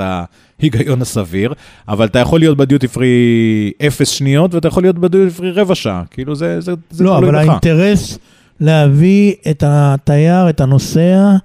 ההיגיון 0.60 1.02
הסביר, 1.02 1.52
אבל 1.88 2.06
אתה 2.06 2.18
יכול 2.18 2.40
להיות 2.40 2.56
בדיוטי 2.56 2.88
פרי 2.88 3.72
אפס 3.86 4.08
שניות, 4.08 4.54
ואתה 4.54 4.68
יכול 4.68 4.82
להיות 4.82 4.98
בדיוטי 4.98 5.34
פרי 5.34 5.50
רבע 5.50 5.74
שעה, 5.74 6.02
כאילו 6.10 6.34
זה, 6.34 6.60
זה, 6.60 6.72
זה 6.90 7.04
לא, 7.04 7.16
תלוי 7.18 7.30
אבל 7.30 7.42
בך. 7.42 7.48
האינטרס 7.48 8.18
להביא 8.60 9.34
את 9.50 9.64
התייר, 9.66 10.50
את 10.50 10.60
הנוסע, 10.60 11.36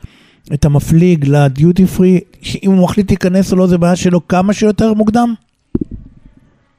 את 0.54 0.66
המפליג 0.66 1.26
לדיוטי 1.28 1.86
פרי, 1.86 2.20
אם 2.64 2.72
הוא 2.72 2.84
מחליט 2.84 3.12
להיכנס 3.12 3.52
או 3.52 3.58
לא, 3.58 3.68
זה 3.68 3.78
בעיה 3.78 3.96
שלו 3.96 4.28
כמה 4.28 4.54
שיותר 4.54 4.94
מוקדם? 4.94 5.34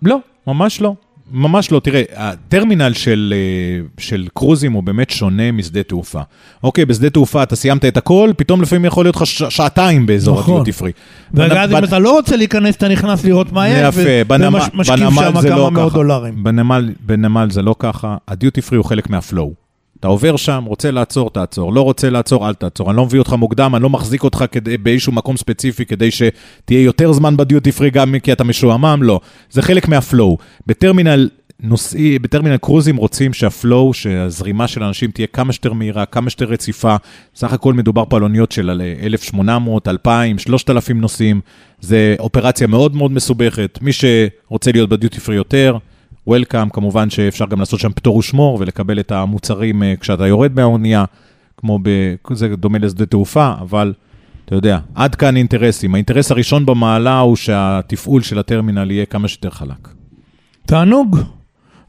לא, 0.03 0.19
ממש 0.47 0.81
לא. 0.81 0.95
ממש 1.33 1.73
לא, 1.73 1.81
תראה, 1.81 2.03
הטרמינל 2.17 2.93
של, 2.93 3.35
אה, 3.37 3.85
של 3.99 4.27
קרוזים 4.35 4.73
הוא 4.73 4.83
באמת 4.83 5.11
שונה 5.11 5.53
משדה 5.53 5.83
תעופה. 5.83 6.21
אוקיי, 6.63 6.85
בשדה 6.85 7.11
תעופה 7.11 7.43
אתה 7.43 7.57
סיימת 7.57 7.85
את 7.85 7.97
הכל, 7.97 8.31
פתאום 8.37 8.63
לפעמים 8.63 8.85
יכול 8.85 9.05
להיות 9.05 9.17
לך 9.17 9.27
ש- 9.27 9.43
שעתיים 9.49 10.07
באזור 10.07 10.39
נכון. 10.41 10.55
הדיוטי 10.55 10.73
פרי. 10.73 10.93
ואז 11.35 11.71
בנ- 11.71 11.77
אם 11.79 11.85
אתה 11.85 11.99
לא 11.99 12.11
רוצה 12.13 12.37
להיכנס, 12.37 12.77
אתה 12.77 12.89
נכנס 12.89 13.25
לראות 13.25 13.53
מה 13.53 13.69
יש, 13.69 13.95
ומשקיף 14.75 14.97
שם 14.99 15.05
כמה 15.43 15.57
לא 15.57 15.71
מאות. 15.71 15.93
דולרים. 15.93 16.45
בנמל, 16.45 16.91
בנמל 17.07 17.49
זה 17.51 17.63
לא 17.63 17.75
ככה, 17.79 18.17
הדיוטי 18.29 18.61
פרי 18.61 18.77
הוא 18.79 18.85
חלק 18.85 19.11
מהפלואו. 19.11 19.62
אתה 20.03 20.09
עובר 20.09 20.37
שם, 20.37 20.65
רוצה 20.67 20.91
לעצור, 20.91 21.31
תעצור, 21.31 21.73
לא 21.73 21.81
רוצה 21.81 22.11
לעצור, 22.11 22.49
אל 22.49 22.55
תעצור. 22.55 22.91
אני 22.91 22.97
לא 22.97 23.07
מביא 23.07 23.19
אותך 23.19 23.33
מוקדם, 23.33 23.75
אני 23.75 23.83
לא 23.83 23.91
מחזיק 23.91 24.25
אותך 24.25 24.45
כדי, 24.53 24.77
באיזשהו 24.77 25.13
מקום 25.13 25.37
ספציפי 25.37 25.85
כדי 25.85 26.11
שתהיה 26.11 26.83
יותר 26.83 27.13
זמן 27.13 27.37
בדיוטי 27.37 27.73
פרי 27.73 27.91
גם 27.91 28.15
כי 28.23 28.33
אתה 28.33 28.45
משועמם, 28.45 29.03
לא. 29.03 29.21
זה 29.51 29.63
חלק 29.63 29.89
מהפלואו. 29.89 30.39
בטרמינל 30.67 31.29
נוסעי, 31.61 32.19
בטרמינל 32.19 32.57
קרוזים 32.57 32.97
רוצים 32.97 33.33
שהפלואו, 33.33 33.95
שהזרימה 33.95 34.69
של 34.69 34.83
אנשים 34.83 35.11
תהיה 35.11 35.27
כמה 35.27 35.53
שיותר 35.53 35.73
מהירה, 35.73 36.07
כמה 36.07 36.31
שיותר 36.31 36.45
רציפה. 36.53 36.97
סך 37.35 37.53
הכל 37.53 37.75
מדובר 37.75 38.05
פה 38.09 38.17
על 38.17 38.23
אוניות 38.23 38.53
של 38.53 38.71
1,800, 39.03 39.89
2,000, 39.89 40.39
3,000 40.39 41.01
נוסעים. 41.01 41.41
זה 41.81 42.15
אופרציה 42.19 42.67
מאוד 42.67 42.97
מאוד 42.97 43.13
מסובכת. 43.13 43.79
מי 43.83 43.91
שרוצה 43.93 44.73
להיות 44.73 44.89
בדיוטי 44.89 45.21
פרי 45.21 45.37
יותר, 45.37 45.79
וולקאם, 46.27 46.69
כמובן 46.69 47.11
שאפשר 47.11 47.47
גם 47.47 47.61
לעשות 47.61 47.81
שם 47.81 47.93
פטור 47.93 48.17
ושמור 48.17 48.59
ולקבל 48.61 49.01
את 49.01 49.13
המוצרים 49.13 49.83
אה, 49.83 49.95
כשאתה 50.01 50.27
יורד 50.27 50.53
מהאונייה, 50.55 51.05
כמו 51.57 51.79
ב... 51.83 51.89
זה 52.33 52.57
דומה 52.57 52.79
לשדה 52.79 53.07
תעופה, 53.07 53.53
אבל 53.61 53.93
אתה 54.45 54.55
יודע, 54.55 54.79
עד 54.95 55.15
כאן 55.15 55.37
אינטרסים. 55.37 55.95
האינטרס 55.95 56.31
הראשון 56.31 56.67
במעלה 56.67 57.19
הוא 57.19 57.37
שהתפעול 57.37 58.23
של 58.23 58.39
הטרמינל 58.39 58.91
יהיה 58.91 59.07
כמה 59.07 59.29
שיותר 59.29 59.51
חלק. 59.51 59.89
תענוג. 60.67 61.19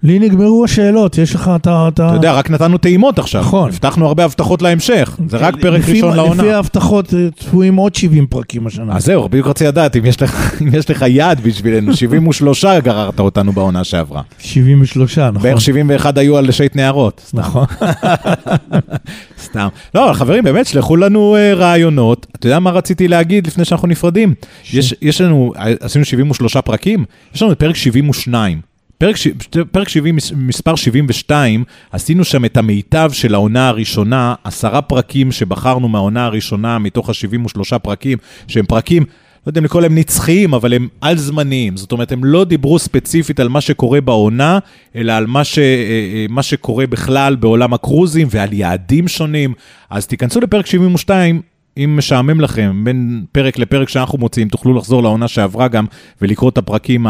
לי 0.04 0.20
נגמרו 0.20 0.64
השאלות, 0.66 1.18
יש 1.18 1.36
לך, 1.36 1.52
אתה... 1.56 1.88
אתה 1.94 2.12
יודע, 2.14 2.34
רק 2.34 2.50
נתנו 2.50 2.78
טעימות 2.78 3.20
עכשיו. 3.20 3.42
נכון. 3.42 3.70
הבטחנו 3.70 4.08
הרבה 4.08 4.26
הבטחות 4.26 4.62
להמשך. 4.62 5.18
זה 5.30 5.38
רק 5.38 5.56
פרק 5.62 5.80
לפי- 5.80 5.92
ראשון 5.94 6.16
לעונה. 6.16 6.44
לפי 6.44 6.52
ההבטחות 6.52 7.14
אה, 7.14 7.20
צפויים 7.40 7.76
עוד 7.76 7.96
70 7.96 8.26
פרקים 8.28 8.68
השנה. 8.68 8.96
אז 8.96 9.06
זהו, 9.06 9.30
בדיוק 9.30 9.48
רציתי 9.48 9.68
לדעת 9.68 9.96
אם 9.96 10.06
יש 10.06 10.22
לך, 10.22 10.34
אם 10.62 10.68
יש 10.74 10.90
לך 10.90 11.06
יעד 11.08 11.42
בשבילנו, 11.44 11.96
73 11.98 12.66
גררת 12.66 13.20
אותנו 13.20 13.52
בעונה 13.52 13.84
שעברה. 13.84 14.22
73, 14.40 15.18
נכון. 15.20 15.42
בערך 15.42 15.62
71 15.62 16.18
היו 16.18 16.38
על 16.38 16.52
שייט 16.52 16.76
נערות. 16.76 17.32
נכון. 17.34 17.66
סתם. 19.44 19.68
לא, 19.96 20.06
אבל 20.06 20.14
חברים, 20.14 20.44
באמת, 20.44 20.66
שלחו 20.66 20.96
לנו 20.96 21.36
uh, 21.36 21.56
רעיונות. 21.56 22.28
אתה 22.36 22.48
יודע 22.48 22.60
מה 22.60 22.72
רציתי 22.72 23.08
להגיד 23.08 23.48
לפני 23.48 23.66
שאנחנו 23.66 23.88
נפרדים? 23.88 24.34
ש- 24.64 24.74
יש, 24.74 24.94
יש 25.02 25.22
לנו, 25.22 25.54
עשינו 25.80 26.06
73 26.06 26.58
פרקים, 26.58 27.06
יש 27.36 27.42
לנו 27.42 27.52
את 27.52 27.60
פרק 27.60 27.76
72. 27.76 28.73
פרק, 29.04 29.16
ש... 29.16 29.28
פרק 29.72 29.90
70, 29.90 30.16
מס- 30.16 30.32
מספר 30.36 30.76
72, 30.76 31.64
עשינו 31.92 32.24
שם 32.24 32.46
את 32.46 32.58
המיטב 32.58 33.10
של 33.14 33.34
העונה 33.34 33.68
הראשונה, 33.68 34.36
עשרה 34.44 34.82
פרקים 34.82 35.32
שבחרנו 35.32 35.88
מהעונה 35.88 36.26
הראשונה 36.26 36.80
מתוך 36.80 37.10
ה-73 37.10 37.80
פרקים, 37.80 38.18
שהם 38.48 38.66
פרקים, 38.66 39.04
לא 39.04 39.50
יודע 39.50 39.60
אם 39.60 39.66
לקרוא 39.66 39.82
להם 39.82 39.96
נצחיים, 39.96 40.54
אבל 40.54 40.74
הם 40.74 40.88
על-זמניים. 41.02 41.78
זאת 41.78 41.92
אומרת, 41.92 42.12
הם 42.12 42.24
לא 42.24 42.44
דיברו 42.44 42.80
ספציפית 42.80 43.40
על 43.40 43.50
מה 43.50 43.62
שקורה 43.62 44.02
בעונה, 44.02 44.60
אלא 44.96 45.12
על 45.12 45.28
מה, 45.28 45.44
ש... 45.44 45.60
אה, 45.60 45.64
אה, 45.64 46.26
מה 46.30 46.44
שקורה 46.44 46.88
בכלל 46.88 47.36
בעולם 47.36 47.74
הקרוזים 47.74 48.28
ועל 48.32 48.54
יעדים 48.54 49.08
שונים. 49.08 49.54
אז 49.90 50.08
תיכנסו 50.08 50.40
לפרק 50.40 50.66
72, 50.66 51.42
אם 51.78 51.98
משעמם 51.98 52.42
לכם, 52.42 52.82
בין 52.84 53.26
פרק 53.32 53.60
לפרק 53.60 53.90
שאנחנו 53.90 54.18
מוציאים, 54.18 54.50
תוכלו 54.50 54.74
לחזור 54.74 55.04
לעונה 55.04 55.28
שעברה 55.28 55.68
גם 55.68 55.86
ולקרוא 56.22 56.50
את 56.50 56.58
הפרקים. 56.58 57.08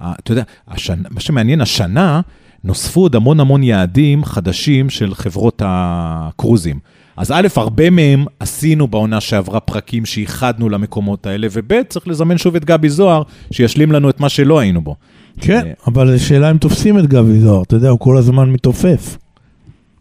אתה 0.00 0.32
יודע, 0.32 0.42
השנה, 0.68 1.08
מה 1.10 1.20
שמעניין, 1.20 1.60
השנה 1.60 2.20
נוספו 2.64 3.00
עוד 3.00 3.14
המון 3.16 3.40
המון 3.40 3.62
יעדים 3.62 4.24
חדשים 4.24 4.90
של 4.90 5.14
חברות 5.14 5.62
הקרוזים. 5.64 6.78
אז 7.16 7.32
א', 7.32 7.46
הרבה 7.56 7.90
מהם 7.90 8.24
עשינו 8.40 8.88
בעונה 8.88 9.20
שעברה 9.20 9.60
פרקים 9.60 10.06
שייחדנו 10.06 10.68
למקומות 10.68 11.26
האלה, 11.26 11.46
וב', 11.52 11.82
צריך 11.88 12.08
לזמן 12.08 12.38
שוב 12.38 12.56
את 12.56 12.64
גבי 12.64 12.88
זוהר, 12.88 13.22
שישלים 13.50 13.92
לנו 13.92 14.10
את 14.10 14.20
מה 14.20 14.28
שלא 14.28 14.58
היינו 14.58 14.80
בו. 14.80 14.96
כן, 15.40 15.60
אה, 15.66 15.72
אבל 15.86 16.14
השאלה 16.14 16.50
אם 16.50 16.58
תופסים 16.58 16.98
את 16.98 17.06
גבי 17.06 17.40
זוהר, 17.40 17.62
אתה 17.62 17.76
יודע, 17.76 17.88
הוא 17.88 17.98
כל 17.98 18.16
הזמן 18.16 18.50
מתעופף. 18.50 19.16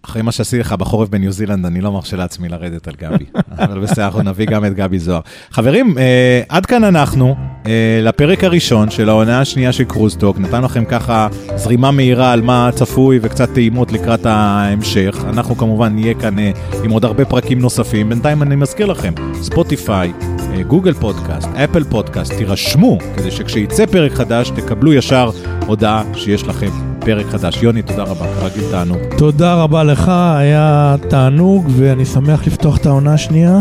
אחרי 0.06 0.22
מה 0.22 0.32
שעשיתי 0.32 0.60
לך 0.60 0.74
בחורף 0.74 1.10
בניו 1.10 1.32
זילנד, 1.32 1.66
אני 1.66 1.82
לא 1.82 1.92
מרשה 1.92 2.18
לעצמי 2.18 2.50
לרדת 2.50 2.88
על 2.88 2.94
גבי. 3.02 3.26
אבל 3.64 3.80
בסדר, 3.80 4.06
אנחנו 4.06 4.22
נביא 4.22 4.46
גם 4.46 4.66
את 4.66 4.74
גבי 4.74 5.00
זוהר. 5.00 5.22
חברים, 5.52 5.98
אה, 5.98 6.42
עד 6.50 6.66
כאן 6.66 6.84
אנחנו, 6.84 7.36
אה, 7.68 8.00
לפרק 8.04 8.44
הראשון 8.44 8.90
של 8.90 9.10
העונה 9.10 9.42
השנייה 9.42 9.72
של 9.72 9.84
קרוזטוק. 9.84 10.40
נתנו 10.40 10.66
לכם 10.66 10.86
ככה 10.86 11.28
זרימה 11.56 11.92
מהירה 11.92 12.32
על 12.32 12.42
מה 12.42 12.70
צפוי 12.74 13.20
וקצת 13.22 13.50
טעימות 13.54 13.92
לקראת 13.92 14.26
ההמשך. 14.26 15.26
אנחנו 15.30 15.58
כמובן 15.58 15.94
נהיה 15.94 16.14
כאן 16.14 16.40
אה, 16.40 16.52
עם 16.84 16.92
עוד 16.92 17.06
הרבה 17.06 17.26
פרקים 17.26 17.60
נוספים. 17.60 18.10
בינתיים 18.10 18.42
אני 18.44 18.56
מזכיר 18.56 18.86
לכם, 18.86 19.14
ספוטיפיי, 19.42 20.12
אה, 20.54 20.64
גוגל 20.64 20.94
פודקאסט, 20.94 21.48
אפל 21.56 21.84
פודקאסט, 21.84 22.34
תירשמו, 22.34 22.98
כדי 23.18 23.32
שכשיצא 23.32 23.86
פרק 23.86 24.12
חדש 24.12 24.50
תקבלו 24.50 24.94
ישר 24.94 25.30
הודעה 25.68 26.04
שיש 26.14 26.44
לכם 26.44 26.95
פרק 27.06 27.26
חדש. 27.26 27.64
יוני, 27.64 27.82
תודה 27.82 28.04
רבה, 28.04 28.26
כרגיל 28.40 28.64
תענוג. 28.72 28.98
תודה 29.18 29.54
רבה 29.54 29.84
לך, 29.84 30.12
היה 30.38 30.96
תענוג, 31.10 31.66
ואני 31.76 32.06
שמח 32.06 32.48
לפתוח 32.48 32.78
את 32.78 32.86
העונה 32.86 33.14
השנייה. 33.14 33.60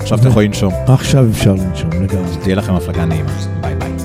עכשיו 0.00 0.18
אתה 0.18 0.28
יכול 0.28 0.44
לנשום. 0.44 0.72
עכשיו 0.86 1.26
אפשר 1.30 1.52
לנשום 1.52 1.90
לגמרי. 1.90 2.36
תהיה 2.42 2.56
לכם 2.56 2.74
הפלגה 2.74 3.04
נעימה. 3.04 3.30
ביי 3.60 3.74
ביי. 3.74 3.97